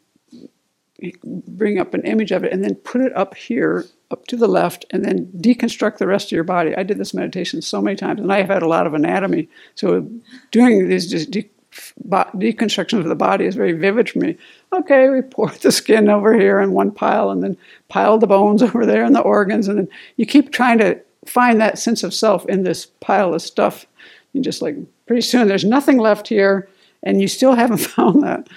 bring 1.25 1.79
up 1.79 1.95
an 1.95 2.03
image 2.03 2.33
of 2.33 2.45
it, 2.45 2.53
and 2.53 2.65
then 2.65 2.75
put 2.77 3.01
it 3.01 3.15
up 3.17 3.35
here, 3.35 3.87
up 4.11 4.27
to 4.27 4.37
the 4.37 4.49
left, 4.49 4.85
and 4.91 5.05
then 5.05 5.27
deconstruct 5.37 5.99
the 5.99 6.07
rest 6.07 6.29
of 6.29 6.33
your 6.33 6.45
body. 6.45 6.75
I 6.77 6.83
did 6.83 6.99
this 6.99 7.15
meditation 7.15 7.61
so 7.61 7.83
many 7.83 7.97
times, 7.97 8.21
and 8.21 8.33
I 8.33 8.39
have 8.39 8.49
had 8.49 8.63
a 8.63 8.69
lot 8.69 8.87
of 8.87 8.95
anatomy, 8.95 9.49
so 9.75 10.09
doing 10.51 10.89
these 10.89 11.07
de- 11.27 11.51
deconstruction 11.73 12.99
of 12.99 13.07
the 13.07 13.15
body 13.15 13.47
is 13.47 13.55
very 13.55 13.73
vivid 13.73 14.09
for 14.09 14.19
me. 14.19 14.37
Okay, 14.73 15.09
we 15.09 15.23
pour 15.23 15.51
the 15.63 15.73
skin 15.73 16.09
over 16.09 16.35
here 16.35 16.61
in 16.61 16.73
one 16.73 16.91
pile, 16.91 17.31
and 17.31 17.43
then 17.43 17.57
pile 17.89 18.19
the 18.19 18.27
bones 18.27 18.63
over 18.63 18.87
there 18.87 19.05
and 19.05 19.15
the 19.15 19.21
organs, 19.21 19.69
and 19.69 19.79
then 19.79 19.89
you 20.17 20.27
keep 20.27 20.53
trying 20.53 20.79
to 20.79 21.01
find 21.27 21.61
that 21.61 21.79
sense 21.79 22.03
of 22.03 22.15
self 22.15 22.47
in 22.47 22.65
this 22.65 22.87
pile 23.01 23.35
of 23.35 23.43
stuff. 23.43 23.87
You 24.33 24.41
just 24.41 24.63
like 24.63 24.77
pretty 25.07 25.23
soon 25.23 25.49
there's 25.49 25.65
nothing 25.65 25.99
left 25.99 26.29
here, 26.29 26.69
and 27.03 27.21
you 27.21 27.29
still 27.29 27.55
haven't 27.55 27.79
found 27.97 28.23
that. 28.23 28.49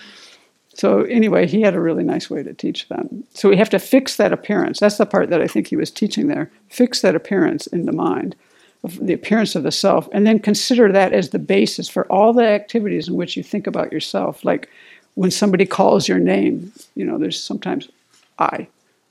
So 0.73 1.03
anyway, 1.03 1.47
he 1.47 1.61
had 1.61 1.73
a 1.73 1.79
really 1.79 2.03
nice 2.03 2.29
way 2.29 2.43
to 2.43 2.53
teach 2.53 2.89
that. 2.89 3.05
So 3.33 3.49
we 3.49 3.55
have 3.55 3.69
to 3.69 3.79
fix 3.79 4.17
that 4.17 4.33
appearance. 4.33 4.79
That's 4.79 4.97
the 4.97 5.05
part 5.05 5.29
that 5.29 5.41
I 5.41 5.47
think 5.47 5.67
he 5.67 5.77
was 5.77 5.89
teaching 5.89 6.27
there. 6.27 6.51
Fix 6.69 6.99
that 7.01 7.15
appearance 7.15 7.65
in 7.67 7.85
the 7.85 7.93
mind, 7.93 8.35
of 8.83 8.99
the 8.99 9.13
appearance 9.13 9.55
of 9.55 9.63
the 9.63 9.71
self, 9.71 10.09
and 10.11 10.27
then 10.27 10.37
consider 10.37 10.91
that 10.91 11.13
as 11.13 11.29
the 11.29 11.39
basis 11.39 11.87
for 11.87 12.05
all 12.11 12.33
the 12.33 12.45
activities 12.45 13.07
in 13.07 13.15
which 13.15 13.37
you 13.37 13.43
think 13.43 13.67
about 13.67 13.93
yourself. 13.93 14.43
Like 14.43 14.69
when 15.13 15.31
somebody 15.31 15.65
calls 15.65 16.09
your 16.09 16.19
name, 16.19 16.73
you 16.95 17.05
know, 17.05 17.17
there's 17.17 17.41
sometimes 17.41 17.89
I 18.37 18.67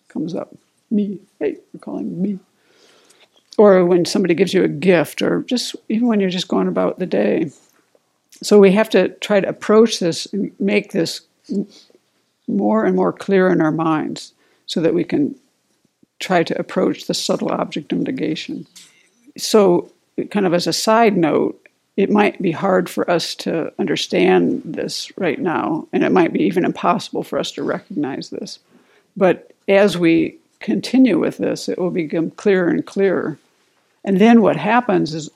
comes 0.09 0.35
up, 0.35 0.55
me. 0.91 1.19
Hey, 1.39 1.57
you're 1.73 1.81
calling 1.81 2.21
me 2.21 2.39
or 3.57 3.85
when 3.85 4.05
somebody 4.05 4.35
gives 4.35 4.53
you 4.53 4.65
a 4.65 4.69
gift, 4.69 5.23
or 5.23 5.43
just 5.43 5.77
even 5.89 6.09
when 6.09 6.21
you're 6.21 6.31
just 6.31 6.49
going 6.49 6.69
about 6.69 6.99
the 6.99 7.07
day. 7.07 7.51
So 8.43 8.59
we 8.59 8.73
have 8.73 8.91
to 8.91 9.11
try 9.21 9.41
to 9.41 9.49
approach 9.49 10.01
this 10.01 10.27
and 10.33 10.53
make 10.59 10.93
this 10.93 11.23
more 12.49 12.85
and 12.85 12.97
more 12.97 13.13
clear 13.13 13.49
in 13.49 13.61
our 13.61 13.73
minds 13.73 14.33
so 14.67 14.81
that 14.81 14.95
we 14.95 15.05
can 15.05 15.35
try 16.19 16.43
to 16.43 16.59
approach 16.59 17.07
the 17.07 17.15
subtle 17.15 17.51
object 17.51 17.93
of 17.93 17.99
negation. 17.99 18.67
So, 19.37 19.91
kind 20.31 20.47
of 20.47 20.55
as 20.55 20.67
a 20.67 20.73
side 20.73 21.17
note, 21.17 21.61
it 21.97 22.11
might 22.11 22.41
be 22.43 22.51
hard 22.51 22.89
for 22.89 23.09
us 23.09 23.35
to 23.37 23.73
understand 23.79 24.63
this 24.65 25.13
right 25.17 25.39
now, 25.39 25.87
and 25.93 26.03
it 26.03 26.13
might 26.13 26.33
be 26.33 26.43
even 26.43 26.65
impossible 26.65 27.23
for 27.23 27.39
us 27.39 27.53
to 27.53 27.63
recognize 27.63 28.31
this. 28.31 28.59
But 29.17 29.53
as 29.69 29.97
we 29.97 30.39
continue 30.61 31.19
with 31.19 31.39
this, 31.39 31.69
it 31.69 31.79
will 31.79 31.91
become 31.91 32.31
clearer 32.33 32.69
and 32.69 32.85
clearer 32.85 33.39
and 34.05 34.21
then 34.21 34.43
what 34.43 34.57
happens 34.57 35.15
is 35.15 35.31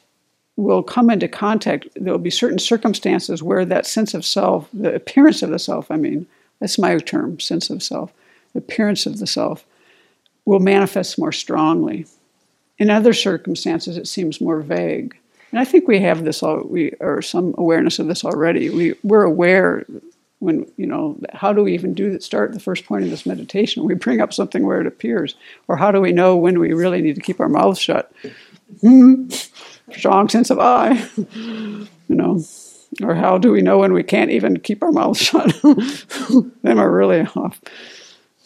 we'll 0.56 0.82
come 0.82 1.08
into 1.08 1.28
contact, 1.28 1.88
there'll 1.96 2.18
be 2.18 2.30
certain 2.30 2.58
circumstances 2.58 3.42
where 3.42 3.64
that 3.64 3.86
sense 3.86 4.12
of 4.12 4.26
self, 4.26 4.68
the 4.72 4.94
appearance 4.94 5.42
of 5.42 5.50
the 5.50 5.58
self, 5.58 5.90
I 5.90 5.96
mean, 5.96 6.26
that's 6.60 6.78
my 6.78 6.98
term, 6.98 7.38
sense 7.40 7.70
of 7.70 7.82
self, 7.82 8.12
appearance 8.54 9.06
of 9.06 9.18
the 9.18 9.26
self, 9.26 9.64
will 10.44 10.58
manifest 10.58 11.18
more 11.18 11.32
strongly. 11.32 12.06
In 12.78 12.90
other 12.90 13.12
circumstances, 13.12 13.96
it 13.96 14.08
seems 14.08 14.40
more 14.40 14.60
vague. 14.60 15.16
And 15.50 15.60
I 15.60 15.64
think 15.64 15.88
we 15.88 16.00
have 16.00 16.24
this, 16.24 16.42
all, 16.42 16.62
we 16.64 16.92
or 17.00 17.22
some 17.22 17.54
awareness 17.56 17.98
of 17.98 18.06
this 18.06 18.24
already. 18.24 18.68
We, 18.68 18.94
we're 19.02 19.22
aware 19.22 19.86
when 20.40 20.70
you 20.76 20.86
know 20.86 21.18
how 21.32 21.52
do 21.52 21.62
we 21.62 21.74
even 21.74 21.94
do 21.94 22.12
that 22.12 22.22
start 22.22 22.52
the 22.52 22.60
first 22.60 22.86
point 22.86 23.04
of 23.04 23.10
this 23.10 23.26
meditation 23.26 23.84
we 23.84 23.94
bring 23.94 24.20
up 24.20 24.32
something 24.32 24.64
where 24.64 24.80
it 24.80 24.86
appears 24.86 25.34
or 25.66 25.76
how 25.76 25.90
do 25.90 26.00
we 26.00 26.12
know 26.12 26.36
when 26.36 26.58
we 26.58 26.72
really 26.72 27.02
need 27.02 27.16
to 27.16 27.20
keep 27.20 27.40
our 27.40 27.48
mouths 27.48 27.80
shut 27.80 28.12
Mm-hmm. 28.82 29.92
strong 29.92 30.28
sense 30.28 30.50
of 30.50 30.58
I, 30.58 30.92
you 31.16 31.88
know. 32.08 32.42
Or 33.02 33.14
how 33.14 33.36
do 33.38 33.52
we 33.52 33.60
know 33.60 33.78
when 33.78 33.92
we 33.92 34.02
can't 34.02 34.30
even 34.30 34.60
keep 34.60 34.82
our 34.82 34.90
mouths 34.90 35.20
shut? 35.22 35.54
then 35.62 36.78
we're 36.78 36.90
really 36.90 37.20
off. 37.36 37.60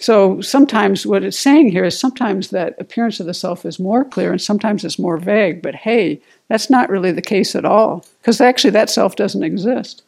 So 0.02 0.40
sometimes 0.40 1.06
what 1.06 1.22
it's 1.22 1.38
saying 1.38 1.70
here 1.70 1.84
is 1.84 1.96
sometimes 1.96 2.50
that 2.50 2.74
appearance 2.80 3.20
of 3.20 3.26
the 3.26 3.34
self 3.34 3.64
is 3.64 3.78
more 3.78 4.04
clear 4.04 4.32
and 4.32 4.42
sometimes 4.42 4.84
it's 4.84 4.98
more 4.98 5.16
vague. 5.16 5.62
But 5.62 5.76
hey, 5.76 6.20
that's 6.48 6.68
not 6.68 6.90
really 6.90 7.12
the 7.12 7.22
case 7.22 7.54
at 7.54 7.64
all 7.64 8.04
because 8.20 8.40
actually 8.40 8.72
that 8.72 8.90
self 8.90 9.14
doesn't 9.14 9.44
exist. 9.44 10.02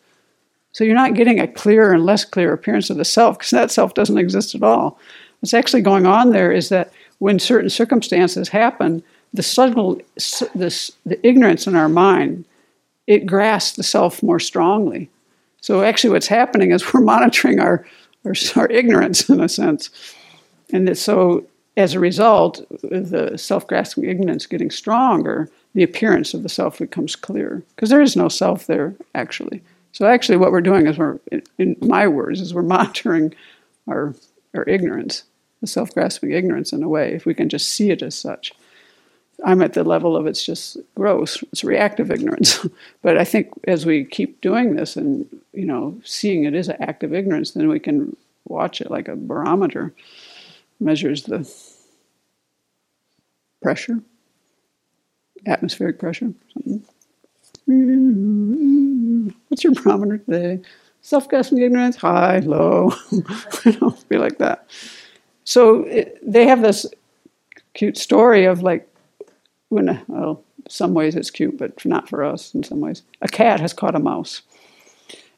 So 0.72 0.82
you're 0.82 0.96
not 0.96 1.14
getting 1.14 1.38
a 1.38 1.46
clearer 1.46 1.92
and 1.92 2.04
less 2.04 2.24
clear 2.24 2.52
appearance 2.52 2.90
of 2.90 2.96
the 2.96 3.04
self 3.04 3.38
because 3.38 3.52
that 3.52 3.70
self 3.70 3.94
doesn't 3.94 4.18
exist 4.18 4.56
at 4.56 4.64
all. 4.64 4.98
What's 5.38 5.54
actually 5.54 5.82
going 5.82 6.06
on 6.06 6.30
there 6.30 6.50
is 6.50 6.70
that 6.70 6.92
when 7.18 7.38
certain 7.38 7.70
circumstances 7.70 8.48
happen, 8.48 9.00
the 9.34 9.42
subtle, 9.42 10.00
this, 10.54 10.92
the 11.04 11.26
ignorance 11.26 11.66
in 11.66 11.74
our 11.74 11.88
mind, 11.88 12.46
it 13.06 13.26
grasps 13.26 13.76
the 13.76 13.82
self 13.82 14.22
more 14.22 14.40
strongly. 14.40 15.10
So 15.60 15.82
actually, 15.82 16.10
what's 16.10 16.28
happening 16.28 16.70
is 16.70 16.94
we're 16.94 17.00
monitoring 17.00 17.60
our, 17.60 17.86
our, 18.24 18.34
our 18.56 18.70
ignorance 18.70 19.28
in 19.28 19.40
a 19.40 19.48
sense, 19.48 19.90
and 20.72 20.96
so 20.96 21.44
as 21.76 21.94
a 21.94 22.00
result, 22.00 22.64
the 22.82 23.36
self-grasping 23.36 24.04
ignorance 24.04 24.46
getting 24.46 24.70
stronger, 24.70 25.50
the 25.74 25.82
appearance 25.82 26.32
of 26.32 26.44
the 26.44 26.48
self 26.48 26.78
becomes 26.78 27.16
clearer 27.16 27.64
because 27.74 27.90
there 27.90 28.00
is 28.00 28.16
no 28.16 28.28
self 28.28 28.66
there 28.66 28.94
actually. 29.14 29.60
So 29.90 30.06
actually, 30.06 30.38
what 30.38 30.52
we're 30.52 30.60
doing 30.60 30.86
is 30.86 30.96
we're, 30.96 31.18
in 31.58 31.76
my 31.80 32.06
words, 32.06 32.40
is 32.40 32.54
we're 32.54 32.62
monitoring 32.78 33.34
our 33.88 34.14
our 34.54 34.64
ignorance, 34.68 35.24
the 35.60 35.66
self-grasping 35.66 36.30
ignorance 36.30 36.72
in 36.72 36.84
a 36.84 36.88
way, 36.88 37.12
if 37.12 37.26
we 37.26 37.34
can 37.34 37.48
just 37.48 37.68
see 37.70 37.90
it 37.90 38.02
as 38.02 38.14
such. 38.14 38.52
I'm 39.44 39.62
at 39.62 39.74
the 39.74 39.84
level 39.84 40.16
of 40.16 40.26
it's 40.26 40.44
just 40.44 40.78
gross. 40.94 41.42
It's 41.52 41.62
reactive 41.62 42.10
ignorance. 42.10 42.66
but 43.02 43.18
I 43.18 43.24
think 43.24 43.50
as 43.68 43.84
we 43.84 44.04
keep 44.04 44.40
doing 44.40 44.74
this 44.74 44.96
and 44.96 45.26
you 45.52 45.66
know 45.66 46.00
seeing 46.02 46.44
it 46.44 46.54
is 46.54 46.68
an 46.68 46.76
active 46.80 47.12
ignorance, 47.12 47.52
then 47.52 47.68
we 47.68 47.78
can 47.78 48.16
watch 48.46 48.80
it 48.80 48.90
like 48.90 49.08
a 49.08 49.16
barometer 49.16 49.92
measures 50.80 51.24
the 51.24 51.50
pressure, 53.62 54.00
atmospheric 55.46 55.98
pressure. 55.98 56.32
Something. 56.52 56.84
What's 59.48 59.64
your 59.64 59.72
barometer 59.74 60.18
today? 60.18 60.60
Self-grasping 61.00 61.58
ignorance, 61.58 61.96
high, 61.96 62.40
low. 62.40 62.92
you 63.12 63.78
know, 63.80 63.96
be 64.08 64.18
like 64.18 64.38
that. 64.38 64.68
So 65.44 65.84
it, 65.84 66.18
they 66.22 66.46
have 66.46 66.62
this 66.62 66.86
cute 67.74 67.98
story 67.98 68.44
of 68.44 68.62
like 68.62 68.88
when, 69.74 69.88
uh, 69.88 70.00
well, 70.06 70.42
some 70.68 70.94
ways 70.94 71.16
it's 71.16 71.30
cute, 71.30 71.58
but 71.58 71.84
not 71.84 72.08
for 72.08 72.24
us 72.24 72.54
in 72.54 72.62
some 72.62 72.80
ways. 72.80 73.02
A 73.20 73.28
cat 73.28 73.60
has 73.60 73.72
caught 73.72 73.96
a 73.96 73.98
mouse. 74.00 74.42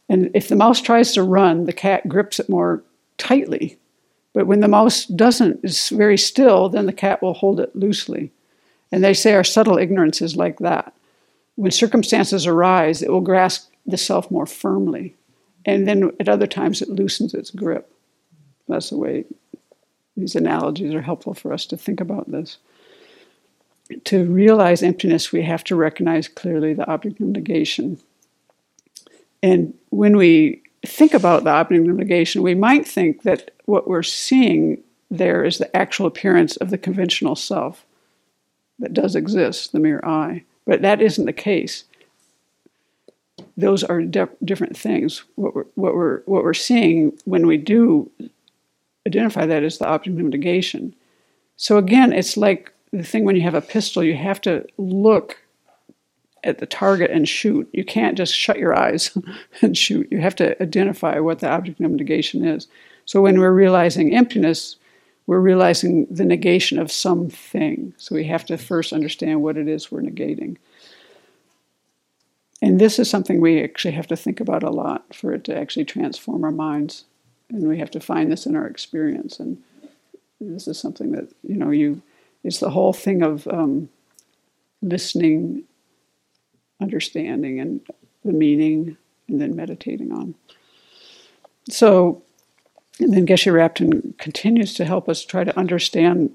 And 0.09 0.30
if 0.34 0.49
the 0.49 0.57
mouse 0.57 0.80
tries 0.80 1.12
to 1.14 1.22
run, 1.22 1.64
the 1.64 1.72
cat 1.72 2.07
grips 2.07 2.39
it 2.39 2.49
more 2.49 2.84
tightly. 3.18 3.78
But 4.34 4.47
when 4.47 4.61
the 4.61 4.68
mouse 4.68 5.07
doesn't, 5.07 5.64
is 5.64 5.89
very 5.89 6.18
still, 6.18 6.68
then 6.68 6.87
the 6.87 6.93
cat 6.93 7.22
will 7.22 7.32
hold 7.32 7.59
it 7.59 7.74
loosely. 7.74 8.30
And 8.93 9.03
they 9.03 9.14
say 9.14 9.34
our 9.34 9.43
subtle 9.43 9.78
ignorance 9.78 10.20
is 10.20 10.37
like 10.37 10.59
that. 10.59 10.93
When 11.57 11.70
circumstances 11.70 12.47
arise, 12.47 13.03
it 13.03 13.11
will 13.11 13.22
grasp 13.22 13.72
the 13.87 13.97
self 13.97 14.30
more 14.30 14.47
firmly. 14.47 15.14
And 15.64 15.89
then 15.89 16.12
at 16.20 16.28
other 16.28 16.47
times, 16.47 16.82
it 16.82 16.91
loosens 16.91 17.34
its 17.34 17.51
grip. 17.51 17.91
That's 18.68 18.91
the 18.91 18.99
way 18.99 19.24
these 20.16 20.37
analogies 20.37 20.95
are 20.95 21.03
helpful 21.03 21.34
for 21.34 21.53
us 21.53 21.66
to 21.66 21.76
think 21.76 22.01
about 22.01 22.30
this 22.30 22.59
to 24.05 24.24
realize 24.24 24.82
emptiness, 24.82 25.32
we 25.32 25.43
have 25.43 25.64
to 25.64 25.76
recognize 25.76 26.28
clearly 26.28 26.74
the 26.74 26.87
object 26.89 27.20
of 27.20 27.26
negation. 27.28 27.99
And 29.43 29.74
when 29.91 30.16
we 30.16 30.62
think 30.84 31.14
about 31.14 31.45
the 31.45 31.51
object 31.51 31.89
of 31.89 31.97
negation, 31.97 32.43
we 32.43 32.55
might 32.55 32.87
think 32.87 33.22
that 33.22 33.51
what 33.64 33.89
we're 33.89 34.03
seeing 34.03 34.82
there 35.11 35.45
is 35.45 35.59
the 35.59 35.74
actual 35.76 36.07
appearance 36.07 36.57
of 36.57 36.70
the 36.70 36.78
conventional 36.78 37.37
self 37.37 37.84
that 38.78 38.93
does 38.93 39.14
exist, 39.14 39.72
the 39.72 39.78
mere 39.78 40.01
I. 40.03 40.43
But 40.66 40.82
that 40.82 41.01
isn't 41.01 41.24
the 41.24 41.32
case. 41.32 41.84
Those 43.57 43.84
are 43.84 44.03
de- 44.03 44.28
different 44.45 44.76
things. 44.76 45.22
What 45.37 45.55
we're, 45.55 45.66
what, 45.74 45.95
we're, 45.95 46.20
what 46.22 46.43
we're 46.43 46.55
seeing 46.55 47.16
when 47.24 47.47
we 47.47 47.57
do 47.57 48.11
identify 49.07 49.47
that 49.47 49.62
as 49.62 49.78
the 49.78 49.87
object 49.87 50.18
of 50.18 50.24
negation. 50.26 50.95
So 51.57 51.78
again, 51.78 52.12
it's 52.12 52.37
like 52.37 52.72
the 52.99 53.05
thing 53.05 53.24
when 53.24 53.36
you 53.36 53.42
have 53.42 53.55
a 53.55 53.61
pistol, 53.61 54.03
you 54.03 54.16
have 54.16 54.40
to 54.42 54.66
look 54.78 55.38
at 56.44 56.59
the 56.59 56.66
target 56.66 57.11
and 57.11 57.28
shoot. 57.28 57.68
You 57.72 57.84
can't 57.84 58.16
just 58.16 58.34
shut 58.34 58.59
your 58.59 58.76
eyes 58.76 59.16
and 59.62 59.76
shoot. 59.76 60.09
You 60.11 60.20
have 60.20 60.36
to 60.36 60.61
identify 60.62 61.18
what 61.18 61.40
the 61.40 61.51
object 61.51 61.80
of 61.80 61.90
negation 61.90 62.44
is. 62.44 62.68
So 63.05 63.20
when 63.20 63.38
we're 63.40 63.53
realizing 63.53 64.14
emptiness, 64.14 64.76
we're 65.26 65.40
realizing 65.40 66.07
the 66.07 66.24
negation 66.24 66.78
of 66.78 66.92
something. 66.92 67.94
So 67.97 68.14
we 68.14 68.24
have 68.24 68.44
to 68.47 68.57
first 68.57 68.92
understand 68.92 69.42
what 69.42 69.57
it 69.57 69.68
is 69.68 69.90
we're 69.90 70.03
negating. 70.03 70.57
And 72.62 72.80
this 72.80 72.99
is 72.99 73.11
something 73.11 73.40
we 73.40 73.62
actually 73.62 73.92
have 73.92 74.07
to 74.09 74.16
think 74.16 74.40
about 74.40 74.62
a 74.62 74.70
lot 74.70 75.14
for 75.14 75.32
it 75.32 75.44
to 75.44 75.57
actually 75.57 75.84
transform 75.84 76.44
our 76.44 76.53
minds. 76.53 77.05
And 77.51 77.68
we 77.68 77.78
have 77.78 77.90
to 77.92 78.01
find 78.01 78.30
this 78.30 78.47
in 78.47 78.57
our 78.57 78.66
experience. 78.66 79.38
And 79.38 79.62
this 80.40 80.66
is 80.66 80.78
something 80.78 81.12
that, 81.12 81.28
you 81.42 81.57
know, 81.57 81.70
you, 81.70 82.03
it's 82.47 82.61
the 82.61 82.70
whole 82.70 82.92
thing 82.92 83.22
of 83.22 83.47
um, 83.49 83.88
listening, 84.82 85.64
understanding, 86.80 87.61
and 87.61 87.80
the 88.24 88.32
meaning, 88.32 88.97
and 89.28 89.40
then 89.40 89.57
meditating 89.57 90.12
on. 90.12 90.34
So 91.68 92.22
and 92.99 93.12
then 93.12 93.26
Geshe 93.26 93.53
Rabten 93.53 94.16
continues 94.18 94.74
to 94.74 94.84
help 94.84 95.09
us 95.09 95.24
try 95.24 95.44
to 95.44 95.59
understand. 95.59 96.30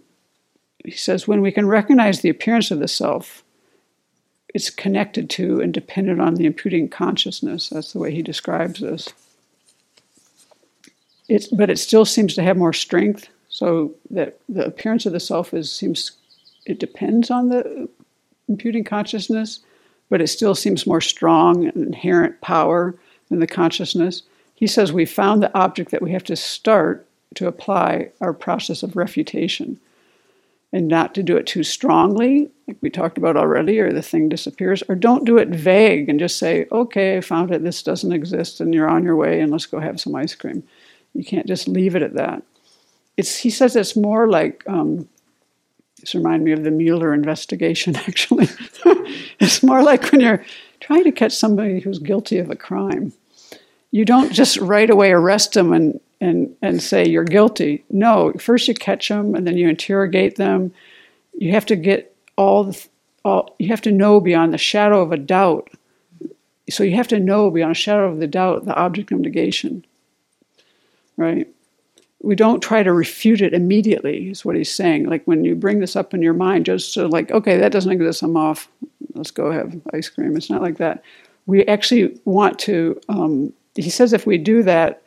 He 0.84 0.91
says, 0.91 1.28
when 1.28 1.41
we 1.41 1.51
can 1.51 1.68
recognize 1.68 2.22
the 2.22 2.30
appearance 2.30 2.72
of 2.72 2.80
the 2.80 2.88
self, 2.88 3.43
it's 4.53 4.70
connected 4.70 5.30
to 5.32 5.62
and 5.62 5.74
dependent 5.74 6.22
on 6.22 6.36
the 6.36 6.45
imputing 6.45 6.89
consciousness. 6.89 7.70
That's 7.70 7.93
the 7.93 7.99
way 7.99 8.12
he 8.12 8.22
describes 8.22 8.80
this. 8.80 9.09
It's, 11.30 11.47
but 11.47 11.70
it 11.70 11.80
still 11.80 12.05
seems 12.05 12.36
to 12.36 12.43
have 12.43 12.57
more 12.57 12.74
strength, 12.74 13.30
so 13.52 13.93
that 14.10 14.39
the 14.49 14.66
appearance 14.66 15.06
of 15.06 15.14
the 15.14 15.20
self 15.20 15.54
is 15.54 15.72
seems 15.72 16.14
it 16.66 16.80
depends 16.80 17.30
on 17.30 17.49
the 17.49 17.88
imputing 18.47 18.84
consciousness, 18.84 19.60
but 20.10 20.22
it 20.22 20.28
still 20.28 20.56
seems 20.56 20.88
more 20.88 21.02
strong 21.02 21.68
and 21.68 21.76
inherent 21.76 22.39
power 22.41 22.95
than 23.30 23.39
the 23.39 23.47
consciousness. 23.47 24.24
He 24.56 24.68
says 24.68 24.91
we 24.91 25.06
found 25.06 25.43
the 25.43 25.56
object 25.58 25.91
that 25.91 26.02
we 26.02 26.12
have 26.12 26.24
to 26.26 26.36
start 26.36 27.06
to 27.36 27.47
apply 27.47 28.10
our 28.22 28.34
process 28.34 28.84
of 28.84 28.95
refutation 28.95 29.80
and 30.74 30.88
not 30.88 31.14
to 31.16 31.24
do 31.24 31.36
it 31.36 31.45
too 31.45 31.64
strongly, 31.64 32.49
like 32.68 32.78
we 32.80 32.89
talked 32.89 33.18
about 33.18 33.36
already, 33.36 33.80
or 33.80 33.91
the 33.91 34.02
thing 34.02 34.30
disappears, 34.30 34.82
or 34.88 34.95
don't 34.95 35.26
do 35.26 35.38
it 35.38 35.49
vague 35.49 36.08
and 36.08 36.20
just 36.20 36.38
say, 36.38 36.66
okay, 36.72 37.18
I 37.18 37.22
found 37.22 37.52
it, 37.52 37.64
this 37.64 37.84
doesn't 37.84 38.14
exist, 38.14 38.62
and 38.62 38.74
you're 38.74 38.89
on 38.89 39.04
your 39.04 39.18
way, 39.18 39.41
and 39.41 39.52
let's 39.52 39.66
go 39.66 39.80
have 39.80 39.99
some 39.99 40.16
ice 40.16 40.36
cream. 40.36 40.64
You 41.14 41.26
can't 41.26 41.47
just 41.47 41.68
leave 41.68 41.97
it 41.97 42.02
at 42.02 42.14
that. 42.14 42.43
It's, 43.18 43.38
he 43.38 43.49
says 43.49 43.76
it's 43.76 43.95
more 43.95 44.28
like, 44.28 44.64
um, 44.68 45.07
this 45.99 46.16
reminds 46.16 46.43
me 46.43 46.51
of 46.51 46.64
the 46.64 46.72
Mueller 46.72 47.14
investigation, 47.14 47.95
actually. 48.07 48.47
it's 49.39 49.62
more 49.62 49.84
like 49.84 50.12
when 50.12 50.22
you're 50.22 50.43
trying 50.80 51.03
to 51.03 51.12
catch 51.12 51.34
somebody 51.34 51.80
who's 51.80 51.99
guilty 51.99 52.38
of 52.39 52.49
a 52.49 52.55
crime 52.55 53.14
you 53.91 54.05
don't 54.05 54.32
just 54.32 54.57
right 54.57 54.89
away 54.89 55.12
arrest 55.12 55.53
them 55.53 55.74
and, 55.74 55.99
and, 56.22 56.55
and 56.62 56.82
say 56.82 57.07
you're 57.07 57.26
guilty. 57.26 57.84
No, 57.89 58.32
first 58.39 58.68
you 58.68 58.74
catch 58.74 59.09
them 59.09 59.36
and 59.36 59.45
then 59.45 59.57
you 59.57 59.68
interrogate 59.68 60.38
them. 60.38 60.74
You 61.38 61.51
have 61.51 61.66
to 61.68 61.76
get 61.76 62.16
all 62.38 62.66
the, 62.66 62.88
all, 63.24 63.55
you 63.59 63.68
have 63.68 63.82
to 63.82 63.91
know 63.91 64.22
beyond 64.22 64.53
the 64.53 64.57
shadow 64.57 65.01
of 65.01 65.12
a 65.12 65.18
doubt. 65.18 65.70
So 66.70 66.84
you 66.84 66.95
have 66.95 67.09
to 67.09 67.20
know 67.20 67.51
beyond 67.51 67.74
a 67.74 67.76
shadow 67.76 68.09
of 68.09 68.20
the 68.20 68.28
doubt 68.28 68.66
the 68.66 68.76
object 68.76 69.12
of 69.12 69.20
negation, 69.20 69.86
right? 71.18 71.47
We 72.24 72.36
don't 72.36 72.61
try 72.61 72.84
to 72.84 72.93
refute 72.93 73.41
it 73.41 73.53
immediately, 73.53 74.30
is 74.30 74.45
what 74.45 74.55
he's 74.55 74.74
saying. 74.74 75.05
Like 75.07 75.24
when 75.26 75.43
you 75.43 75.55
bring 75.55 75.80
this 75.80 75.95
up 75.95 76.13
in 76.13 76.22
your 76.22 76.34
mind, 76.34 76.65
just 76.65 76.93
so 76.93 77.07
like, 77.07 77.32
okay, 77.32 77.57
that 77.57 77.72
doesn't 77.72 77.91
exist, 77.91 78.22
I'm 78.22 78.38
off. 78.38 78.69
Let's 79.13 79.32
go 79.32 79.51
have 79.51 79.80
ice 79.93 80.09
cream. 80.09 80.38
It's 80.38 80.49
not 80.49 80.61
like 80.61 80.78
that. 80.78 81.03
We 81.47 81.65
actually 81.65 82.19
want 82.26 82.59
to 82.59 82.99
um, 83.09 83.53
he 83.76 83.89
says 83.89 84.13
if 84.13 84.26
we 84.26 84.38
do 84.38 84.63
that, 84.63 85.01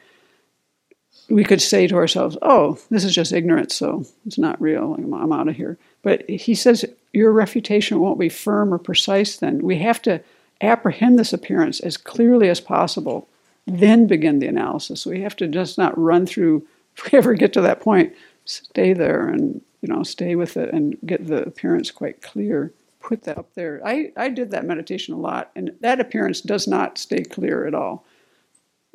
we 1.28 1.44
could 1.44 1.62
say 1.62 1.86
to 1.86 1.96
ourselves, 1.96 2.36
oh, 2.42 2.78
this 2.90 3.04
is 3.04 3.14
just 3.14 3.32
ignorance, 3.32 3.74
so 3.74 4.04
it's 4.26 4.38
not 4.38 4.60
real. 4.60 4.94
I'm, 4.94 5.12
I'm 5.14 5.32
out 5.32 5.48
of 5.48 5.56
here. 5.56 5.78
But 6.02 6.28
he 6.28 6.54
says 6.54 6.84
your 7.12 7.32
refutation 7.32 8.00
won't 8.00 8.18
be 8.18 8.28
firm 8.28 8.72
or 8.74 8.78
precise 8.78 9.36
then. 9.36 9.60
We 9.62 9.78
have 9.78 10.02
to 10.02 10.22
apprehend 10.60 11.18
this 11.18 11.32
appearance 11.32 11.80
as 11.80 11.96
clearly 11.96 12.48
as 12.48 12.60
possible, 12.60 13.28
then 13.66 14.06
begin 14.06 14.38
the 14.38 14.46
analysis. 14.46 15.06
We 15.06 15.22
have 15.22 15.36
to 15.36 15.48
just 15.48 15.78
not 15.78 15.98
run 15.98 16.26
through, 16.26 16.66
if 16.96 17.10
we 17.10 17.18
ever 17.18 17.34
get 17.34 17.52
to 17.54 17.60
that 17.62 17.80
point, 17.80 18.14
stay 18.44 18.92
there 18.92 19.28
and 19.28 19.60
you 19.80 19.92
know 19.92 20.02
stay 20.02 20.34
with 20.34 20.56
it 20.56 20.72
and 20.72 20.96
get 21.04 21.26
the 21.26 21.42
appearance 21.42 21.90
quite 21.90 22.22
clear 22.22 22.72
put 23.00 23.22
that 23.24 23.38
up 23.38 23.52
there 23.54 23.80
i, 23.84 24.10
I 24.16 24.28
did 24.28 24.50
that 24.50 24.64
meditation 24.64 25.14
a 25.14 25.18
lot 25.18 25.50
and 25.54 25.72
that 25.80 26.00
appearance 26.00 26.40
does 26.40 26.66
not 26.66 26.98
stay 26.98 27.22
clear 27.22 27.66
at 27.66 27.74
all 27.74 28.04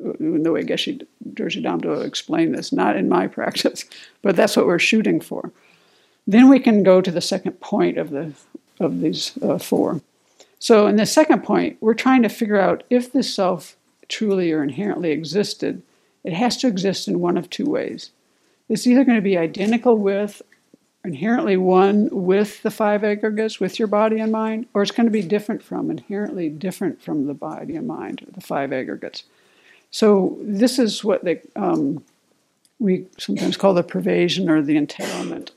In 0.00 0.42
the 0.42 0.52
way 0.52 0.62
Geshe 0.62 1.06
Dorji 1.34 1.62
Damdul 1.62 2.04
explained 2.04 2.54
this, 2.54 2.72
not 2.72 2.96
in 2.96 3.08
my 3.08 3.26
practice, 3.38 3.84
but 4.22 4.34
that's 4.34 4.56
what 4.56 4.66
we're 4.66 4.78
shooting 4.78 5.20
for. 5.20 5.52
Then 6.26 6.48
we 6.48 6.58
can 6.58 6.82
go 6.82 7.00
to 7.00 7.10
the 7.10 7.20
second 7.20 7.60
point 7.60 7.98
of 7.98 8.10
the 8.10 8.32
of 8.78 9.00
these 9.00 9.36
uh, 9.42 9.58
four. 9.58 10.00
So 10.58 10.86
in 10.86 10.96
the 10.96 11.04
second 11.04 11.44
point, 11.44 11.76
we're 11.80 11.92
trying 11.94 12.22
to 12.22 12.30
figure 12.30 12.58
out 12.58 12.82
if 12.88 13.12
the 13.12 13.22
self 13.22 13.76
truly 14.08 14.50
or 14.52 14.62
inherently 14.62 15.10
existed, 15.10 15.82
it 16.24 16.32
has 16.32 16.56
to 16.58 16.66
exist 16.66 17.08
in 17.08 17.20
one 17.20 17.36
of 17.36 17.48
two 17.48 17.66
ways. 17.66 18.10
It's 18.68 18.86
either 18.86 19.04
going 19.04 19.16
to 19.16 19.22
be 19.22 19.36
identical 19.36 19.96
with, 19.96 20.42
inherently 21.04 21.56
one 21.56 22.08
with 22.12 22.62
the 22.62 22.70
five 22.70 23.02
aggregates, 23.02 23.58
with 23.58 23.78
your 23.78 23.88
body 23.88 24.20
and 24.20 24.30
mind, 24.30 24.66
or 24.74 24.82
it's 24.82 24.90
going 24.90 25.06
to 25.06 25.12
be 25.12 25.22
different 25.22 25.62
from, 25.62 25.90
inherently 25.90 26.48
different 26.48 27.02
from 27.02 27.26
the 27.26 27.34
body 27.34 27.74
and 27.74 27.86
mind, 27.86 28.26
the 28.32 28.40
five 28.40 28.72
aggregates. 28.72 29.24
So 29.90 30.38
this 30.42 30.78
is 30.78 31.02
what 31.02 31.24
they, 31.24 31.40
um, 31.56 32.04
we 32.78 33.06
sometimes 33.18 33.56
call 33.56 33.74
the 33.74 33.82
pervasion 33.82 34.48
or 34.48 34.62
the 34.62 34.76
entailment. 34.76 35.52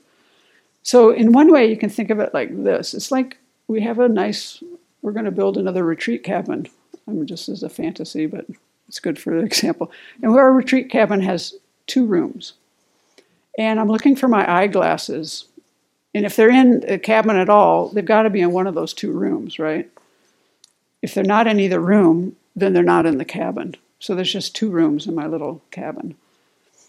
So 0.82 1.10
in 1.10 1.32
one 1.32 1.52
way, 1.52 1.70
you 1.70 1.76
can 1.76 1.88
think 1.88 2.10
of 2.10 2.20
it 2.20 2.34
like 2.34 2.64
this: 2.64 2.92
it's 2.92 3.10
like 3.10 3.38
we 3.68 3.80
have 3.80 3.98
a 3.98 4.08
nice, 4.08 4.62
we're 5.02 5.12
going 5.12 5.24
to 5.24 5.30
build 5.30 5.56
another 5.56 5.84
retreat 5.84 6.24
cabin. 6.24 6.66
I 7.08 7.12
mean, 7.12 7.26
just 7.26 7.48
as 7.48 7.62
a 7.62 7.68
fantasy, 7.68 8.26
but 8.26 8.46
it's 8.88 9.00
good 9.00 9.18
for 9.18 9.34
the 9.34 9.44
example. 9.46 9.90
And 10.22 10.34
our 10.34 10.52
retreat 10.52 10.90
cabin 10.90 11.20
has 11.20 11.54
two 11.86 12.06
rooms, 12.06 12.54
and 13.58 13.78
I'm 13.78 13.88
looking 13.88 14.16
for 14.16 14.28
my 14.28 14.50
eyeglasses. 14.50 15.46
And 16.14 16.24
if 16.24 16.36
they're 16.36 16.50
in 16.50 16.84
a 16.86 16.98
cabin 16.98 17.36
at 17.36 17.48
all, 17.48 17.88
they've 17.88 18.04
got 18.04 18.22
to 18.22 18.30
be 18.30 18.40
in 18.40 18.52
one 18.52 18.68
of 18.68 18.74
those 18.74 18.94
two 18.94 19.10
rooms, 19.10 19.58
right? 19.58 19.90
If 21.02 21.12
they're 21.12 21.24
not 21.24 21.48
in 21.48 21.58
either 21.58 21.80
room, 21.80 22.36
then 22.54 22.72
they're 22.72 22.84
not 22.84 23.04
in 23.04 23.18
the 23.18 23.24
cabin. 23.24 23.74
So 23.98 24.14
there's 24.14 24.32
just 24.32 24.54
two 24.54 24.70
rooms 24.70 25.06
in 25.06 25.14
my 25.14 25.26
little 25.26 25.60
cabin. 25.70 26.14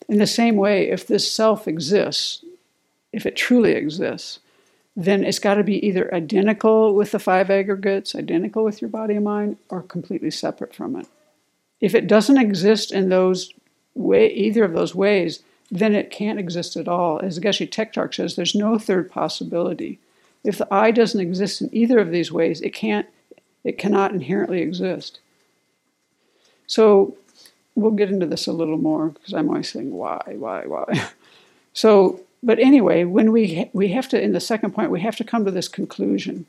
In 0.07 0.19
the 0.19 0.27
same 0.27 0.55
way, 0.55 0.89
if 0.89 1.07
this 1.07 1.31
self 1.31 1.67
exists, 1.67 2.43
if 3.11 3.25
it 3.25 3.35
truly 3.35 3.71
exists, 3.71 4.39
then 4.95 5.23
it's 5.23 5.39
got 5.39 5.55
to 5.55 5.63
be 5.63 5.85
either 5.85 6.13
identical 6.13 6.93
with 6.93 7.11
the 7.11 7.19
five 7.19 7.49
aggregates, 7.49 8.15
identical 8.15 8.63
with 8.63 8.81
your 8.81 8.89
body 8.89 9.15
and 9.15 9.25
mind, 9.25 9.57
or 9.69 9.81
completely 9.81 10.31
separate 10.31 10.73
from 10.73 10.95
it. 10.95 11.07
If 11.81 11.93
it 11.93 12.07
doesn't 12.07 12.37
exist 12.37 12.91
in 12.91 13.09
those 13.09 13.51
way, 13.93 14.31
either 14.31 14.63
of 14.63 14.73
those 14.73 14.95
ways, 14.95 15.43
then 15.71 15.95
it 15.95 16.11
can't 16.11 16.39
exist 16.39 16.75
at 16.75 16.87
all. 16.87 17.19
As 17.19 17.39
Geshe 17.39 17.69
Tektark 17.69 18.13
says, 18.13 18.35
there's 18.35 18.55
no 18.55 18.77
third 18.77 19.09
possibility. 19.09 19.99
If 20.43 20.57
the 20.57 20.73
I 20.73 20.91
doesn't 20.91 21.19
exist 21.19 21.61
in 21.61 21.69
either 21.73 21.99
of 21.99 22.11
these 22.11 22.31
ways, 22.31 22.61
it 22.61 22.73
can't, 22.73 23.07
it 23.63 23.77
cannot 23.77 24.13
inherently 24.13 24.61
exist. 24.61 25.19
So 26.67 27.17
we'll 27.73 27.91
get 27.91 28.09
into 28.09 28.25
this 28.25 28.47
a 28.47 28.53
little 28.53 28.77
more 28.77 29.09
because 29.09 29.33
I'm 29.33 29.49
always 29.49 29.69
saying 29.69 29.91
why, 29.91 30.35
why, 30.37 30.65
why. 30.65 31.09
So, 31.77 32.21
but 32.41 32.57
anyway, 32.57 33.03
when 33.03 33.33
we 33.33 33.69
we 33.73 33.89
have 33.89 34.07
to 34.07 34.21
in 34.21 34.31
the 34.31 34.39
second 34.39 34.71
point 34.71 34.91
we 34.91 35.01
have 35.01 35.17
to 35.17 35.25
come 35.25 35.43
to 35.43 35.51
this 35.51 35.67
conclusion 35.67 36.45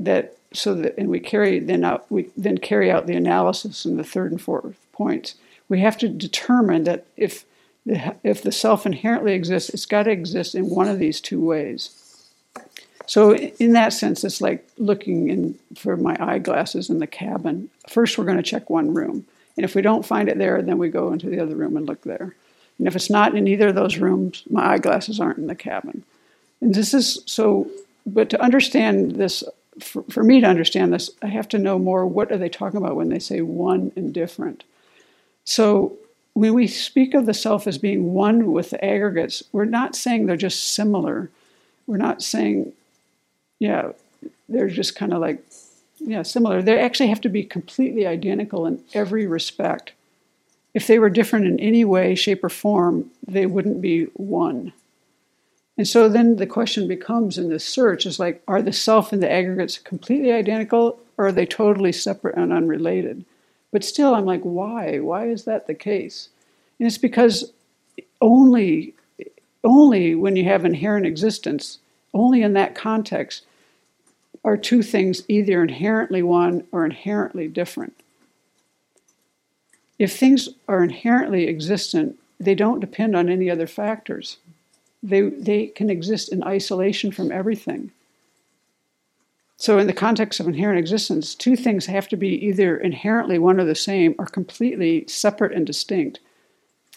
that 0.00 0.36
so 0.52 0.74
that 0.74 0.96
and 0.96 1.08
we 1.08 1.20
carry 1.20 1.58
then 1.58 1.84
out 1.84 2.10
we 2.10 2.28
then 2.36 2.58
carry 2.58 2.90
out 2.90 3.06
the 3.06 3.16
analysis 3.16 3.84
in 3.84 3.96
the 3.96 4.04
third 4.04 4.30
and 4.30 4.40
fourth 4.40 4.76
points. 4.92 5.34
We 5.68 5.80
have 5.80 5.98
to 5.98 6.08
determine 6.08 6.84
that 6.84 7.06
if 7.16 7.44
the, 7.86 8.14
if 8.22 8.42
the 8.42 8.52
self 8.52 8.86
inherently 8.86 9.32
exists, 9.34 9.70
it's 9.70 9.86
got 9.86 10.04
to 10.04 10.10
exist 10.10 10.54
in 10.54 10.70
one 10.70 10.88
of 10.88 10.98
these 10.98 11.20
two 11.20 11.40
ways. 11.40 12.00
So 13.06 13.34
in 13.34 13.72
that 13.72 13.92
sense, 13.92 14.24
it's 14.24 14.40
like 14.40 14.66
looking 14.78 15.28
in 15.28 15.58
for 15.76 15.96
my 15.96 16.16
eyeglasses 16.18 16.88
in 16.88 17.00
the 17.00 17.06
cabin. 17.06 17.68
First, 17.88 18.16
we're 18.16 18.24
going 18.24 18.38
to 18.38 18.42
check 18.42 18.70
one 18.70 18.94
room 18.94 19.26
And 19.56 19.64
if 19.64 19.74
we 19.74 19.82
don't 19.82 20.04
find 20.04 20.28
it 20.28 20.38
there, 20.38 20.62
then 20.62 20.78
we 20.78 20.88
go 20.88 21.12
into 21.12 21.28
the 21.28 21.40
other 21.40 21.54
room 21.54 21.76
and 21.76 21.86
look 21.86 22.02
there. 22.02 22.34
And 22.78 22.88
if 22.88 22.96
it's 22.96 23.10
not 23.10 23.36
in 23.36 23.46
either 23.46 23.68
of 23.68 23.74
those 23.74 23.98
rooms, 23.98 24.42
my 24.50 24.72
eyeglasses 24.72 25.20
aren't 25.20 25.38
in 25.38 25.46
the 25.46 25.54
cabin. 25.54 26.02
And 26.60 26.74
this 26.74 26.92
is 26.92 27.22
so, 27.26 27.68
but 28.04 28.30
to 28.30 28.42
understand 28.42 29.12
this, 29.12 29.44
for, 29.80 30.02
for 30.04 30.22
me 30.22 30.40
to 30.40 30.46
understand 30.46 30.92
this, 30.92 31.10
I 31.22 31.28
have 31.28 31.48
to 31.50 31.58
know 31.58 31.78
more 31.78 32.06
what 32.06 32.30
are 32.30 32.38
they 32.38 32.48
talking 32.48 32.78
about 32.78 32.96
when 32.96 33.08
they 33.08 33.18
say 33.18 33.40
one 33.40 33.92
and 33.96 34.12
different. 34.12 34.64
So 35.44 35.96
when 36.34 36.54
we 36.54 36.66
speak 36.66 37.14
of 37.14 37.26
the 37.26 37.34
self 37.34 37.66
as 37.66 37.78
being 37.78 38.12
one 38.12 38.52
with 38.52 38.70
the 38.70 38.84
aggregates, 38.84 39.42
we're 39.52 39.64
not 39.64 39.94
saying 39.94 40.26
they're 40.26 40.36
just 40.36 40.74
similar. 40.74 41.30
We're 41.86 41.96
not 41.96 42.22
saying, 42.22 42.72
yeah, 43.58 43.92
they're 44.48 44.68
just 44.68 44.96
kind 44.96 45.12
of 45.12 45.20
like, 45.20 45.44
yeah, 46.00 46.22
similar. 46.22 46.60
They 46.60 46.78
actually 46.78 47.08
have 47.08 47.20
to 47.22 47.28
be 47.28 47.44
completely 47.44 48.06
identical 48.06 48.66
in 48.66 48.82
every 48.92 49.26
respect. 49.26 49.92
If 50.74 50.86
they 50.86 50.98
were 50.98 51.10
different 51.10 51.46
in 51.46 51.60
any 51.60 51.84
way, 51.84 52.14
shape, 52.14 52.42
or 52.42 52.48
form, 52.48 53.10
they 53.26 53.46
wouldn't 53.46 53.80
be 53.80 54.04
one. 54.14 54.72
And 55.76 55.88
so 55.88 56.08
then 56.08 56.36
the 56.36 56.46
question 56.46 56.86
becomes 56.86 57.36
in 57.36 57.48
this 57.48 57.64
search 57.64 58.06
is 58.06 58.20
like, 58.20 58.42
are 58.46 58.62
the 58.62 58.72
self 58.72 59.12
and 59.12 59.22
the 59.22 59.30
aggregates 59.30 59.78
completely 59.78 60.32
identical 60.32 60.98
or 61.16 61.26
are 61.26 61.32
they 61.32 61.46
totally 61.46 61.92
separate 61.92 62.36
and 62.36 62.52
unrelated? 62.52 63.24
But 63.72 63.84
still, 63.84 64.14
I'm 64.14 64.24
like, 64.24 64.42
why? 64.42 65.00
Why 65.00 65.26
is 65.26 65.44
that 65.44 65.66
the 65.66 65.74
case? 65.74 66.28
And 66.78 66.86
it's 66.86 66.98
because 66.98 67.52
only, 68.20 68.94
only 69.64 70.14
when 70.14 70.36
you 70.36 70.44
have 70.44 70.64
inherent 70.64 71.06
existence, 71.06 71.78
only 72.12 72.42
in 72.42 72.52
that 72.52 72.76
context, 72.76 73.44
are 74.44 74.56
two 74.56 74.82
things 74.82 75.24
either 75.28 75.62
inherently 75.62 76.22
one 76.22 76.64
or 76.70 76.84
inherently 76.84 77.48
different. 77.48 77.94
If 79.98 80.16
things 80.16 80.48
are 80.68 80.82
inherently 80.82 81.48
existent, 81.48 82.18
they 82.38 82.54
don't 82.54 82.80
depend 82.80 83.16
on 83.16 83.28
any 83.28 83.48
other 83.50 83.66
factors. 83.66 84.36
They, 85.04 85.20
they 85.20 85.66
can 85.66 85.90
exist 85.90 86.32
in 86.32 86.42
isolation 86.42 87.12
from 87.12 87.30
everything. 87.30 87.92
So, 89.58 89.78
in 89.78 89.86
the 89.86 89.92
context 89.92 90.40
of 90.40 90.48
inherent 90.48 90.78
existence, 90.78 91.34
two 91.34 91.56
things 91.56 91.86
have 91.86 92.08
to 92.08 92.16
be 92.16 92.30
either 92.46 92.76
inherently 92.76 93.38
one 93.38 93.60
or 93.60 93.64
the 93.64 93.74
same 93.74 94.14
or 94.18 94.26
completely 94.26 95.06
separate 95.06 95.52
and 95.52 95.66
distinct. 95.66 96.20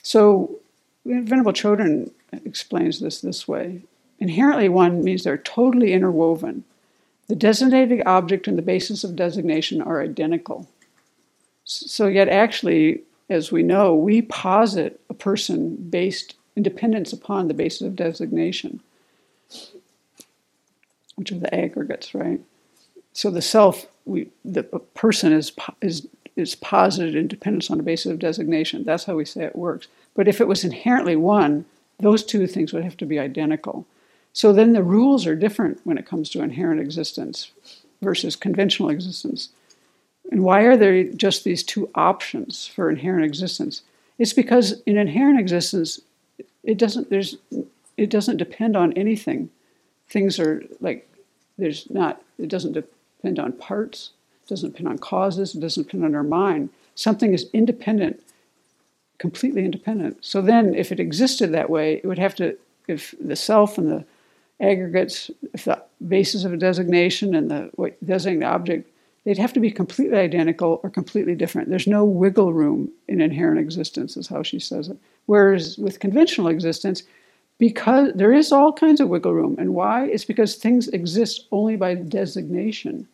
So, 0.03 0.57
Venerable 1.05 1.53
Chodron 1.53 2.11
explains 2.45 2.99
this 2.99 3.21
this 3.21 3.47
way 3.47 3.83
Inherently 4.19 4.69
one 4.69 5.03
means 5.03 5.23
they're 5.23 5.37
totally 5.37 5.93
interwoven. 5.93 6.63
The 7.27 7.35
designated 7.35 8.01
object 8.05 8.47
and 8.47 8.57
the 8.57 8.63
basis 8.63 9.03
of 9.03 9.17
designation 9.17 9.81
are 9.81 10.01
identical. 10.01 10.67
So, 11.65 12.07
yet 12.07 12.29
actually, 12.29 13.01
as 13.29 13.51
we 13.51 13.63
know, 13.63 13.93
we 13.93 14.21
posit 14.21 15.01
a 15.09 15.13
person 15.13 15.75
based 15.75 16.36
independence 16.57 17.13
upon 17.13 17.47
the 17.47 17.53
basis 17.53 17.81
of 17.81 17.95
designation, 17.95 18.81
which 21.15 21.31
are 21.31 21.39
the 21.39 21.53
aggregates, 21.53 22.13
right? 22.13 22.41
So 23.13 23.29
the 23.29 23.41
self, 23.41 23.85
we, 24.05 24.29
the 24.43 24.63
person 24.63 25.31
is 25.31 25.53
is 25.81 26.07
is 26.35 26.55
posited 26.55 27.15
independence 27.15 27.71
on 27.71 27.77
the 27.77 27.83
basis 27.83 28.11
of 28.11 28.19
designation. 28.19 28.83
That's 28.83 29.05
how 29.05 29.15
we 29.15 29.25
say 29.25 29.43
it 29.43 29.55
works. 29.55 29.87
But 30.15 30.27
if 30.27 30.39
it 30.39 30.47
was 30.47 30.63
inherently 30.63 31.15
one, 31.15 31.65
those 31.99 32.23
two 32.23 32.45
things 32.45 32.73
would 32.73 32.83
have 32.83 32.97
to 32.97 33.05
be 33.05 33.17
identical. 33.17 33.87
So 34.33 34.53
then 34.53 34.73
the 34.73 34.83
rules 34.83 35.25
are 35.25 35.35
different 35.35 35.81
when 35.83 35.97
it 35.97 36.05
comes 36.05 36.29
to 36.29 36.43
inherent 36.43 36.79
existence 36.79 37.51
versus 38.03 38.35
conventional 38.35 38.89
existence. 38.89 39.49
And 40.31 40.43
why 40.43 40.61
are 40.61 40.77
there 40.77 41.05
just 41.05 41.43
these 41.43 41.63
two 41.63 41.89
options 41.95 42.67
for 42.67 42.87
inherent 42.89 43.25
existence? 43.25 43.81
It's 44.19 44.33
because 44.33 44.81
in 44.85 44.97
inherent 44.97 45.39
existence, 45.39 46.01
it 46.67 46.77
doesn't 46.77 47.09
there's 47.09 47.37
it 47.95 48.11
doesn't 48.11 48.37
depend 48.37 48.75
on 48.75 48.93
anything. 48.93 49.49
Things 50.07 50.39
are 50.39 50.63
like 50.79 51.09
there's 51.57 51.89
not 51.89 52.21
it 52.37 52.49
doesn't 52.49 52.73
depend 52.73 53.39
on 53.39 53.53
parts, 53.53 54.11
it 54.43 54.49
doesn't 54.49 54.71
depend 54.71 54.89
on 54.89 54.99
causes, 54.99 55.55
it 55.55 55.61
doesn't 55.61 55.83
depend 55.83 56.05
on 56.05 56.13
our 56.13 56.23
mind. 56.23 56.69
Something 56.93 57.33
is 57.33 57.49
independent, 57.53 58.21
completely 59.17 59.63
independent. 59.63 60.23
So 60.23 60.41
then 60.41 60.75
if 60.75 60.91
it 60.91 60.99
existed 60.99 61.51
that 61.53 61.69
way, 61.69 61.95
it 61.95 62.05
would 62.05 62.19
have 62.19 62.35
to 62.35 62.57
if 62.87 63.15
the 63.19 63.35
self 63.35 63.77
and 63.77 63.89
the 63.89 64.05
aggregates, 64.59 65.31
if 65.53 65.65
the 65.65 65.81
basis 66.05 66.43
of 66.43 66.53
a 66.53 66.57
designation 66.57 67.33
and 67.33 67.49
the 67.49 67.93
designated 68.03 68.43
object, 68.43 68.91
they'd 69.27 69.37
have 69.37 69.51
to 69.51 69.59
be 69.59 69.69
completely 69.69 70.17
identical 70.17 70.79
or 70.83 70.89
completely 70.89 71.35
different. 71.35 71.69
There's 71.69 71.85
no 71.85 72.05
wiggle 72.05 72.53
room 72.53 72.89
in 73.09 73.19
inherent 73.19 73.59
existence, 73.59 74.15
is 74.15 74.29
how 74.29 74.41
she 74.41 74.57
says 74.57 74.87
it. 74.87 74.95
Whereas 75.25 75.77
with 75.77 75.99
conventional 75.99 76.47
existence, 76.47 77.03
because 77.57 78.13
there 78.15 78.31
is 78.31 78.53
all 78.53 78.71
kinds 78.71 79.01
of 79.01 79.09
wiggle 79.09 79.33
room. 79.33 79.57
And 79.59 79.73
why? 79.73 80.05
It's 80.05 80.23
because 80.23 80.55
things 80.55 80.87
exist 80.87 81.45
only 81.51 81.75
by 81.75 81.95
designation. 81.95 83.05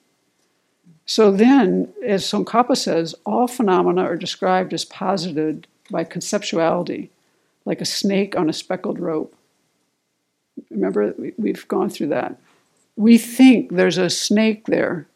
So 1.08 1.32
then, 1.32 1.92
as 2.06 2.24
Tsongkhapa 2.26 2.78
says, 2.78 3.16
all 3.26 3.48
phenomena 3.48 4.04
are 4.04 4.16
described 4.16 4.72
as 4.72 4.86
posited 4.86 5.66
by 5.90 6.04
conceptuality, 6.04 7.10
like 7.66 7.82
a 7.82 7.86
snake 7.86 8.36
on 8.36 8.52
a 8.52 8.54
speckled 8.54 9.00
rope. 9.00 9.36
Remember, 10.70 11.16
we've 11.40 11.68
gone 11.68 11.90
through 11.90 12.10
that. 12.10 12.38
We 12.98 13.18
think 13.18 13.72
there's 13.72 13.98
a 13.98 14.12
snake 14.12 14.68
there. 14.68 15.08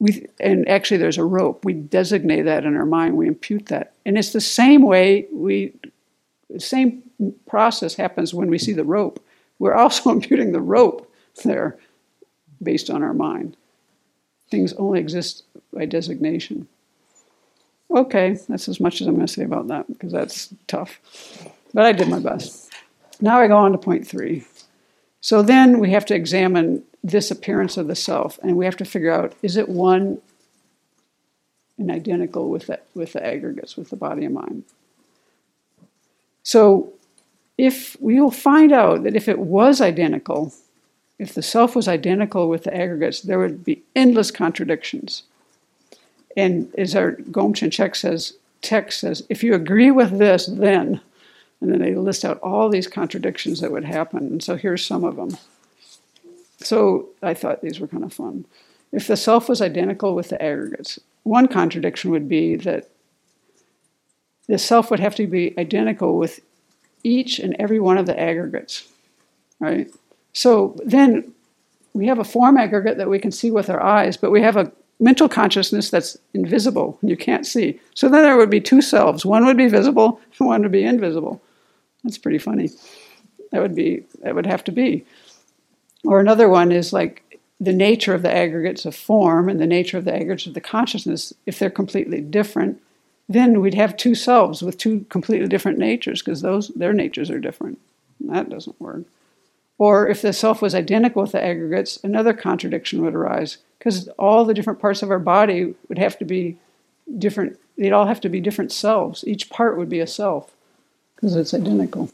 We, 0.00 0.26
and 0.38 0.68
actually, 0.68 0.98
there's 0.98 1.18
a 1.18 1.24
rope. 1.24 1.64
We 1.64 1.72
designate 1.72 2.42
that 2.42 2.64
in 2.64 2.76
our 2.76 2.86
mind. 2.86 3.16
We 3.16 3.26
impute 3.26 3.66
that, 3.66 3.94
and 4.06 4.16
it's 4.16 4.32
the 4.32 4.40
same 4.40 4.82
way 4.82 5.26
we, 5.32 5.74
the 6.50 6.60
same 6.60 7.02
process 7.48 7.94
happens 7.94 8.32
when 8.32 8.48
we 8.48 8.58
see 8.58 8.72
the 8.72 8.84
rope. 8.84 9.24
We're 9.58 9.74
also 9.74 10.10
imputing 10.18 10.52
the 10.52 10.60
rope 10.60 11.12
there, 11.44 11.78
based 12.62 12.90
on 12.90 13.02
our 13.02 13.14
mind. 13.14 13.56
Things 14.50 14.72
only 14.74 15.00
exist 15.00 15.44
by 15.72 15.84
designation. 15.84 16.68
Okay, 17.90 18.38
that's 18.48 18.68
as 18.68 18.80
much 18.80 19.00
as 19.00 19.06
I'm 19.06 19.14
going 19.14 19.26
to 19.26 19.32
say 19.32 19.44
about 19.44 19.68
that 19.68 19.88
because 19.88 20.12
that's 20.12 20.52
tough. 20.66 21.00
But 21.72 21.86
I 21.86 21.92
did 21.92 22.08
my 22.08 22.18
best. 22.18 22.70
Now 23.20 23.40
I 23.40 23.48
go 23.48 23.56
on 23.56 23.72
to 23.72 23.78
point 23.78 24.06
three. 24.06 24.44
So 25.20 25.42
then 25.42 25.78
we 25.78 25.90
have 25.90 26.06
to 26.06 26.14
examine 26.14 26.84
this 27.02 27.30
appearance 27.30 27.76
of 27.76 27.86
the 27.86 27.94
self, 27.94 28.38
and 28.42 28.56
we 28.56 28.64
have 28.64 28.76
to 28.76 28.84
figure 28.84 29.12
out 29.12 29.34
is 29.42 29.56
it 29.56 29.68
one 29.68 30.20
and 31.78 31.90
identical 31.90 32.48
with 32.48 32.66
the, 32.66 32.80
with 32.94 33.12
the 33.12 33.24
aggregates, 33.24 33.76
with 33.76 33.90
the 33.90 33.96
body 33.96 34.24
and 34.24 34.34
mind? 34.34 34.64
So 36.42 36.92
if 37.56 37.96
we 38.00 38.20
will 38.20 38.30
find 38.30 38.72
out 38.72 39.04
that 39.04 39.14
if 39.14 39.28
it 39.28 39.38
was 39.38 39.80
identical, 39.80 40.52
if 41.18 41.34
the 41.34 41.42
self 41.42 41.76
was 41.76 41.88
identical 41.88 42.48
with 42.48 42.64
the 42.64 42.74
aggregates, 42.74 43.20
there 43.20 43.38
would 43.38 43.64
be 43.64 43.82
endless 43.94 44.30
contradictions. 44.30 45.24
And 46.36 46.72
as 46.76 46.94
our 46.94 47.12
Gomchen 47.12 47.70
Chek 47.70 47.96
says, 47.96 48.34
text 48.62 49.00
says, 49.00 49.24
if 49.28 49.42
you 49.42 49.54
agree 49.54 49.90
with 49.90 50.18
this, 50.18 50.46
then 50.46 51.00
and 51.60 51.72
then 51.72 51.80
they 51.80 51.94
list 51.94 52.24
out 52.24 52.38
all 52.40 52.68
these 52.68 52.86
contradictions 52.86 53.60
that 53.60 53.72
would 53.72 53.84
happen. 53.84 54.18
And 54.18 54.42
so 54.42 54.56
here's 54.56 54.84
some 54.84 55.04
of 55.04 55.16
them. 55.16 55.36
So 56.58 57.08
I 57.22 57.34
thought 57.34 57.62
these 57.62 57.80
were 57.80 57.86
kind 57.86 58.04
of 58.04 58.12
fun. 58.12 58.44
If 58.92 59.06
the 59.06 59.16
self 59.16 59.48
was 59.48 59.60
identical 59.60 60.14
with 60.14 60.28
the 60.30 60.42
aggregates, 60.42 60.98
one 61.22 61.46
contradiction 61.46 62.10
would 62.10 62.28
be 62.28 62.56
that 62.56 62.88
the 64.46 64.58
self 64.58 64.90
would 64.90 65.00
have 65.00 65.14
to 65.16 65.26
be 65.26 65.54
identical 65.58 66.18
with 66.18 66.40
each 67.04 67.38
and 67.38 67.54
every 67.58 67.78
one 67.78 67.98
of 67.98 68.06
the 68.06 68.18
aggregates, 68.18 68.88
right? 69.60 69.90
So 70.32 70.76
then 70.84 71.32
we 71.92 72.06
have 72.06 72.18
a 72.18 72.24
form 72.24 72.56
aggregate 72.56 72.96
that 72.96 73.10
we 73.10 73.18
can 73.18 73.30
see 73.30 73.50
with 73.50 73.70
our 73.70 73.82
eyes, 73.82 74.16
but 74.16 74.30
we 74.30 74.42
have 74.42 74.56
a 74.56 74.72
mental 75.00 75.28
consciousness 75.28 75.90
that's 75.90 76.16
invisible 76.34 76.98
and 77.00 77.10
you 77.10 77.16
can't 77.16 77.46
see. 77.46 77.78
So 77.94 78.08
then 78.08 78.22
there 78.22 78.36
would 78.36 78.50
be 78.50 78.60
two 78.60 78.82
selves. 78.82 79.24
One 79.24 79.44
would 79.46 79.56
be 79.56 79.68
visible, 79.68 80.20
one 80.38 80.62
would 80.62 80.72
be 80.72 80.84
invisible. 80.84 81.40
That's 82.04 82.18
pretty 82.18 82.38
funny. 82.38 82.70
That 83.52 83.62
would 83.62 83.74
be 83.74 84.04
that 84.22 84.34
would 84.34 84.46
have 84.46 84.64
to 84.64 84.72
be. 84.72 85.04
Or 86.08 86.20
another 86.20 86.48
one 86.48 86.72
is 86.72 86.94
like 86.94 87.38
the 87.60 87.74
nature 87.74 88.14
of 88.14 88.22
the 88.22 88.34
aggregates 88.34 88.86
of 88.86 88.96
form 88.96 89.50
and 89.50 89.60
the 89.60 89.66
nature 89.66 89.98
of 89.98 90.06
the 90.06 90.14
aggregates 90.14 90.46
of 90.46 90.54
the 90.54 90.60
consciousness, 90.62 91.34
if 91.44 91.58
they're 91.58 91.68
completely 91.68 92.22
different, 92.22 92.80
then 93.28 93.60
we'd 93.60 93.74
have 93.74 93.94
two 93.94 94.14
selves 94.14 94.62
with 94.62 94.78
two 94.78 95.04
completely 95.10 95.46
different 95.46 95.78
natures 95.78 96.22
because 96.22 96.40
those 96.40 96.68
their 96.68 96.94
natures 96.94 97.28
are 97.28 97.38
different. 97.38 97.78
That 98.20 98.48
doesn't 98.48 98.80
work. 98.80 99.02
Or 99.76 100.08
if 100.08 100.22
the 100.22 100.32
self 100.32 100.62
was 100.62 100.74
identical 100.74 101.20
with 101.20 101.32
the 101.32 101.44
aggregates, 101.44 102.02
another 102.02 102.32
contradiction 102.32 103.02
would 103.02 103.14
arise 103.14 103.58
because 103.78 104.08
all 104.18 104.46
the 104.46 104.54
different 104.54 104.80
parts 104.80 105.02
of 105.02 105.10
our 105.10 105.18
body 105.18 105.74
would 105.90 105.98
have 105.98 106.18
to 106.20 106.24
be 106.24 106.56
different. 107.18 107.58
They'd 107.76 107.92
all 107.92 108.06
have 108.06 108.22
to 108.22 108.30
be 108.30 108.40
different 108.40 108.72
selves. 108.72 109.24
Each 109.26 109.50
part 109.50 109.76
would 109.76 109.90
be 109.90 110.00
a 110.00 110.06
self 110.06 110.52
because 111.16 111.36
it's 111.36 111.52
identical. 111.52 112.10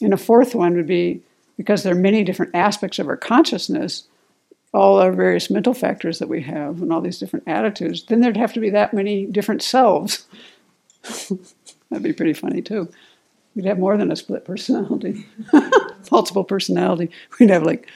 And 0.00 0.14
a 0.14 0.16
fourth 0.16 0.54
one 0.54 0.74
would 0.74 0.86
be 0.86 1.20
because 1.60 1.82
there 1.82 1.92
are 1.92 1.98
many 1.98 2.24
different 2.24 2.54
aspects 2.54 2.98
of 2.98 3.06
our 3.06 3.18
consciousness, 3.18 4.04
all 4.72 4.98
our 4.98 5.12
various 5.12 5.50
mental 5.50 5.74
factors 5.74 6.18
that 6.18 6.26
we 6.26 6.40
have 6.40 6.80
and 6.80 6.90
all 6.90 7.02
these 7.02 7.18
different 7.18 7.46
attitudes, 7.46 8.04
then 8.04 8.20
there'd 8.20 8.38
have 8.38 8.54
to 8.54 8.60
be 8.60 8.70
that 8.70 8.94
many 8.94 9.26
different 9.26 9.60
selves. 9.60 10.26
That'd 11.90 12.02
be 12.02 12.14
pretty 12.14 12.32
funny 12.32 12.62
too. 12.62 12.88
We'd 13.54 13.66
have 13.66 13.78
more 13.78 13.98
than 13.98 14.10
a 14.10 14.16
split 14.16 14.46
personality, 14.46 15.26
multiple 16.10 16.44
personality. 16.44 17.10
We'd 17.38 17.50
have 17.50 17.64
like 17.64 17.90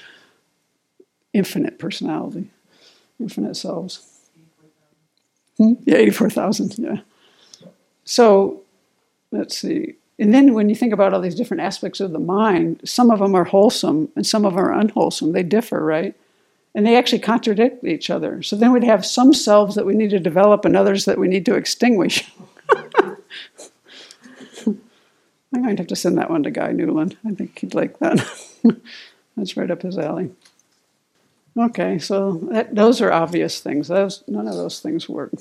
infinite 1.32 1.78
personality, 1.78 2.50
infinite 3.18 3.56
selves. 3.56 4.06
Hmm? 5.56 5.72
Yeah, 5.86 5.96
84,000, 5.96 6.74
yeah. 6.76 6.96
So 8.04 8.60
let's 9.32 9.56
see. 9.56 9.94
And 10.18 10.32
then 10.32 10.54
when 10.54 10.68
you 10.68 10.76
think 10.76 10.92
about 10.92 11.12
all 11.12 11.20
these 11.20 11.34
different 11.34 11.62
aspects 11.62 12.00
of 12.00 12.12
the 12.12 12.20
mind, 12.20 12.80
some 12.84 13.10
of 13.10 13.18
them 13.18 13.34
are 13.34 13.44
wholesome 13.44 14.10
and 14.14 14.26
some 14.26 14.44
of 14.44 14.54
them 14.54 14.64
are 14.64 14.72
unwholesome. 14.72 15.32
They 15.32 15.42
differ, 15.42 15.84
right? 15.84 16.14
And 16.74 16.86
they 16.86 16.96
actually 16.96 17.18
contradict 17.20 17.84
each 17.84 18.10
other. 18.10 18.42
So 18.42 18.56
then 18.56 18.72
we'd 18.72 18.84
have 18.84 19.04
some 19.04 19.32
selves 19.32 19.74
that 19.74 19.86
we 19.86 19.94
need 19.94 20.10
to 20.10 20.20
develop 20.20 20.64
and 20.64 20.76
others 20.76 21.04
that 21.04 21.18
we 21.18 21.28
need 21.28 21.46
to 21.46 21.54
extinguish. 21.54 22.30
I'm 25.54 25.62
going 25.62 25.76
to 25.76 25.82
have 25.82 25.88
to 25.88 25.96
send 25.96 26.18
that 26.18 26.30
one 26.30 26.42
to 26.44 26.50
Guy 26.50 26.72
Newland. 26.72 27.16
I 27.24 27.30
think 27.30 27.58
he'd 27.60 27.74
like 27.74 27.98
that. 28.00 28.24
That's 29.36 29.56
right 29.56 29.70
up 29.70 29.82
his 29.82 29.98
alley. 29.98 30.30
Okay, 31.56 31.98
so 32.00 32.40
that, 32.50 32.74
those 32.74 33.00
are 33.00 33.12
obvious 33.12 33.60
things. 33.60 33.86
Those, 33.86 34.24
none 34.26 34.48
of 34.48 34.54
those 34.54 34.80
things 34.80 35.08
work. 35.08 35.32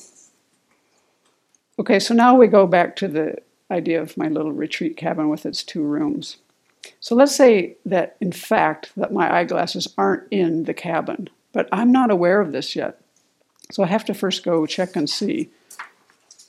Okay, 1.80 2.00
so 2.00 2.14
now 2.14 2.36
we 2.36 2.46
go 2.46 2.68
back 2.68 2.96
to 2.98 3.08
the 3.08 3.38
idea 3.74 4.02
of 4.02 4.18
my 4.18 4.28
little 4.28 4.52
retreat 4.52 4.96
cabin 4.96 5.30
with 5.30 5.46
its 5.46 5.64
two 5.64 5.84
rooms. 5.84 6.38
So 7.00 7.16
let's 7.16 7.36
say 7.36 7.76
that 7.86 8.16
in 8.22 8.32
fact 8.32 8.92
that 8.96 9.14
my 9.14 9.34
eyeglasses 9.34 9.88
aren't 9.98 10.24
in 10.32 10.66
the 10.66 10.74
cabin, 10.74 11.30
but 11.52 11.68
I'm 11.72 11.92
not 11.92 12.12
aware 12.12 12.40
of 12.40 12.52
this 12.52 12.76
yet. 12.76 13.00
So 13.72 13.84
I 13.84 13.88
have 13.88 14.06
to 14.06 14.14
first 14.14 14.44
go 14.44 14.66
check 14.66 14.96
and 14.96 15.10
see. 15.10 15.50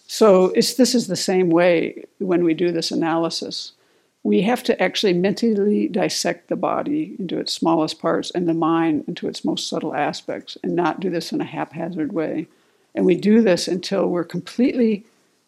So 0.07 0.49
this 0.51 0.95
is 0.95 1.07
the 1.07 1.17
same 1.17 1.51
way 1.51 2.05
when 2.19 2.45
we 2.45 2.55
do 2.55 2.71
this 2.71 2.91
analysis 2.91 3.73
we 4.25 4.41
have 4.41 4.63
to 4.63 4.83
actually 4.83 5.13
mentally 5.13 5.87
dissect 5.87 6.49
the 6.49 6.57
body 6.57 7.15
into 7.19 7.39
its 7.39 7.53
smallest 7.53 8.01
parts 8.01 8.31
and 8.31 8.49
the 8.49 8.55
mind 8.55 9.05
into 9.07 9.29
its 9.29 9.45
most 9.45 9.69
subtle 9.69 9.95
aspects 9.95 10.57
and 10.65 10.75
not 10.75 10.99
do 10.99 11.11
this 11.11 11.31
in 11.31 11.43
a 11.43 11.45
haphazard 11.45 12.13
way. 12.13 12.49
And 12.95 13.05
we 13.05 13.17
do 13.17 13.43
this 13.43 13.69
until 13.69 14.09
we're 14.09 14.25
completely 14.25 15.05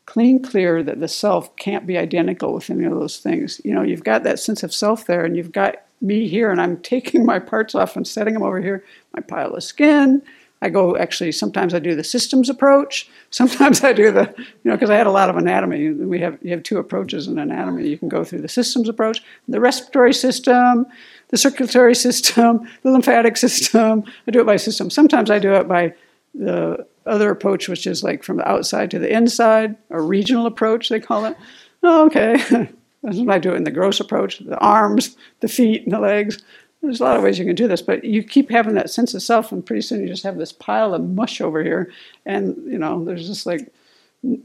clean 0.07 0.43
clear 0.43 0.83
that 0.83 1.01
the 1.01 1.09
self 1.09 1.55
can't 1.57 1.87
be 1.87 1.99
identical 1.99 2.55
with 2.55 2.71
any 2.71 2.85
of 2.85 2.93
those 2.93 3.19
things. 3.19 3.61
You 3.65 3.75
know, 3.75 3.83
you've 3.83 4.05
got 4.05 4.23
that 4.23 4.39
sense 4.39 4.63
of 4.63 4.73
self 4.73 5.07
there 5.07 5.25
and 5.25 5.37
you've 5.37 5.53
got 5.53 5.83
me 6.01 6.29
here 6.29 6.51
and 6.51 6.61
I'm 6.61 6.77
taking 6.83 7.27
my 7.27 7.39
parts 7.39 7.75
off 7.75 7.97
and 7.97 8.07
setting 8.07 8.35
them 8.35 8.43
over 8.43 8.61
here, 8.61 8.85
my 9.15 9.21
pile 9.21 9.55
of 9.55 9.63
skin, 9.63 10.23
I 10.63 10.71
go 10.71 10.97
actually 10.97 11.33
sometimes 11.33 11.75
I 11.75 11.79
do 11.79 11.95
the 11.95 12.05
systems 12.05 12.49
approach. 12.49 13.09
Sometimes 13.31 13.85
I 13.85 13.93
do 13.93 14.11
the 14.11 14.35
you 14.39 14.71
know 14.71 14.75
because 14.75 14.91
I 14.91 14.97
had 14.97 15.07
a 15.07 15.11
lot 15.11 15.29
of 15.29 15.37
anatomy. 15.37 15.91
We 15.91 16.19
have 16.21 16.39
you 16.43 16.51
have 16.53 16.63
two 16.63 16.79
approaches 16.79 17.29
in 17.29 17.39
anatomy. 17.39 17.89
You 17.89 17.99
can 17.99 18.09
go 18.09 18.25
through 18.25 18.41
the 18.41 18.49
systems 18.49 18.89
approach, 18.89 19.23
the 19.49 19.61
respiratory 19.61 20.15
system, 20.15 20.87
the 21.29 21.37
circulatory 21.37 21.95
system, 22.07 22.69
the 22.83 22.91
lymphatic 22.91 23.37
system. 23.37 24.05
I 24.27 24.31
do 24.31 24.41
it 24.41 24.47
by 24.47 24.57
system. 24.57 24.89
Sometimes 24.91 25.31
I 25.31 25.39
do 25.39 25.53
it 25.55 25.69
by 25.69 25.95
the 26.35 26.87
other 27.07 27.31
approach, 27.31 27.69
which 27.69 27.87
is 27.87 28.03
like 28.03 28.23
from 28.23 28.39
the 28.39 28.49
outside 28.49 28.91
to 28.91 28.99
the 28.99 29.13
inside, 29.13 29.77
a 29.91 30.01
regional 30.01 30.47
approach 30.47 30.89
they 30.89 31.01
call 31.01 31.25
it. 31.25 31.37
Oh, 31.83 32.07
okay. 32.07 32.69
I 33.29 33.39
do 33.39 33.53
it 33.53 33.57
in 33.57 33.65
the 33.65 33.71
gross 33.71 34.01
approach, 34.01 34.41
the 34.41 34.59
arms, 34.59 35.17
the 35.41 35.49
feet, 35.49 35.85
and 35.85 35.93
the 35.93 36.01
legs. 36.01 36.43
There's 36.83 37.01
a 37.01 37.05
lot 37.05 37.17
of 37.17 37.23
ways 37.23 37.39
you 37.39 37.45
can 37.45 37.55
do 37.55 37.69
this, 37.69 37.83
but 37.83 38.05
you 38.05 38.23
keep 38.23 38.51
having 38.51 38.75
that 38.75 38.91
sense 38.91 39.15
of 39.15 39.23
self, 39.23 39.53
and 39.53 39.65
pretty 39.65 39.83
soon 39.83 40.03
you 40.03 40.09
just 40.09 40.25
have 40.25 40.39
this 40.39 40.53
pile 40.53 40.95
of 40.95 41.03
mush 41.03 41.41
over 41.41 41.63
here, 41.63 41.93
and 42.25 42.57
you 42.67 42.79
know 42.79 43.05
there's 43.05 43.27
just 43.27 43.47
like 43.47 43.73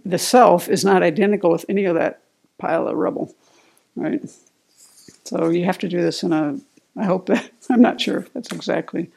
the 0.05 0.18
self 0.18 0.70
is 0.70 0.86
not 0.86 1.03
identical 1.03 1.51
with 1.51 1.66
any 1.70 1.86
of 1.86 1.95
that 1.95 2.22
pile 2.57 2.88
of 2.88 2.95
rubble, 2.95 3.34
right? 3.95 4.22
So 5.26 5.49
you 5.49 5.66
have 5.66 5.78
to 5.80 5.89
do 5.89 6.01
this 6.01 6.24
in 6.24 6.34
a. 6.34 6.57
I 6.97 7.05
hope 7.05 7.28
that 7.28 7.49
I'm 7.70 7.82
not 7.82 8.01
sure 8.01 8.20
if 8.20 8.34
that's 8.34 8.51
exactly 8.51 9.09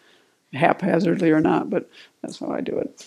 haphazardly 0.53 1.30
or 1.30 1.40
not, 1.40 1.70
but 1.70 1.88
that's 2.22 2.38
how 2.38 2.51
I 2.51 2.61
do 2.61 2.78
it. 2.78 3.07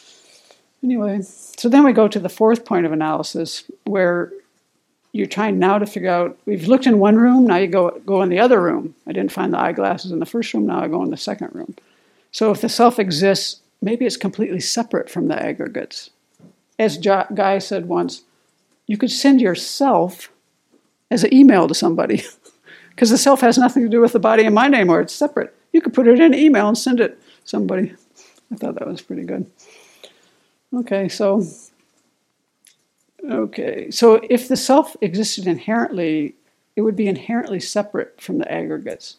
Anyway, 0.83 1.21
so 1.21 1.69
then 1.69 1.83
we 1.83 1.91
go 1.91 2.07
to 2.07 2.19
the 2.19 2.29
fourth 2.29 2.65
point 2.65 2.85
of 2.85 2.91
analysis 2.91 3.63
where 3.85 4.31
you're 5.11 5.25
trying 5.25 5.57
now 5.57 5.79
to 5.79 5.85
figure 5.85 6.09
out 6.09 6.37
we've 6.45 6.67
looked 6.67 6.85
in 6.85 6.99
one 6.99 7.15
room 7.15 7.47
now 7.47 7.55
you 7.55 7.67
go 7.67 7.99
go 8.05 8.21
in 8.21 8.29
the 8.29 8.39
other 8.39 8.61
room. 8.61 8.93
I 9.07 9.11
didn't 9.11 9.31
find 9.31 9.53
the 9.53 9.59
eyeglasses 9.59 10.11
in 10.11 10.19
the 10.19 10.25
first 10.25 10.53
room 10.53 10.67
now 10.67 10.81
i 10.81 10.87
go 10.87 11.01
in 11.03 11.09
the 11.09 11.17
second 11.17 11.53
room. 11.53 11.75
So 12.31 12.51
if 12.51 12.61
the 12.61 12.69
self 12.69 12.99
exists 12.99 13.61
maybe 13.81 14.05
it's 14.05 14.17
completely 14.17 14.59
separate 14.59 15.09
from 15.09 15.27
the 15.27 15.41
aggregates. 15.41 16.11
As 16.77 16.97
guy 16.97 17.57
said 17.57 17.87
once 17.87 18.23
you 18.85 18.97
could 18.97 19.11
send 19.11 19.41
yourself 19.41 20.31
as 21.09 21.23
an 21.23 21.33
email 21.33 21.67
to 21.67 21.73
somebody 21.73 22.23
because 22.91 23.09
the 23.09 23.17
self 23.17 23.41
has 23.41 23.57
nothing 23.57 23.83
to 23.83 23.89
do 23.89 24.01
with 24.01 24.13
the 24.13 24.19
body 24.19 24.43
and 24.43 24.53
mind 24.53 24.75
anymore 24.75 25.01
it's 25.01 25.13
separate. 25.13 25.55
You 25.73 25.81
could 25.81 25.93
put 25.93 26.07
it 26.07 26.19
in 26.19 26.33
an 26.33 26.39
email 26.39 26.67
and 26.67 26.77
send 26.77 26.99
it 26.99 27.19
somebody. 27.43 27.93
I 28.51 28.55
thought 28.55 28.75
that 28.75 28.87
was 28.87 29.01
pretty 29.01 29.23
good 29.23 29.49
okay 30.73 31.07
so 31.07 31.41
Okay, 33.29 33.91
so 33.91 34.21
if 34.29 34.47
the 34.47 34.55
self 34.55 34.95
existed 35.01 35.47
inherently, 35.47 36.35
it 36.75 36.81
would 36.81 36.95
be 36.95 37.07
inherently 37.07 37.59
separate 37.59 38.21
from 38.21 38.37
the 38.37 38.51
aggregates. 38.51 39.17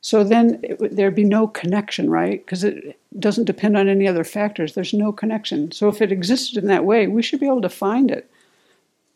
So 0.00 0.24
then 0.24 0.62
would, 0.78 0.96
there'd 0.96 1.14
be 1.14 1.24
no 1.24 1.46
connection, 1.46 2.08
right? 2.08 2.44
Because 2.44 2.64
it 2.64 2.98
doesn't 3.18 3.44
depend 3.44 3.76
on 3.76 3.88
any 3.88 4.06
other 4.06 4.24
factors. 4.24 4.72
There's 4.72 4.94
no 4.94 5.12
connection. 5.12 5.72
So 5.72 5.88
if 5.88 6.00
it 6.00 6.12
existed 6.12 6.56
in 6.56 6.68
that 6.68 6.84
way, 6.84 7.06
we 7.06 7.22
should 7.22 7.40
be 7.40 7.46
able 7.46 7.62
to 7.62 7.68
find 7.68 8.10
it. 8.10 8.30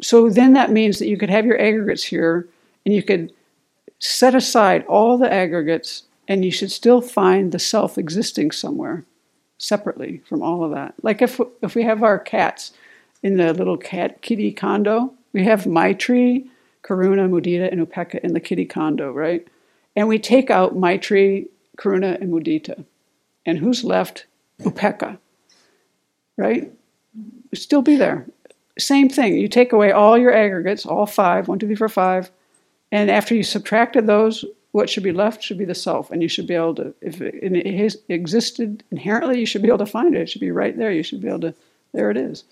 So 0.02 0.28
then 0.28 0.52
that 0.54 0.72
means 0.72 0.98
that 0.98 1.08
you 1.08 1.16
could 1.16 1.30
have 1.30 1.46
your 1.46 1.60
aggregates 1.60 2.02
here 2.02 2.48
and 2.84 2.94
you 2.94 3.02
could 3.02 3.32
set 4.00 4.34
aside 4.34 4.84
all 4.86 5.16
the 5.16 5.32
aggregates 5.32 6.02
and 6.26 6.44
you 6.44 6.50
should 6.50 6.72
still 6.72 7.00
find 7.00 7.52
the 7.52 7.58
self 7.60 7.96
existing 7.96 8.50
somewhere 8.50 9.04
separately 9.62 10.22
from 10.28 10.42
all 10.42 10.64
of 10.64 10.72
that. 10.72 10.94
Like 11.02 11.22
if, 11.22 11.40
if 11.62 11.74
we 11.74 11.82
have 11.84 12.02
our 12.02 12.18
cats, 12.18 12.72
in 13.22 13.36
the 13.36 13.52
little 13.54 13.76
cat 13.76 14.20
kitty 14.22 14.52
condo. 14.52 15.12
We 15.32 15.44
have 15.44 15.64
Maitri, 15.64 16.46
Karuna, 16.82 17.28
Mudita, 17.28 17.70
and 17.70 17.86
Upekkha 17.86 18.18
in 18.20 18.34
the 18.34 18.40
kitty 18.40 18.64
condo, 18.64 19.12
right? 19.12 19.46
And 19.94 20.08
we 20.08 20.18
take 20.18 20.50
out 20.50 20.76
Maitri, 20.76 21.46
Karuna, 21.78 22.20
and 22.20 22.32
Mudita. 22.32 22.84
And 23.46 23.58
who's 23.58 23.84
left? 23.84 24.26
Upekkha, 24.60 25.18
right? 26.36 26.72
Still 27.54 27.82
be 27.82 27.96
there. 27.96 28.26
Same 28.78 29.08
thing. 29.08 29.36
You 29.36 29.48
take 29.48 29.72
away 29.72 29.92
all 29.92 30.16
your 30.16 30.32
aggregates, 30.32 30.86
all 30.86 31.06
five, 31.06 31.48
one, 31.48 31.58
two, 31.58 31.66
three, 31.66 31.76
four, 31.76 31.88
five, 31.88 32.30
and 32.90 33.10
after 33.10 33.34
you 33.34 33.42
subtracted 33.42 34.06
those, 34.06 34.44
what 34.72 34.90
should 34.90 35.02
be 35.02 35.12
left 35.12 35.42
should 35.42 35.58
be 35.58 35.64
the 35.64 35.74
self, 35.74 36.10
and 36.10 36.22
you 36.22 36.28
should 36.28 36.46
be 36.46 36.54
able 36.54 36.74
to, 36.76 36.94
if 37.00 37.20
it 37.20 38.02
existed 38.08 38.82
inherently, 38.90 39.38
you 39.38 39.46
should 39.46 39.62
be 39.62 39.68
able 39.68 39.78
to 39.78 39.86
find 39.86 40.16
it. 40.16 40.22
It 40.22 40.30
should 40.30 40.40
be 40.40 40.50
right 40.50 40.76
there. 40.76 40.90
You 40.90 41.02
should 41.02 41.20
be 41.20 41.28
able 41.28 41.40
to, 41.40 41.54
there 41.92 42.10
it 42.10 42.16
is. 42.16 42.44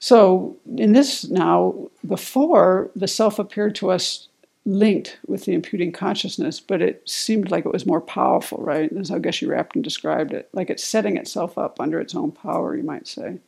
So, 0.00 0.56
in 0.76 0.92
this 0.92 1.28
now, 1.28 1.88
before 2.06 2.90
the 2.94 3.08
self 3.08 3.38
appeared 3.38 3.74
to 3.76 3.90
us 3.90 4.28
linked 4.64 5.18
with 5.26 5.44
the 5.44 5.54
imputing 5.54 5.92
consciousness, 5.92 6.60
but 6.60 6.82
it 6.82 7.08
seemed 7.08 7.50
like 7.50 7.64
it 7.64 7.72
was 7.72 7.86
more 7.86 8.00
powerful, 8.00 8.58
right? 8.58 8.92
That's 8.92 9.08
how 9.08 9.18
Geshe 9.18 9.48
Rabten 9.48 9.82
described 9.82 10.32
it. 10.32 10.48
Like 10.52 10.70
it's 10.70 10.84
setting 10.84 11.16
itself 11.16 11.56
up 11.56 11.80
under 11.80 11.98
its 12.00 12.14
own 12.14 12.32
power, 12.32 12.76
you 12.76 12.82
might 12.82 13.08
say. 13.08 13.38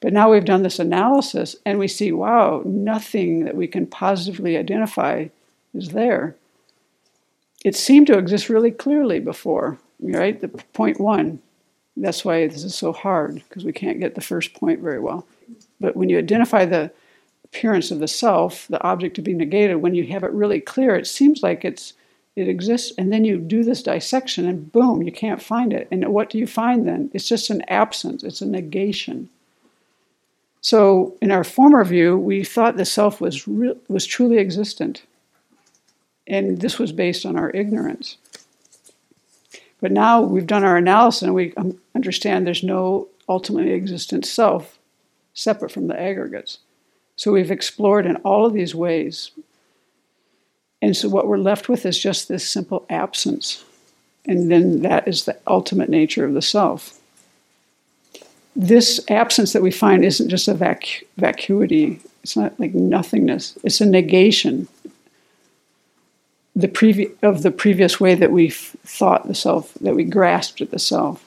But 0.00 0.12
now 0.12 0.30
we've 0.30 0.44
done 0.44 0.62
this 0.62 0.78
analysis 0.78 1.56
and 1.64 1.78
we 1.78 1.88
see, 1.88 2.12
wow, 2.12 2.62
nothing 2.64 3.44
that 3.44 3.56
we 3.56 3.66
can 3.66 3.86
positively 3.86 4.56
identify 4.56 5.28
is 5.74 5.90
there. 5.90 6.36
It 7.64 7.76
seemed 7.76 8.06
to 8.06 8.18
exist 8.18 8.48
really 8.48 8.70
clearly 8.70 9.20
before, 9.20 9.78
right? 10.00 10.40
The 10.40 10.48
point 10.48 11.00
one. 11.00 11.40
That's 11.96 12.24
why 12.24 12.46
this 12.46 12.64
is 12.64 12.74
so 12.74 12.92
hard, 12.92 13.42
because 13.48 13.64
we 13.64 13.72
can't 13.72 14.00
get 14.00 14.14
the 14.14 14.20
first 14.20 14.54
point 14.54 14.80
very 14.80 15.00
well. 15.00 15.26
But 15.80 15.96
when 15.96 16.08
you 16.08 16.18
identify 16.18 16.64
the 16.64 16.90
appearance 17.44 17.90
of 17.90 17.98
the 17.98 18.08
self, 18.08 18.66
the 18.68 18.82
object 18.82 19.16
to 19.16 19.22
be 19.22 19.34
negated, 19.34 19.78
when 19.78 19.94
you 19.94 20.06
have 20.06 20.24
it 20.24 20.30
really 20.30 20.60
clear, 20.60 20.94
it 20.94 21.06
seems 21.06 21.42
like 21.42 21.64
it's 21.64 21.94
it 22.36 22.48
exists, 22.48 22.92
and 22.96 23.12
then 23.12 23.24
you 23.24 23.38
do 23.38 23.64
this 23.64 23.82
dissection, 23.82 24.46
and 24.46 24.70
boom, 24.72 25.02
you 25.02 25.10
can't 25.12 25.42
find 25.42 25.72
it. 25.72 25.88
And 25.90 26.06
what 26.08 26.30
do 26.30 26.38
you 26.38 26.46
find 26.46 26.86
then? 26.86 27.10
It's 27.12 27.28
just 27.28 27.50
an 27.50 27.62
absence. 27.68 28.22
It's 28.22 28.40
a 28.40 28.46
negation. 28.46 29.28
So, 30.60 31.16
in 31.20 31.32
our 31.32 31.42
former 31.42 31.84
view, 31.84 32.16
we 32.16 32.44
thought 32.44 32.76
the 32.76 32.84
self 32.84 33.20
was 33.20 33.48
re- 33.48 33.76
was 33.88 34.06
truly 34.06 34.38
existent, 34.38 35.02
and 36.30 36.60
this 36.60 36.78
was 36.78 36.92
based 36.92 37.26
on 37.26 37.36
our 37.36 37.50
ignorance. 37.50 38.16
But 39.80 39.92
now 39.92 40.22
we've 40.22 40.46
done 40.46 40.64
our 40.64 40.76
analysis, 40.76 41.22
and 41.22 41.34
we 41.34 41.52
understand 41.94 42.46
there's 42.46 42.62
no 42.62 43.08
ultimately 43.28 43.72
existent 43.72 44.24
self 44.24 44.78
separate 45.34 45.72
from 45.72 45.88
the 45.88 46.00
aggregates. 46.00 46.58
So 47.16 47.32
we've 47.32 47.50
explored 47.50 48.06
in 48.06 48.16
all 48.16 48.46
of 48.46 48.54
these 48.54 48.74
ways. 48.74 49.30
And 50.80 50.96
so 50.96 51.08
what 51.08 51.26
we're 51.26 51.38
left 51.38 51.68
with 51.68 51.84
is 51.84 51.98
just 51.98 52.28
this 52.28 52.48
simple 52.48 52.86
absence. 52.88 53.64
And 54.26 54.50
then 54.50 54.82
that 54.82 55.06
is 55.06 55.24
the 55.24 55.38
ultimate 55.46 55.88
nature 55.88 56.24
of 56.24 56.34
the 56.34 56.42
self. 56.42 56.98
This 58.56 59.04
absence 59.08 59.52
that 59.52 59.62
we 59.62 59.70
find 59.70 60.04
isn't 60.04 60.28
just 60.28 60.48
a 60.48 60.54
vac- 60.54 61.04
vacuity, 61.16 62.00
it's 62.22 62.36
not 62.36 62.58
like 62.58 62.74
nothingness, 62.74 63.58
it's 63.64 63.80
a 63.80 63.86
negation 63.86 64.68
the 66.56 66.68
previ- 66.68 67.12
of 67.22 67.42
the 67.42 67.50
previous 67.50 68.00
way 68.00 68.14
that 68.14 68.32
we 68.32 68.50
thought 68.50 69.28
the 69.28 69.34
self, 69.34 69.74
that 69.74 69.94
we 69.94 70.04
grasped 70.04 70.60
at 70.60 70.70
the 70.70 70.78
self. 70.78 71.24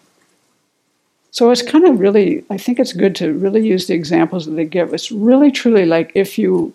So 1.31 1.49
it's 1.49 1.63
kind 1.63 1.87
of 1.87 1.99
really, 1.99 2.43
I 2.49 2.57
think 2.57 2.79
it's 2.79 2.93
good 2.93 3.15
to 3.15 3.33
really 3.33 3.67
use 3.67 3.87
the 3.87 3.95
examples 3.95 4.45
that 4.45 4.51
they 4.51 4.65
give. 4.65 4.93
It's 4.93 5.11
really 5.11 5.51
truly 5.51 5.85
like 5.85 6.11
if 6.13 6.37
you 6.37 6.73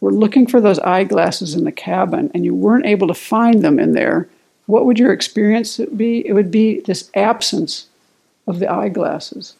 were 0.00 0.12
looking 0.12 0.46
for 0.46 0.60
those 0.60 0.78
eyeglasses 0.80 1.54
in 1.54 1.64
the 1.64 1.72
cabin 1.72 2.30
and 2.32 2.44
you 2.44 2.54
weren't 2.54 2.86
able 2.86 3.08
to 3.08 3.14
find 3.14 3.62
them 3.62 3.80
in 3.80 3.92
there, 3.92 4.28
what 4.66 4.84
would 4.84 4.98
your 4.98 5.12
experience 5.12 5.78
be? 5.96 6.26
It 6.26 6.34
would 6.34 6.50
be 6.50 6.80
this 6.80 7.10
absence 7.14 7.86
of 8.46 8.58
the 8.58 8.70
eyeglasses. 8.70 9.54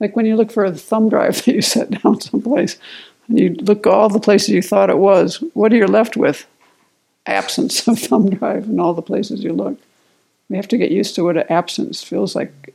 Like 0.00 0.14
when 0.14 0.26
you 0.26 0.36
look 0.36 0.52
for 0.52 0.64
a 0.64 0.72
thumb 0.72 1.08
drive 1.08 1.44
that 1.44 1.54
you 1.54 1.62
set 1.62 2.02
down 2.02 2.20
someplace 2.20 2.76
and 3.26 3.38
you 3.38 3.54
look 3.54 3.86
all 3.86 4.08
the 4.08 4.20
places 4.20 4.50
you 4.50 4.62
thought 4.62 4.90
it 4.90 4.98
was, 4.98 5.42
what 5.54 5.72
are 5.72 5.76
you 5.76 5.86
left 5.86 6.16
with? 6.16 6.46
Absence 7.28 7.86
of 7.86 7.98
thumb 7.98 8.30
drive 8.30 8.64
in 8.64 8.80
all 8.80 8.94
the 8.94 9.02
places 9.02 9.44
you 9.44 9.52
look. 9.52 9.78
We 10.48 10.56
have 10.56 10.68
to 10.68 10.78
get 10.78 10.90
used 10.90 11.14
to 11.14 11.24
what 11.24 11.36
an 11.36 11.44
absence 11.50 12.02
feels 12.02 12.34
like 12.34 12.74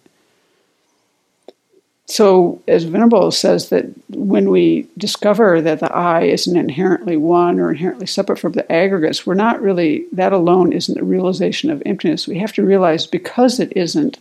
so, 2.06 2.62
as 2.68 2.84
Venerable 2.84 3.32
says, 3.32 3.70
that 3.70 3.86
when 4.10 4.50
we 4.50 4.88
discover 4.98 5.62
that 5.62 5.80
the 5.80 5.92
I 5.92 6.24
isn't 6.24 6.56
inherently 6.56 7.16
one 7.16 7.60
or 7.60 7.72
inherently 7.72 8.08
separate 8.08 8.40
from 8.40 8.52
the 8.52 8.70
aggregates, 8.72 9.26
we're 9.26 9.36
not 9.36 9.62
really, 9.62 10.06
that 10.12 10.34
alone 10.34 10.74
isn't 10.74 11.00
a 11.00 11.04
realization 11.04 11.72
of 11.72 11.82
emptiness. 11.86 12.28
We 12.28 12.38
have 12.40 12.54
to 12.54 12.64
realize 12.64 13.08
because 13.08 13.60
it 13.60 13.72
isn't, 13.76 14.20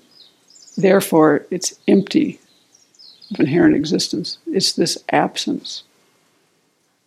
therefore 0.76 1.44
it's 1.50 1.78
empty 1.88 2.40
of 3.32 3.40
inherent 3.40 3.74
existence. 3.74 4.38
It's 4.46 4.72
this 4.72 4.96
absence. 5.10 5.82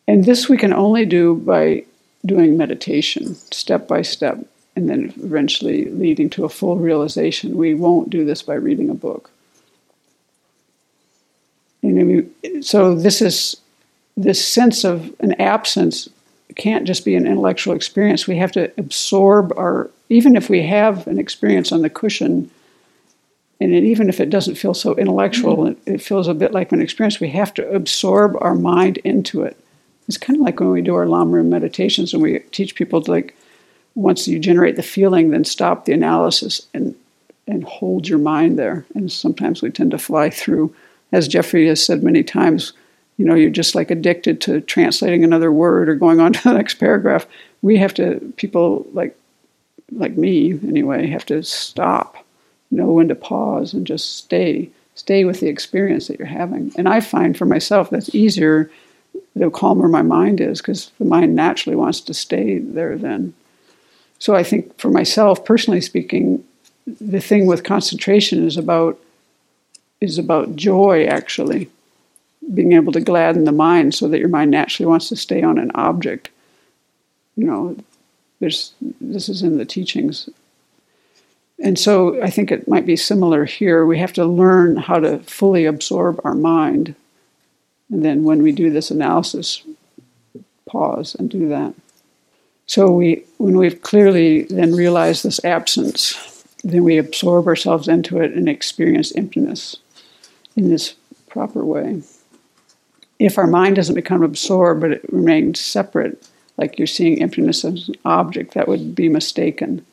And 0.07 0.25
this 0.25 0.49
we 0.49 0.57
can 0.57 0.73
only 0.73 1.05
do 1.05 1.35
by 1.35 1.85
doing 2.25 2.57
meditation, 2.57 3.35
step 3.35 3.87
by 3.87 4.01
step, 4.01 4.39
and 4.75 4.89
then 4.89 5.13
eventually 5.17 5.85
leading 5.85 6.29
to 6.31 6.45
a 6.45 6.49
full 6.49 6.77
realization. 6.77 7.57
We 7.57 7.73
won't 7.73 8.09
do 8.09 8.25
this 8.25 8.41
by 8.41 8.55
reading 8.55 8.89
a 8.89 8.95
book. 8.95 9.29
You 11.81 11.91
know, 11.91 12.61
so 12.61 12.95
this 12.95 13.21
is 13.21 13.57
this 14.17 14.45
sense 14.45 14.83
of 14.83 15.13
an 15.19 15.33
absence 15.33 16.09
can't 16.55 16.85
just 16.85 17.05
be 17.05 17.15
an 17.15 17.27
intellectual 17.27 17.75
experience. 17.75 18.27
We 18.27 18.37
have 18.37 18.51
to 18.53 18.71
absorb 18.77 19.53
our, 19.57 19.89
even 20.09 20.35
if 20.35 20.49
we 20.49 20.63
have 20.63 21.07
an 21.07 21.19
experience 21.19 21.71
on 21.71 21.81
the 21.81 21.89
cushion, 21.89 22.49
and 23.59 23.73
it, 23.73 23.83
even 23.83 24.09
if 24.09 24.19
it 24.19 24.29
doesn't 24.29 24.55
feel 24.55 24.73
so 24.73 24.95
intellectual, 24.95 25.57
mm-hmm. 25.57 25.89
it, 25.89 25.95
it, 25.95 26.01
feels 26.01 26.27
a 26.27 26.33
bit 26.33 26.51
like 26.51 26.71
an 26.71 26.81
experience. 26.81 27.19
We 27.19 27.29
have 27.29 27.53
to 27.55 27.69
absorb 27.71 28.37
our 28.41 28.55
mind 28.55 28.97
into 28.97 29.43
it. 29.43 29.57
It's 30.07 30.17
kind 30.17 30.39
of 30.39 30.45
like 30.45 30.59
when 30.59 30.71
we 30.71 30.81
do 30.81 30.95
our 30.95 31.05
Lamrim 31.05 31.47
meditations 31.47 32.13
and 32.13 32.21
we 32.21 32.39
teach 32.51 32.75
people 32.75 33.01
to 33.01 33.11
like, 33.11 33.35
once 33.95 34.27
you 34.27 34.39
generate 34.39 34.75
the 34.75 34.83
feeling, 34.83 35.31
then 35.31 35.45
stop 35.45 35.85
the 35.85 35.93
analysis 35.93 36.67
and 36.73 36.95
and 37.47 37.63
hold 37.63 38.07
your 38.07 38.17
mind 38.17 38.57
there. 38.57 38.85
And 38.95 39.11
sometimes 39.11 39.61
we 39.61 39.69
tend 39.69 39.91
to 39.91 39.97
fly 39.97 40.29
through 40.29 40.73
as 41.11 41.27
Jeffrey 41.27 41.67
has 41.67 41.83
said 41.83 42.03
many 42.03 42.23
times, 42.23 42.73
you 43.17 43.25
know, 43.25 43.35
you're 43.35 43.49
just 43.49 43.75
like 43.75 43.91
addicted 43.91 44.41
to 44.41 44.61
translating 44.61 45.23
another 45.23 45.51
word 45.51 45.87
or 45.87 45.95
going 45.95 46.19
on 46.19 46.33
to 46.33 46.43
the 46.43 46.53
next 46.53 46.75
paragraph. 46.75 47.25
We 47.61 47.77
have 47.77 47.93
to, 47.95 48.33
people 48.37 48.85
like, 48.93 49.17
like 49.91 50.17
me 50.17 50.51
anyway, 50.67 51.07
have 51.07 51.25
to 51.27 51.43
stop, 51.43 52.17
know 52.71 52.87
when 52.87 53.07
to 53.07 53.15
pause 53.15 53.73
and 53.73 53.87
just 53.87 54.17
stay, 54.17 54.69
stay 54.95 55.23
with 55.23 55.39
the 55.39 55.47
experience 55.47 56.07
that 56.07 56.19
you're 56.19 56.27
having. 56.27 56.73
And 56.77 56.89
I 56.89 56.99
find 56.99 57.37
for 57.37 57.45
myself 57.45 57.89
that's 57.89 58.13
easier 58.13 58.69
the 59.35 59.49
calmer 59.49 59.87
my 59.87 60.01
mind 60.01 60.39
is 60.39 60.61
because 60.61 60.91
the 60.97 61.05
mind 61.05 61.35
naturally 61.35 61.75
wants 61.75 62.01
to 62.01 62.13
stay 62.13 62.59
there 62.59 62.97
then. 62.97 63.33
So 64.19 64.35
I 64.35 64.43
think 64.43 64.77
for 64.79 64.89
myself, 64.89 65.43
personally 65.43 65.81
speaking, 65.81 66.43
the 67.01 67.19
thing 67.19 67.45
with 67.45 67.63
concentration 67.63 68.45
is 68.45 68.57
about 68.57 68.99
is 70.01 70.17
about 70.17 70.55
joy, 70.55 71.05
actually. 71.05 71.69
Being 72.53 72.73
able 72.73 72.91
to 72.91 73.01
gladden 73.01 73.45
the 73.45 73.51
mind 73.51 73.95
so 73.95 74.07
that 74.07 74.19
your 74.19 74.29
mind 74.29 74.51
naturally 74.51 74.87
wants 74.87 75.09
to 75.09 75.15
stay 75.15 75.41
on 75.41 75.57
an 75.57 75.71
object. 75.73 76.29
You 77.35 77.45
know, 77.47 77.77
there's, 78.39 78.73
this 79.01 79.29
is 79.29 79.41
in 79.41 79.57
the 79.57 79.65
teachings. 79.65 80.29
And 81.59 81.79
so 81.79 82.21
I 82.21 82.29
think 82.29 82.51
it 82.51 82.67
might 82.67 82.85
be 82.85 82.95
similar 82.95 83.45
here. 83.45 83.85
We 83.85 83.97
have 83.99 84.13
to 84.13 84.25
learn 84.25 84.77
how 84.77 84.99
to 84.99 85.19
fully 85.19 85.65
absorb 85.65 86.19
our 86.23 86.35
mind. 86.35 86.95
And 87.91 88.03
then 88.03 88.23
when 88.23 88.41
we 88.41 88.51
do 88.51 88.69
this 88.69 88.91
analysis, 88.91 89.63
pause 90.65 91.15
and 91.15 91.29
do 91.29 91.47
that. 91.49 91.73
So 92.67 92.91
we, 92.91 93.23
when 93.37 93.57
we've 93.57 93.81
clearly 93.81 94.43
then 94.43 94.73
realized 94.73 95.23
this 95.23 95.43
absence, 95.45 96.43
then 96.63 96.83
we 96.83 96.97
absorb 96.97 97.47
ourselves 97.47 97.87
into 97.87 98.19
it 98.19 98.33
and 98.33 98.49
experience 98.49 99.15
emptiness 99.15 99.77
in 100.55 100.69
this 100.69 100.95
proper 101.29 101.63
way. 101.63 102.01
If 103.19 103.37
our 103.37 103.47
mind 103.47 103.75
doesn't 103.75 103.95
become 103.95 104.23
absorbed 104.23 104.81
but 104.81 104.91
it 104.91 105.13
remains 105.13 105.59
separate, 105.59 106.27
like 106.57 106.79
you're 106.79 106.87
seeing 106.87 107.21
emptiness 107.21 107.63
as 107.63 107.87
an 107.89 107.95
object, 108.03 108.53
that 108.53 108.67
would 108.67 108.95
be 108.95 109.09
mistaken. 109.09 109.85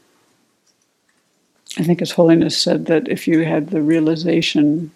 I 1.78 1.84
think 1.84 2.00
His 2.00 2.12
Holiness 2.12 2.56
said 2.56 2.86
that 2.86 3.08
if 3.08 3.26
you 3.26 3.44
had 3.44 3.70
the 3.70 3.82
realization, 3.82 4.90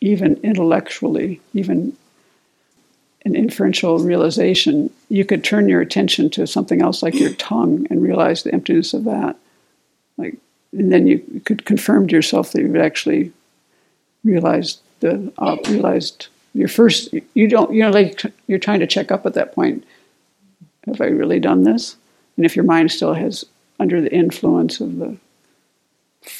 even 0.00 0.38
intellectually, 0.42 1.40
even 1.54 1.96
an 3.26 3.34
inferential 3.34 3.98
realization, 3.98 4.88
you 5.08 5.24
could 5.24 5.42
turn 5.42 5.68
your 5.68 5.80
attention 5.80 6.30
to 6.30 6.46
something 6.46 6.80
else 6.80 7.02
like 7.02 7.14
your 7.14 7.32
tongue 7.32 7.84
and 7.90 8.00
realize 8.00 8.44
the 8.44 8.54
emptiness 8.54 8.94
of 8.94 9.02
that. 9.02 9.36
Like, 10.16 10.36
and 10.72 10.92
then 10.92 11.08
you 11.08 11.42
could 11.44 11.64
confirm 11.64 12.06
to 12.06 12.14
yourself 12.14 12.52
that 12.52 12.62
you've 12.62 12.76
actually 12.76 13.32
realized 14.22 14.80
the 15.00 15.32
uh, 15.38 15.56
realized 15.68 16.28
your 16.54 16.68
first 16.68 17.12
you 17.34 17.48
don't 17.48 17.72
you 17.72 17.82
know 17.82 17.90
like 17.90 18.22
you're 18.46 18.58
trying 18.58 18.80
to 18.80 18.86
check 18.86 19.10
up 19.10 19.26
at 19.26 19.34
that 19.34 19.54
point. 19.54 19.84
Have 20.86 21.00
i 21.00 21.06
really 21.06 21.40
done 21.40 21.64
this? 21.64 21.96
And 22.36 22.46
if 22.46 22.54
your 22.54 22.64
mind 22.64 22.92
still 22.92 23.14
has 23.14 23.44
under 23.80 24.00
the 24.00 24.14
influence 24.14 24.80
of 24.80 24.98
the 24.98 25.16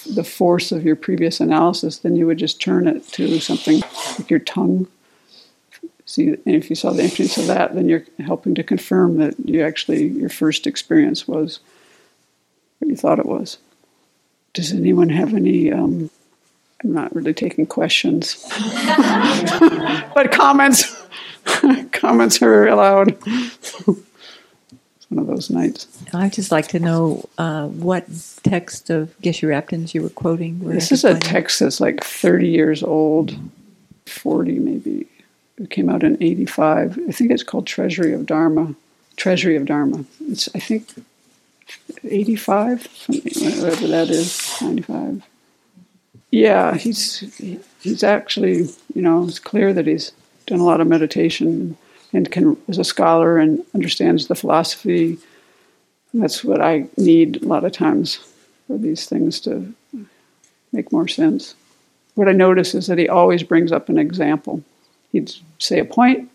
the 0.08 0.24
force 0.24 0.70
of 0.72 0.84
your 0.84 0.96
previous 0.96 1.38
analysis 1.38 1.98
then 1.98 2.16
you 2.16 2.26
would 2.26 2.38
just 2.38 2.60
turn 2.60 2.88
it 2.88 3.06
to 3.06 3.38
something 3.38 3.80
like 4.18 4.28
your 4.28 4.40
tongue 4.40 4.88
see 6.06 6.28
and 6.28 6.40
if 6.44 6.70
you 6.70 6.76
saw 6.76 6.92
the 6.92 7.02
emptiness 7.02 7.36
of 7.36 7.46
that 7.46 7.74
then 7.74 7.88
you're 7.88 8.04
helping 8.24 8.54
to 8.54 8.62
confirm 8.62 9.18
that 9.18 9.34
you 9.44 9.62
actually 9.62 10.06
your 10.06 10.28
first 10.28 10.66
experience 10.66 11.28
was 11.28 11.60
what 12.78 12.88
you 12.88 12.96
thought 12.96 13.18
it 13.18 13.26
was 13.26 13.58
does 14.54 14.72
anyone 14.72 15.10
have 15.10 15.34
any 15.34 15.70
um, 15.70 16.08
I'm 16.84 16.92
not 16.92 17.14
really 17.14 17.34
taking 17.34 17.66
questions, 17.66 18.46
but 20.14 20.30
comments. 20.30 20.96
comments 21.92 22.42
are 22.42 22.66
allowed. 22.66 23.16
it's 23.26 23.90
one 25.08 25.18
of 25.18 25.26
those 25.26 25.48
nights. 25.48 25.86
I'd 26.12 26.32
just 26.32 26.52
like 26.52 26.68
to 26.68 26.78
know 26.78 27.28
uh, 27.38 27.66
what 27.68 28.06
text 28.42 28.90
of 28.90 29.18
Geshe 29.20 29.48
Rabten's 29.48 29.94
you 29.94 30.02
were 30.02 30.10
quoting. 30.10 30.60
This 30.60 30.92
is 30.92 31.04
a 31.04 31.18
text 31.18 31.60
that's 31.60 31.80
like 31.80 32.04
30 32.04 32.48
years 32.48 32.82
old, 32.82 33.34
40 34.06 34.58
maybe. 34.58 35.06
It 35.58 35.70
came 35.70 35.88
out 35.88 36.02
in 36.02 36.22
85. 36.22 36.98
I 37.08 37.12
think 37.12 37.30
it's 37.30 37.42
called 37.42 37.66
Treasury 37.66 38.12
of 38.12 38.26
Dharma. 38.26 38.74
Treasury 39.16 39.56
of 39.56 39.64
Dharma. 39.64 40.04
It's, 40.20 40.48
I 40.54 40.58
think, 40.58 40.92
85, 42.04 42.86
whatever 43.06 43.86
that 43.88 44.10
is, 44.10 44.60
95. 44.60 45.22
Yeah, 46.30 46.74
he's 46.74 47.20
he's 47.80 48.02
actually 48.02 48.68
you 48.94 49.00
know 49.02 49.24
it's 49.24 49.38
clear 49.38 49.72
that 49.72 49.86
he's 49.86 50.12
done 50.46 50.60
a 50.60 50.64
lot 50.64 50.80
of 50.80 50.86
meditation 50.86 51.76
and 52.12 52.30
can 52.30 52.56
is 52.68 52.78
a 52.78 52.84
scholar 52.84 53.38
and 53.38 53.64
understands 53.74 54.26
the 54.26 54.34
philosophy. 54.34 55.18
That's 56.12 56.44
what 56.44 56.60
I 56.60 56.86
need 56.96 57.42
a 57.42 57.46
lot 57.46 57.64
of 57.64 57.72
times 57.72 58.18
for 58.66 58.78
these 58.78 59.06
things 59.06 59.40
to 59.40 59.72
make 60.72 60.92
more 60.92 61.08
sense. 61.08 61.54
What 62.14 62.28
I 62.28 62.32
notice 62.32 62.74
is 62.74 62.86
that 62.86 62.98
he 62.98 63.08
always 63.08 63.42
brings 63.42 63.72
up 63.72 63.88
an 63.88 63.98
example. 63.98 64.62
He'd 65.16 65.32
say 65.58 65.78
a 65.78 65.84
point, 65.84 66.30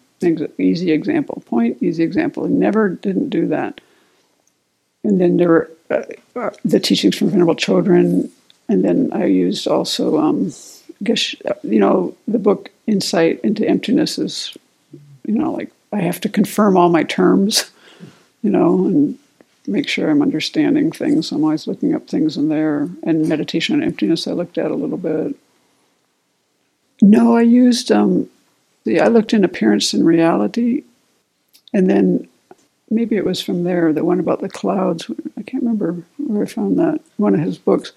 easy 0.57 0.91
example, 0.91 1.43
point, 1.45 1.77
easy 1.84 2.03
example. 2.03 2.47
He 2.47 2.53
never 2.53 2.89
didn't 2.89 3.29
do 3.29 3.47
that. 3.47 3.79
And 5.03 5.21
then 5.21 5.38
there 5.38 5.49
were 5.49 5.71
uh, 5.91 6.03
uh, 6.36 6.49
the 6.65 6.79
teachings 6.79 7.15
from 7.15 7.29
Venerable 7.29 7.55
Chodron, 7.55 8.29
and 8.67 8.84
then 8.84 9.11
I 9.13 9.25
used 9.25 9.67
also, 9.67 10.17
um, 10.17 10.51
guess, 11.03 11.36
you 11.63 11.79
know, 11.79 12.15
the 12.27 12.39
book 12.39 12.71
Insight 12.88 13.39
into 13.41 13.67
Emptiness 13.67 14.17
is, 14.17 14.57
you 15.25 15.36
know, 15.36 15.51
like 15.51 15.71
I 15.93 15.99
have 15.99 16.19
to 16.21 16.29
confirm 16.29 16.75
all 16.75 16.89
my 16.89 17.03
terms, 17.03 17.69
you 18.41 18.49
know, 18.49 18.88
and 18.88 19.19
make 19.67 19.88
sure 19.88 20.09
I'm 20.09 20.23
understanding 20.23 20.91
things. 20.91 21.32
I'm 21.32 21.43
always 21.43 21.67
looking 21.67 21.93
up 21.93 22.07
things 22.07 22.36
in 22.36 22.49
there. 22.49 22.89
And 23.03 23.29
meditation 23.29 23.75
on 23.75 23.84
emptiness, 23.84 24.27
I 24.27 24.32
looked 24.32 24.57
at 24.57 24.71
a 24.71 24.75
little 24.75 24.97
bit. 24.97 25.36
No, 27.03 27.36
I 27.36 27.41
used 27.41 27.91
um, 27.91 28.29
the 28.84 29.01
I 29.01 29.07
looked 29.07 29.34
in 29.34 29.43
appearance 29.43 29.93
and 29.93 30.05
reality, 30.05 30.84
and 31.73 31.89
then 31.89 32.27
maybe 32.89 33.15
it 33.15 33.25
was 33.25 33.41
from 33.41 33.63
there 33.63 33.93
the 33.93 34.03
one 34.03 34.19
about 34.19 34.41
the 34.41 34.49
clouds. 34.49 35.09
I 35.38 35.43
can't 35.43 35.63
remember 35.63 36.03
where 36.17 36.43
I 36.43 36.47
found 36.47 36.79
that 36.79 37.01
one 37.17 37.34
of 37.34 37.41
his 37.41 37.57
books. 37.57 37.91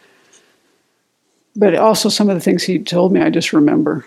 But 1.57 1.75
also 1.77 2.09
some 2.09 2.29
of 2.29 2.35
the 2.35 2.41
things 2.41 2.65
he 2.65 2.79
told 2.81 3.13
me, 3.13 3.21
I 3.21 3.31
just 3.31 3.53
remember 3.53 4.05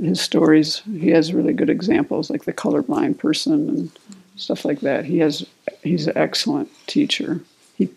his 0.00 0.20
stories. 0.20 0.82
He 0.98 1.10
has 1.10 1.34
really 1.34 1.52
good 1.52 1.70
examples, 1.70 2.30
like 2.30 2.44
the 2.44 2.52
colorblind 2.52 3.18
person 3.18 3.68
and 3.68 3.90
stuff 4.36 4.64
like 4.64 4.80
that. 4.80 5.04
He 5.04 5.18
has 5.18 5.46
he's 5.82 6.06
an 6.06 6.16
excellent 6.16 6.70
teacher. 6.86 7.40
He 7.76 7.88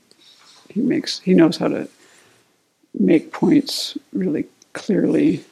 he 0.70 0.82
makes 0.82 1.20
he 1.20 1.34
knows 1.34 1.58
how 1.58 1.68
to 1.70 1.88
make 3.00 3.32
points 3.32 3.98
really 4.14 4.46
clearly. 4.74 5.44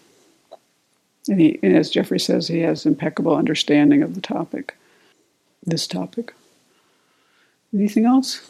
And 1.28 1.39
he 1.39 1.59
and 1.63 1.76
as 1.76 1.89
Jeffrey 1.89 2.19
says, 2.19 2.47
he 2.47 2.59
has 2.59 2.86
impeccable 2.86 3.36
understanding 3.36 4.03
of 4.03 4.15
the 4.15 4.21
topic. 4.21 4.78
This 5.63 5.88
topic. 5.88 6.34
Anything 7.73 8.05
else? 8.05 8.49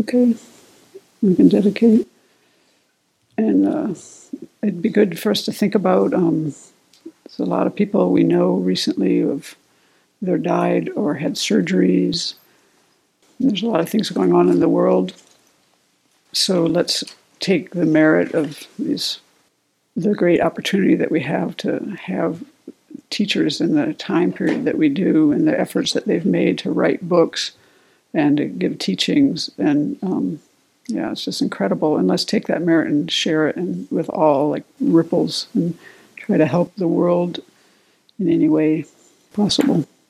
Okay. 0.00 0.34
We 1.22 1.34
can 1.34 1.48
dedicate. 1.48 2.08
And 3.38 3.68
uh, 3.68 3.94
it'd 4.62 4.82
be 4.82 4.88
good 4.88 5.18
for 5.18 5.30
us 5.30 5.44
to 5.44 5.52
think 5.52 5.74
about 5.74 6.14
um, 6.14 6.54
there's 7.26 7.38
a 7.38 7.44
lot 7.44 7.66
of 7.66 7.74
people 7.74 8.10
we 8.10 8.22
know 8.22 8.54
recently 8.54 9.20
have 9.20 9.56
either 10.22 10.38
died 10.38 10.88
or 10.96 11.14
had 11.14 11.34
surgeries. 11.34 12.34
There's 13.38 13.62
a 13.62 13.66
lot 13.66 13.80
of 13.80 13.88
things 13.88 14.10
going 14.10 14.32
on 14.32 14.48
in 14.48 14.60
the 14.60 14.68
world. 14.68 15.12
So 16.32 16.64
let's 16.64 17.04
take 17.40 17.70
the 17.70 17.84
merit 17.84 18.32
of 18.34 18.66
these, 18.78 19.20
the 19.96 20.14
great 20.14 20.40
opportunity 20.40 20.94
that 20.94 21.10
we 21.10 21.20
have 21.20 21.56
to 21.56 21.96
have 22.00 22.44
teachers 23.10 23.60
in 23.60 23.74
the 23.74 23.94
time 23.94 24.32
period 24.32 24.64
that 24.64 24.78
we 24.78 24.88
do 24.88 25.32
and 25.32 25.46
the 25.46 25.58
efforts 25.58 25.92
that 25.92 26.04
they've 26.06 26.26
made 26.26 26.58
to 26.58 26.70
write 26.70 27.08
books 27.08 27.52
and 28.12 28.36
to 28.36 28.44
give 28.44 28.78
teachings. 28.78 29.50
And 29.58 29.98
um, 30.02 30.40
yeah, 30.88 31.12
it's 31.12 31.24
just 31.24 31.42
incredible. 31.42 31.96
And 31.96 32.08
let's 32.08 32.24
take 32.24 32.46
that 32.46 32.62
merit 32.62 32.88
and 32.88 33.10
share 33.10 33.48
it 33.48 33.56
and 33.56 33.90
with 33.90 34.08
all, 34.10 34.50
like 34.50 34.64
ripples, 34.80 35.46
and 35.54 35.76
try 36.16 36.36
to 36.36 36.46
help 36.46 36.74
the 36.76 36.88
world 36.88 37.40
in 38.18 38.28
any 38.28 38.48
way 38.48 38.84
possible. 39.32 39.86